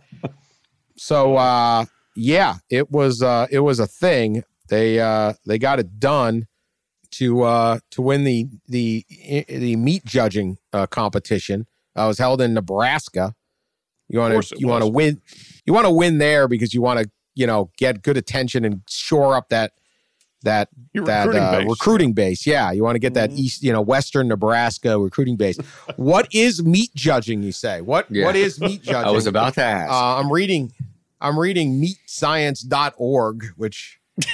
So 0.95 1.35
uh 1.35 1.85
yeah, 2.15 2.55
it 2.69 2.89
was 2.91 3.21
uh 3.21 3.47
it 3.51 3.59
was 3.59 3.79
a 3.79 3.87
thing. 3.87 4.43
They 4.69 4.99
uh 4.99 5.33
they 5.45 5.59
got 5.59 5.79
it 5.79 5.99
done 5.99 6.47
to 7.11 7.43
uh 7.43 7.79
to 7.91 8.01
win 8.01 8.23
the 8.23 8.47
the 8.67 9.05
the 9.49 9.75
meat 9.75 10.05
judging 10.05 10.57
uh 10.71 10.87
competition. 10.87 11.67
Uh, 11.95 12.05
was 12.07 12.19
held 12.19 12.39
in 12.39 12.53
Nebraska. 12.53 13.35
You 14.07 14.19
want 14.19 14.43
to 14.43 14.55
you 14.57 14.67
want 14.67 14.83
to 14.83 14.89
win 14.89 15.21
you 15.65 15.73
want 15.73 15.85
to 15.85 15.91
win 15.91 16.17
there 16.17 16.47
because 16.47 16.73
you 16.73 16.81
want 16.81 16.99
to, 16.99 17.11
you 17.35 17.45
know, 17.45 17.69
get 17.77 18.01
good 18.01 18.17
attention 18.17 18.63
and 18.63 18.81
shore 18.87 19.35
up 19.35 19.49
that 19.49 19.73
that 20.43 20.69
Your 20.93 21.05
that 21.05 21.25
recruiting 21.27 21.43
uh, 21.43 21.51
base. 21.59 21.69
recruiting 21.69 22.13
base. 22.13 22.47
Yeah, 22.47 22.71
you 22.71 22.83
want 22.83 22.95
to 22.95 22.99
get 22.99 23.13
that 23.15 23.31
Mhm. 23.31 23.37
east, 23.37 23.63
you 23.63 23.71
know, 23.73 23.81
western 23.81 24.27
Nebraska 24.29 24.97
recruiting 24.97 25.35
base. 25.35 25.57
what 25.97 26.27
is 26.33 26.63
meat 26.63 26.91
judging? 26.95 27.43
You 27.43 27.51
say 27.51 27.81
what? 27.81 28.05
Yeah. 28.09 28.25
What 28.25 28.35
is 28.35 28.59
meat 28.59 28.81
judging? 28.83 28.95
I 29.07 29.11
was 29.11 29.27
about 29.27 29.55
to 29.55 29.63
ask. 29.63 29.91
Uh, 29.91 30.17
I'm 30.17 30.31
reading. 30.31 30.71
I'm 31.21 31.37
reading 31.37 31.81
meatscience.org, 31.81 33.43
which 33.57 33.99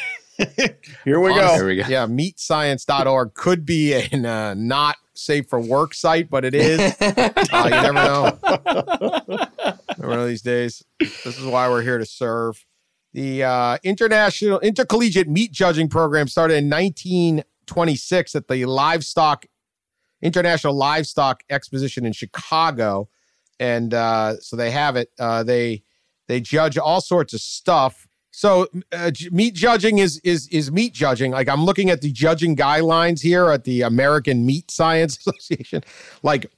Here 1.06 1.20
we 1.20 1.32
honestly- 1.32 1.39
go. 1.41 1.56
There 1.58 1.66
we 1.66 1.76
go. 1.78 1.88
yeah, 1.88 2.06
meatscience.org 2.06 3.34
could 3.34 3.66
be 3.66 3.93
a 3.93 4.08
uh, 4.14 4.53
not 4.56 4.97
safe 5.14 5.47
for 5.49 5.60
work 5.60 5.93
site, 5.93 6.30
but 6.30 6.43
it 6.45 6.53
is. 6.53 6.80
Uh, 7.01 7.32
you 7.64 7.70
never 7.70 7.93
know. 7.93 8.38
never 9.97 10.16
know 10.16 10.28
these 10.28 10.41
days. 10.41 10.84
This 10.99 11.39
is 11.39 11.45
why 11.45 11.70
we're 11.70 11.82
here 11.82 11.97
to 11.97 12.06
serve. 12.06 12.64
The 13.16 13.43
uh, 13.43 13.78
international 13.82 14.59
intercollegiate 14.59 15.30
meat 15.30 15.53
judging 15.53 15.88
program 15.88 16.28
started 16.28 16.55
in 16.55 16.70
1926 16.70 18.36
at 18.36 18.49
the 18.49 18.66
livestock 18.66 19.45
international 20.22 20.74
livestock 20.76 21.41
exposition 21.49 22.05
in 22.05 22.11
Chicago, 22.11 23.07
and 23.57 23.93
uh, 23.93 24.36
so 24.41 24.57
they 24.57 24.70
have 24.70 24.97
it. 24.97 25.11
Uh, 25.18 25.43
they 25.43 25.82
they 26.28 26.41
judge 26.41 26.78
all 26.78 26.99
sorts 26.99 27.34
of 27.34 27.39
stuff. 27.39 28.05
So 28.32 28.68
uh, 28.91 29.11
meat 29.32 29.53
judging 29.53 29.99
is 29.99 30.20
is 30.26 30.49
is 30.49 30.70
meat 30.70 30.93
judging. 30.93 31.32
Like 31.32 31.47
I'm 31.47 31.63
looking 31.63 31.89
at 31.89 32.01
the 32.01 32.11
judging 32.11 32.53
guidelines 32.53 33.22
here 33.22 33.49
at 33.49 33.63
the 33.63 33.84
American 33.84 34.45
Meat 34.45 34.70
Science 34.70 35.18
Association. 35.26 35.86
Like 36.22 36.51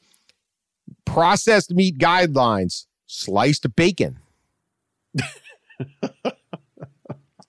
processed 1.06 1.72
meat 1.72 2.00
guidelines, 2.00 2.88
sliced 3.06 3.76
bacon. 3.76 4.18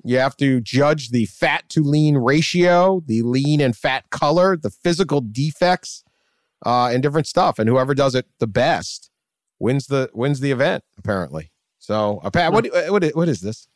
you 0.09 0.19
have 0.19 0.37
to 0.39 0.61
judge 0.61 1.11
the 1.11 1.27
fat 1.27 1.69
to 1.69 1.83
lean 1.83 2.17
ratio, 2.17 3.03
the 3.07 3.23
lean 3.23 3.61
and 3.61 3.77
fat 3.77 4.09
color, 4.11 4.57
the 4.57 4.71
physical 4.71 5.21
defects, 5.21 6.03
uh, 6.65 6.87
and 6.87 7.03
different 7.03 7.27
stuff. 7.27 7.59
And 7.59 7.69
whoever 7.69 7.95
does 7.95 8.15
it 8.15 8.27
the 8.39 8.47
best 8.47 9.11
wins 9.59 9.87
the 9.87 10.11
wins 10.15 10.41
the 10.41 10.51
event. 10.51 10.85
Apparently. 10.99 11.51
So, 11.79 12.21
uh, 12.25 12.31
Pat, 12.31 12.53
what 12.53 12.67
what 12.91 13.05
is, 13.05 13.15
what 13.15 13.29
is 13.29 13.41
this? 13.41 13.69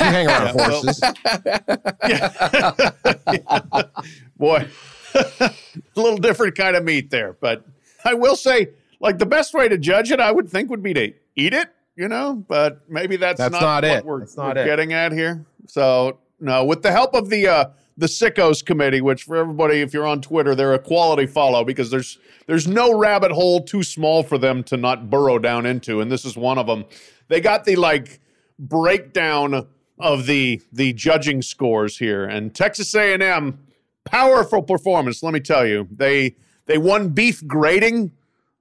You 0.00 0.06
hang 0.06 0.26
around 0.26 0.48
horses. 0.58 1.00
Boy, 4.36 4.68
a 5.14 5.50
little 5.94 6.18
different 6.18 6.56
kind 6.56 6.76
of 6.76 6.84
meat 6.84 7.10
there. 7.10 7.36
But 7.40 7.64
I 8.04 8.14
will 8.14 8.36
say, 8.36 8.68
like, 9.00 9.18
the 9.18 9.26
best 9.26 9.54
way 9.54 9.68
to 9.68 9.78
judge 9.78 10.10
it, 10.10 10.20
I 10.20 10.32
would 10.32 10.48
think, 10.48 10.70
would 10.70 10.82
be 10.82 10.94
to 10.94 11.12
eat 11.36 11.54
it, 11.54 11.68
you 11.96 12.08
know, 12.08 12.44
but 12.48 12.88
maybe 12.88 13.16
that's, 13.16 13.38
That's 13.38 13.52
not, 13.52 13.60
not 13.60 13.84
what 13.84 13.98
it. 13.98 14.04
we're, 14.04 14.20
That's 14.20 14.36
not 14.36 14.56
we're 14.56 14.62
it. 14.62 14.66
getting 14.66 14.92
at 14.92 15.12
here. 15.12 15.44
So, 15.66 16.18
no, 16.40 16.64
with 16.64 16.82
the 16.82 16.92
help 16.92 17.14
of 17.14 17.30
the, 17.30 17.46
uh, 17.48 17.64
the 17.96 18.06
sickos 18.06 18.64
committee 18.64 19.00
which 19.00 19.22
for 19.22 19.36
everybody 19.36 19.80
if 19.80 19.94
you're 19.94 20.06
on 20.06 20.20
twitter 20.20 20.54
they're 20.54 20.74
a 20.74 20.78
quality 20.78 21.26
follow 21.26 21.64
because 21.64 21.90
there's 21.90 22.18
there's 22.46 22.66
no 22.66 22.92
rabbit 22.96 23.30
hole 23.30 23.62
too 23.62 23.82
small 23.82 24.22
for 24.22 24.36
them 24.36 24.64
to 24.64 24.76
not 24.76 25.08
burrow 25.08 25.38
down 25.38 25.64
into 25.64 26.00
and 26.00 26.10
this 26.10 26.24
is 26.24 26.36
one 26.36 26.58
of 26.58 26.66
them 26.66 26.84
they 27.28 27.40
got 27.40 27.64
the 27.64 27.76
like 27.76 28.20
breakdown 28.58 29.66
of 30.00 30.26
the 30.26 30.60
the 30.72 30.92
judging 30.92 31.40
scores 31.40 31.98
here 31.98 32.24
and 32.24 32.54
texas 32.54 32.94
a&m 32.94 33.58
powerful 34.04 34.62
performance 34.62 35.22
let 35.22 35.32
me 35.32 35.40
tell 35.40 35.66
you. 35.66 35.88
They 35.90 36.36
they 36.66 36.78
won 36.78 37.10
beef 37.10 37.46
grading 37.46 38.12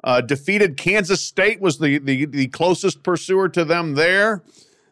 uh, 0.04 0.22
defeated 0.22 0.78
kansas 0.78 1.22
state 1.22 1.62
was 1.62 1.80
the, 1.80 1.98
the 2.00 2.26
the 2.26 2.48
closest 2.48 3.04
pursuer 3.04 3.50
to 3.50 3.66
them 3.66 3.96
there 3.96 4.44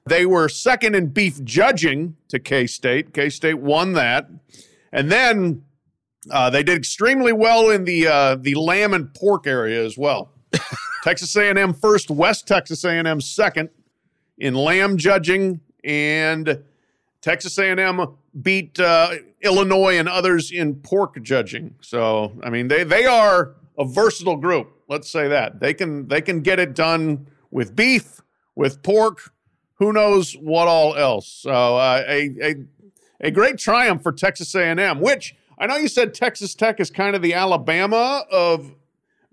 they 0.06 0.26
were 0.26 0.49
second 0.49 0.95
in 0.95 1.08
beef 1.08 1.43
judging 1.43 2.16
to 2.28 2.39
k-state 2.39 3.14
k-state 3.14 3.60
won 3.60 3.93
that 3.93 4.30
and 4.91 5.12
then 5.12 5.64
uh, 6.30 6.49
they 6.49 6.62
did 6.62 6.78
extremely 6.78 7.34
well 7.34 7.70
in 7.70 7.84
the 7.86 8.08
uh, 8.08 8.36
the 8.36 8.56
lamb 8.56 8.93
and 8.93 9.14
pork 9.14 9.47
area 9.47 9.84
as 9.84 9.97
well 9.97 10.32
texas 11.04 11.36
a&m 11.36 11.74
first 11.74 12.10
west 12.10 12.47
texas 12.47 12.84
a&m 12.84 13.22
second 13.22 13.70
in 14.38 14.54
lamb 14.54 14.97
judging 14.97 15.62
and 15.84 16.64
Texas 17.22 17.58
A&M 17.60 18.02
beat 18.41 18.80
uh, 18.80 19.14
Illinois 19.41 19.97
and 19.97 20.10
others 20.10 20.52
in 20.52 20.76
pork 20.76 21.22
judging. 21.22 21.76
So, 21.82 22.34
I 22.43 22.49
mean, 22.49 22.68
they 22.68 22.84
they 22.84 23.06
are 23.06 23.56
a 23.78 23.86
versatile 23.86 24.38
group. 24.38 24.72
Let's 24.88 25.10
say 25.10 25.28
that 25.28 25.60
they 25.60 25.74
can 25.74 26.08
they 26.08 26.22
can 26.22 26.41
get 26.41 26.60
it 26.60 26.76
done 26.76 27.28
with 27.52 27.76
beef, 27.76 28.22
with 28.56 28.82
pork, 28.82 29.32
who 29.82 29.92
knows 29.92 30.34
what 30.34 30.68
all 30.68 30.96
else. 30.96 31.28
So, 31.28 31.50
uh, 31.52 32.04
a 32.08 32.30
a 32.40 32.56
a 33.20 33.32
great 33.32 33.58
triumph 33.58 34.04
for 34.04 34.12
Texas 34.12 34.54
A&M. 34.54 35.02
Which 35.02 35.36
I 35.58 35.66
know 35.66 35.76
you 35.76 35.88
said 35.88 36.14
Texas 36.14 36.54
Tech 36.54 36.80
is 36.80 36.92
kind 36.92 37.16
of 37.16 37.24
the 37.24 37.34
Alabama 37.34 38.24
of 38.32 38.76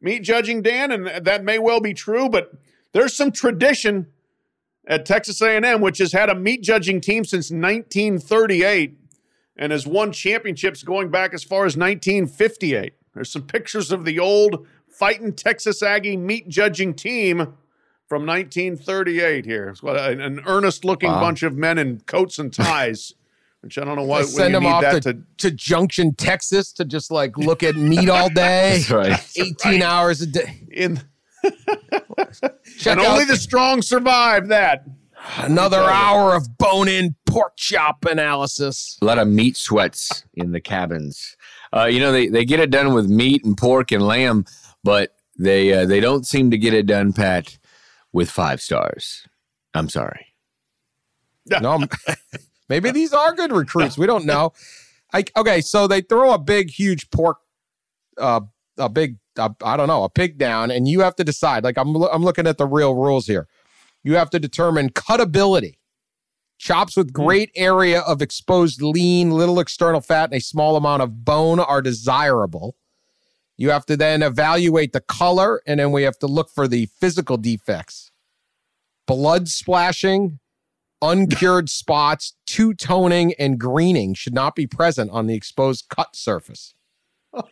meat 0.01 0.21
judging, 0.21 0.63
Dan, 0.63 0.91
and 0.91 1.27
that 1.27 1.45
may 1.45 1.59
well 1.59 1.81
be 1.81 1.93
true. 1.93 2.31
But 2.31 2.55
there's 2.93 3.13
some 3.13 3.31
tradition 3.31 4.07
at 4.87 5.05
Texas 5.05 5.43
A&M, 5.43 5.83
which 5.83 5.99
has 5.99 6.13
had 6.13 6.31
a 6.31 6.35
meat 6.35 6.63
judging 6.63 7.03
team 7.03 7.27
since 7.27 7.51
1938 7.51 8.99
and 9.59 9.71
has 9.71 9.87
won 9.87 10.13
championships 10.13 10.83
going 10.83 11.11
back 11.11 11.35
as 11.35 11.45
far 11.45 11.67
as 11.67 11.77
1958. 11.77 12.95
There's 13.15 13.31
some 13.31 13.43
pictures 13.43 13.93
of 13.93 14.07
the 14.07 14.19
old 14.19 14.67
fighting 14.89 15.35
Texas 15.35 15.83
Aggie 15.83 16.17
meat 16.17 16.49
judging 16.49 16.95
team 16.95 17.55
from 18.09 18.25
1938 18.27 19.45
here. 19.45 19.69
It's 19.69 19.83
what 19.83 19.97
a- 19.97 20.11
an 20.25 20.41
earnest 20.47 20.85
looking 20.85 21.11
Wow. 21.11 21.21
bunch 21.21 21.43
of 21.43 21.57
men 21.57 21.79
in 21.79 22.01
coats 22.07 22.39
and 22.39 22.53
ties, 22.53 23.13
which 23.61 23.79
I 23.79 23.85
don't 23.85 23.97
know 23.97 24.05
why 24.05 24.21
They 24.23 24.27
send 24.29 24.49
you 24.49 24.53
them 24.55 24.63
need 24.65 24.69
off 24.71 24.83
that 24.83 25.03
to, 25.03 25.15
to, 25.15 25.23
to 25.39 25.51
Junction, 25.51 26.15
Texas 26.15 26.73
to 26.75 26.85
just 26.85 27.11
like 27.11 27.37
look 27.37 27.63
at 27.63 27.77
meat 27.77 28.09
all 28.09 28.29
day. 28.29 28.83
That's 28.89 28.91
right. 28.91 29.31
18 29.37 29.83
hours 29.83 30.21
a 30.23 30.27
day. 30.27 30.63
in 30.73 31.01
Check 32.79 32.99
and 32.99 33.01
only 33.01 33.23
out 33.23 33.29
the 33.29 33.37
strong 33.37 33.83
survive 33.83 34.49
that. 34.49 34.85
another 35.37 35.79
hour 35.79 36.35
of 36.35 36.57
bone 36.59 36.89
in 36.89 37.15
pork 37.27 37.57
chop 37.57 38.05
analysis. 38.05 38.99
A 39.03 39.05
lot 39.05 39.19
of 39.19 39.29
meat 39.29 39.57
sweats 39.57 40.25
in 40.35 40.53
the 40.53 40.61
cabins. 40.61 41.37
Uh, 41.75 41.85
you 41.85 42.01
know, 42.01 42.13
they, 42.13 42.29
they 42.29 42.45
get 42.45 42.61
it 42.61 42.71
done 42.71 42.95
with 42.95 43.09
meat 43.09 43.45
and 43.45 43.57
pork 43.57 43.93
and 43.93 44.03
lamb, 44.07 44.45
but 44.85 45.15
they 45.39 45.73
uh, 45.73 45.87
they 45.87 46.01
don't 46.01 46.27
seem 46.27 46.51
to 46.51 46.59
get 46.59 46.73
it 46.75 46.87
done, 46.87 47.13
Pat, 47.13 47.57
with 48.13 48.31
five 48.31 48.61
stars. 48.61 49.27
I'm 49.75 49.89
sorry. 49.89 50.27
No, 51.61 51.87
maybe 52.69 52.91
these 52.91 53.13
are 53.13 53.35
good 53.35 53.53
recruits. 53.53 53.97
We 53.97 54.07
don't 54.07 54.27
know. 54.27 54.53
I, 55.13 55.25
okay, 55.37 55.61
so 55.61 55.87
they 55.87 56.03
throw 56.03 56.33
a 56.33 56.39
big, 56.39 56.71
huge 56.71 57.11
pork, 57.11 57.39
uh, 58.19 58.41
a 58.77 58.89
big, 58.89 59.17
uh, 59.39 59.51
I 59.65 59.77
don't 59.77 59.89
know, 59.89 60.05
a 60.05 60.11
pig 60.11 60.37
down, 60.37 60.71
and 60.71 60.87
you 60.87 61.01
have 61.01 61.17
to 61.17 61.25
decide. 61.25 61.65
Like 61.65 61.79
I'm, 61.79 61.97
I'm 61.97 62.23
looking 62.23 62.47
at 62.47 62.59
the 62.59 62.67
real 62.67 62.95
rules 62.95 63.27
here. 63.27 63.49
You 64.03 64.17
have 64.17 64.31
to 64.31 64.39
determine 64.39 64.91
cutability. 64.91 65.79
Chops 66.59 66.97
with 66.97 67.13
great 67.13 67.51
area 67.55 68.01
of 68.01 68.21
exposed 68.21 68.83
lean, 68.83 69.31
little 69.31 69.61
external 69.61 70.01
fat, 70.01 70.25
and 70.25 70.35
a 70.35 70.41
small 70.41 70.77
amount 70.77 71.03
of 71.03 71.25
bone 71.25 71.61
are 71.61 71.81
desirable. 71.81 72.77
You 73.59 73.71
have 73.71 73.85
to 73.87 73.97
then 73.97 74.23
evaluate 74.23 74.93
the 74.93 75.01
color, 75.01 75.61
and 75.67 75.81
then 75.81 75.91
we 75.91 76.05
have 76.05 76.19
to 76.21 76.29
look 76.29 76.49
for 76.49 76.69
the 76.69 76.87
physical 77.01 77.37
defects. 77.37 78.13
Blood 79.09 79.49
splashing, 79.49 80.39
uncured 81.03 81.69
spots, 81.71 82.37
two 82.47 82.73
toning, 82.73 83.35
and 83.37 83.59
greening 83.59 84.15
should 84.15 84.33
not 84.33 84.55
be 84.55 84.69
present 84.69 85.11
on 85.11 85.27
the 85.27 85.35
exposed 85.35 85.87
cut 85.89 86.15
surface. 86.15 86.73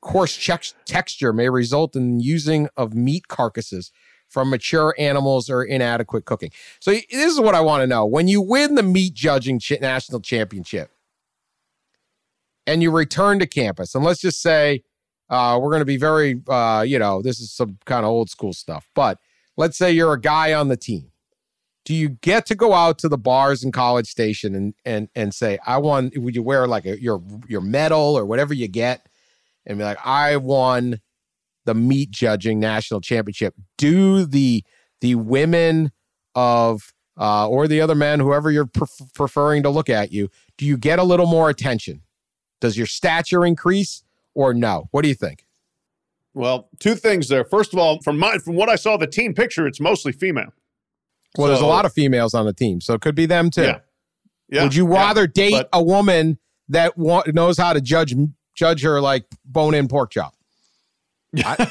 Coarse 0.00 0.38
chex- 0.38 0.74
texture 0.84 1.32
may 1.32 1.48
result 1.48 1.96
in 1.96 2.20
using 2.20 2.68
of 2.76 2.94
meat 2.94 3.26
carcasses 3.26 3.90
from 4.28 4.50
mature 4.50 4.94
animals 4.98 5.50
or 5.50 5.64
inadequate 5.64 6.26
cooking. 6.26 6.52
So 6.78 6.92
this 6.92 7.04
is 7.10 7.40
what 7.40 7.56
I 7.56 7.60
want 7.60 7.82
to 7.82 7.88
know. 7.88 8.06
When 8.06 8.28
you 8.28 8.40
win 8.40 8.76
the 8.76 8.82
meat 8.84 9.14
judging 9.14 9.58
ch- 9.58 9.80
national 9.80 10.20
championship 10.20 10.93
and 12.66 12.82
you 12.82 12.90
return 12.90 13.38
to 13.38 13.46
campus, 13.46 13.94
and 13.94 14.04
let's 14.04 14.20
just 14.20 14.40
say 14.42 14.82
uh, 15.30 15.58
we're 15.60 15.70
going 15.70 15.80
to 15.80 15.86
be 15.86 15.96
very, 15.96 16.40
uh, 16.48 16.84
you 16.86 16.98
know, 16.98 17.22
this 17.22 17.40
is 17.40 17.52
some 17.52 17.78
kind 17.84 18.04
of 18.04 18.10
old 18.10 18.30
school 18.30 18.52
stuff, 18.52 18.88
but 18.94 19.18
let's 19.56 19.78
say 19.78 19.90
you're 19.90 20.12
a 20.12 20.20
guy 20.20 20.52
on 20.52 20.68
the 20.68 20.76
team 20.76 21.10
do 21.84 21.94
you 21.94 22.08
get 22.08 22.46
to 22.46 22.54
go 22.54 22.72
out 22.72 22.98
to 22.98 23.08
the 23.08 23.18
bars 23.18 23.62
in 23.62 23.70
College 23.70 24.06
Station 24.06 24.54
and 24.54 24.74
and 24.84 25.08
and 25.14 25.34
say, 25.34 25.58
I 25.66 25.78
won? 25.78 26.10
Would 26.16 26.34
you 26.34 26.42
wear 26.42 26.66
like 26.66 26.86
a, 26.86 27.00
your 27.00 27.22
your 27.46 27.60
medal 27.60 28.16
or 28.18 28.24
whatever 28.24 28.54
you 28.54 28.68
get, 28.68 29.06
and 29.66 29.78
be 29.78 29.84
like, 29.84 29.98
I 30.04 30.36
won 30.36 31.00
the 31.66 31.74
meat 31.74 32.10
judging 32.10 32.58
national 32.58 33.00
championship, 33.00 33.54
do 33.76 34.24
the 34.24 34.64
the 35.00 35.14
women 35.14 35.92
of 36.34 36.92
uh, 37.18 37.48
or 37.48 37.68
the 37.68 37.80
other 37.80 37.94
men, 37.94 38.18
whoever 38.18 38.50
you're 38.50 38.66
pref- 38.66 39.12
preferring 39.14 39.62
to 39.62 39.70
look 39.70 39.88
at 39.88 40.10
you, 40.10 40.30
do 40.58 40.66
you 40.66 40.76
get 40.76 40.98
a 40.98 41.04
little 41.04 41.26
more 41.26 41.48
attention? 41.48 42.02
Does 42.64 42.78
your 42.78 42.86
stature 42.86 43.44
increase 43.44 44.04
or 44.32 44.54
no? 44.54 44.88
What 44.90 45.02
do 45.02 45.08
you 45.08 45.14
think? 45.14 45.44
Well, 46.32 46.70
two 46.80 46.94
things 46.94 47.28
there. 47.28 47.44
First 47.44 47.74
of 47.74 47.78
all, 47.78 48.00
from 48.00 48.18
my 48.18 48.38
from 48.38 48.54
what 48.54 48.70
I 48.70 48.76
saw 48.76 48.96
the 48.96 49.06
team 49.06 49.34
picture, 49.34 49.66
it's 49.66 49.80
mostly 49.80 50.12
female. 50.12 50.54
Well, 51.36 51.48
there's 51.48 51.60
a 51.60 51.66
lot 51.66 51.84
of 51.84 51.92
females 51.92 52.32
on 52.32 52.46
the 52.46 52.54
team, 52.54 52.80
so 52.80 52.94
it 52.94 53.02
could 53.02 53.14
be 53.14 53.26
them 53.26 53.50
too. 53.50 53.64
Yeah. 53.64 53.78
Yeah. 54.48 54.62
Would 54.62 54.74
you 54.74 54.90
yeah. 54.90 54.94
rather 54.98 55.26
date 55.26 55.52
but- 55.52 55.68
a 55.74 55.82
woman 55.82 56.38
that 56.70 56.96
wa- 56.96 57.24
knows 57.26 57.58
how 57.58 57.74
to 57.74 57.82
judge 57.82 58.14
judge 58.54 58.82
her 58.82 58.98
like 58.98 59.26
bone 59.44 59.74
in 59.74 59.86
pork 59.86 60.10
chop? 60.12 60.34
I- 61.36 61.70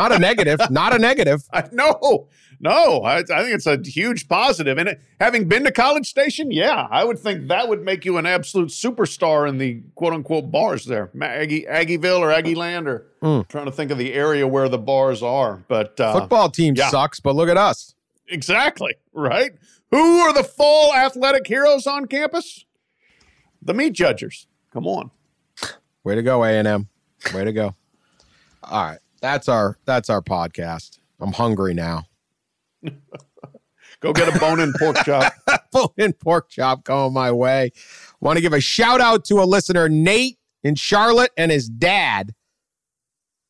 not 0.00 0.12
a 0.12 0.18
negative. 0.18 0.60
Not 0.70 0.94
a 0.94 0.98
negative. 0.98 1.42
I, 1.52 1.64
no, 1.72 2.28
no. 2.60 3.02
I, 3.02 3.18
I 3.18 3.22
think 3.22 3.54
it's 3.54 3.66
a 3.66 3.78
huge 3.84 4.28
positive. 4.28 4.78
And 4.78 4.90
it, 4.90 5.00
having 5.20 5.48
been 5.48 5.64
to 5.64 5.72
College 5.72 6.06
Station, 6.08 6.50
yeah, 6.52 6.86
I 6.90 7.04
would 7.04 7.18
think 7.18 7.48
that 7.48 7.68
would 7.68 7.82
make 7.84 8.04
you 8.04 8.16
an 8.18 8.26
absolute 8.26 8.68
superstar 8.68 9.48
in 9.48 9.58
the 9.58 9.82
quote 9.94 10.12
unquote 10.12 10.50
bars 10.50 10.84
there, 10.84 11.10
Aggie, 11.20 11.64
Aggieville 11.64 12.20
or 12.20 12.30
Aggie 12.30 12.54
Land, 12.54 12.86
or 12.88 13.06
Mm. 13.22 13.48
trying 13.48 13.64
to 13.64 13.72
think 13.72 13.90
of 13.90 13.98
the 13.98 14.12
area 14.14 14.46
where 14.46 14.68
the 14.68 14.78
bars 14.78 15.24
are. 15.24 15.64
But 15.66 15.98
uh, 15.98 16.12
Football 16.20 16.50
team 16.50 16.74
yeah. 16.76 16.88
sucks, 16.88 17.18
but 17.18 17.34
look 17.34 17.48
at 17.48 17.56
us. 17.56 17.94
exactly 18.28 18.94
right. 19.12 19.52
Who 19.90 20.18
are 20.20 20.32
the 20.32 20.44
fall 20.44 20.94
athletic 20.94 21.46
heroes 21.48 21.86
on 21.88 22.06
campus? 22.06 22.64
The 23.60 23.74
meat 23.74 23.92
judgers. 23.94 24.46
Come 24.72 24.86
on. 24.86 25.10
Way 26.04 26.14
to 26.14 26.22
go, 26.22 26.44
A 26.44 26.50
and 26.52 26.68
M. 26.68 26.88
Way 27.34 27.44
to 27.44 27.52
go. 27.52 27.74
All 28.62 28.84
right, 28.84 28.98
that's 29.20 29.48
our 29.48 29.78
that's 29.84 30.10
our 30.10 30.22
podcast. 30.22 30.98
I'm 31.20 31.32
hungry 31.32 31.74
now. 31.74 32.04
Go 34.00 34.12
get 34.12 34.34
a 34.34 34.38
bone 34.38 34.60
in 34.60 34.72
pork 34.78 34.96
chop. 35.04 35.32
Bone 35.72 35.88
in 35.96 36.12
pork 36.12 36.48
chop 36.48 36.84
going 36.84 37.12
my 37.12 37.32
way. 37.32 37.72
Want 38.20 38.36
to 38.36 38.40
give 38.40 38.52
a 38.52 38.60
shout 38.60 39.00
out 39.00 39.24
to 39.26 39.36
a 39.36 39.44
listener, 39.44 39.88
Nate 39.88 40.38
in 40.62 40.76
Charlotte, 40.76 41.32
and 41.36 41.50
his 41.50 41.68
dad. 41.68 42.32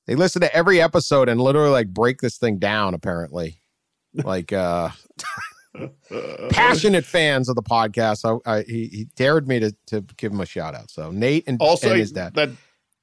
They 0.06 0.14
listen 0.14 0.40
to 0.40 0.54
every 0.54 0.80
episode 0.80 1.28
and 1.28 1.40
literally 1.40 1.70
like 1.70 1.88
break 1.88 2.22
this 2.22 2.38
thing 2.38 2.58
down. 2.58 2.94
Apparently, 2.94 3.60
like 4.14 4.52
uh 4.52 4.88
passionate 6.50 7.04
fans 7.04 7.48
of 7.48 7.54
the 7.54 7.62
podcast. 7.62 8.40
I, 8.46 8.50
I, 8.50 8.62
he, 8.62 8.86
he 8.86 9.06
dared 9.16 9.46
me 9.46 9.60
to 9.60 9.76
to 9.88 10.00
give 10.16 10.32
him 10.32 10.40
a 10.40 10.46
shout 10.46 10.74
out. 10.74 10.90
So 10.90 11.10
Nate 11.10 11.44
and, 11.46 11.60
also 11.60 11.90
and 11.90 12.00
his 12.00 12.12
dad. 12.12 12.34
that 12.34 12.50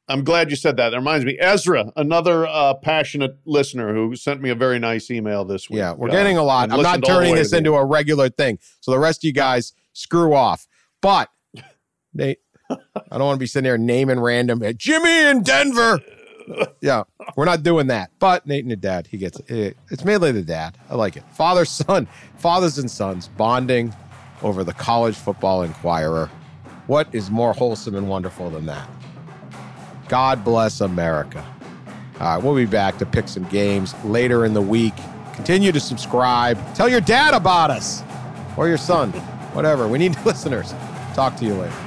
i'm 0.07 0.23
glad 0.23 0.49
you 0.49 0.55
said 0.55 0.77
that 0.77 0.89
that 0.91 0.97
reminds 0.97 1.25
me 1.25 1.37
ezra 1.39 1.91
another 1.95 2.45
uh, 2.47 2.73
passionate 2.75 3.37
listener 3.45 3.93
who 3.93 4.15
sent 4.15 4.41
me 4.41 4.49
a 4.49 4.55
very 4.55 4.79
nice 4.79 5.09
email 5.11 5.43
this 5.45 5.69
week 5.69 5.77
Yeah, 5.79 5.93
we're 5.93 6.09
Uh, 6.09 6.11
getting 6.13 6.37
a 6.37 6.43
lot. 6.43 6.71
I'm 6.71 6.81
not 6.81 6.99
listened 6.99 7.03
all 7.05 7.09
the 7.09 7.15
turning 7.21 7.35
this 7.35 7.53
into 7.53 7.73
a 7.73 7.83
regular 7.85 8.29
thing. 8.29 8.59
So 8.81 8.91
the 8.91 8.99
rest 8.99 9.19
of 9.21 9.23
you 9.25 9.33
guys 9.33 9.73
screw 9.93 10.33
off. 10.33 10.67
But 11.01 11.29
Nate, 12.13 12.39
I 12.69 12.77
don't 13.11 13.21
want 13.21 13.35
to 13.37 13.39
be 13.39 13.47
sitting 13.47 13.63
there 13.65 13.77
naming 13.77 14.19
random 14.19 14.61
"Hey, 14.61 14.73
Jimmy 14.73 15.25
in 15.29 15.43
Denver. 15.43 15.99
Yeah, 16.79 17.05
we're 17.35 17.45
not 17.45 17.63
doing 17.63 17.87
that. 17.87 18.11
But 18.19 18.45
Nate 18.45 18.63
and 18.63 18.69
the 18.69 18.75
dad, 18.75 19.07
he 19.07 19.17
gets 19.17 19.39
it. 19.47 19.75
It's 19.89 20.05
mainly 20.05 20.31
the 20.31 20.43
dad. 20.43 20.77
I 20.91 20.95
like 20.95 21.17
it. 21.17 21.23
Father, 21.33 21.65
son, 21.65 22.07
fathers 22.37 22.77
and 22.77 22.91
sons 22.91 23.29
bonding 23.29 23.91
over 24.43 24.63
the 24.63 24.73
college 24.73 25.15
football 25.15 25.63
Enquirer. 25.63 26.29
What 26.85 27.07
is 27.13 27.31
more 27.31 27.51
wholesome 27.53 27.95
and 27.95 28.07
wonderful 28.07 28.51
than 28.51 28.67
that? 28.67 28.87
God 30.07 30.43
bless 30.43 30.81
America. 30.81 31.43
All 32.19 32.35
right, 32.35 32.43
we'll 32.43 32.55
be 32.55 32.65
back 32.65 32.97
to 32.99 33.05
pick 33.05 33.27
some 33.27 33.43
games 33.45 33.93
later 34.05 34.45
in 34.45 34.53
the 34.53 34.61
week. 34.61 34.93
Continue 35.33 35.71
to 35.71 35.79
subscribe. 35.79 36.57
Tell 36.75 36.87
your 36.87 37.01
dad 37.01 37.33
about 37.33 37.71
us 37.71 38.03
or 38.55 38.67
your 38.67 38.77
son, 38.77 39.11
whatever. 39.53 39.87
We 39.87 39.97
need 39.97 40.17
listeners. 40.25 40.73
Talk 41.13 41.35
to 41.37 41.45
you 41.45 41.55
later. 41.55 41.84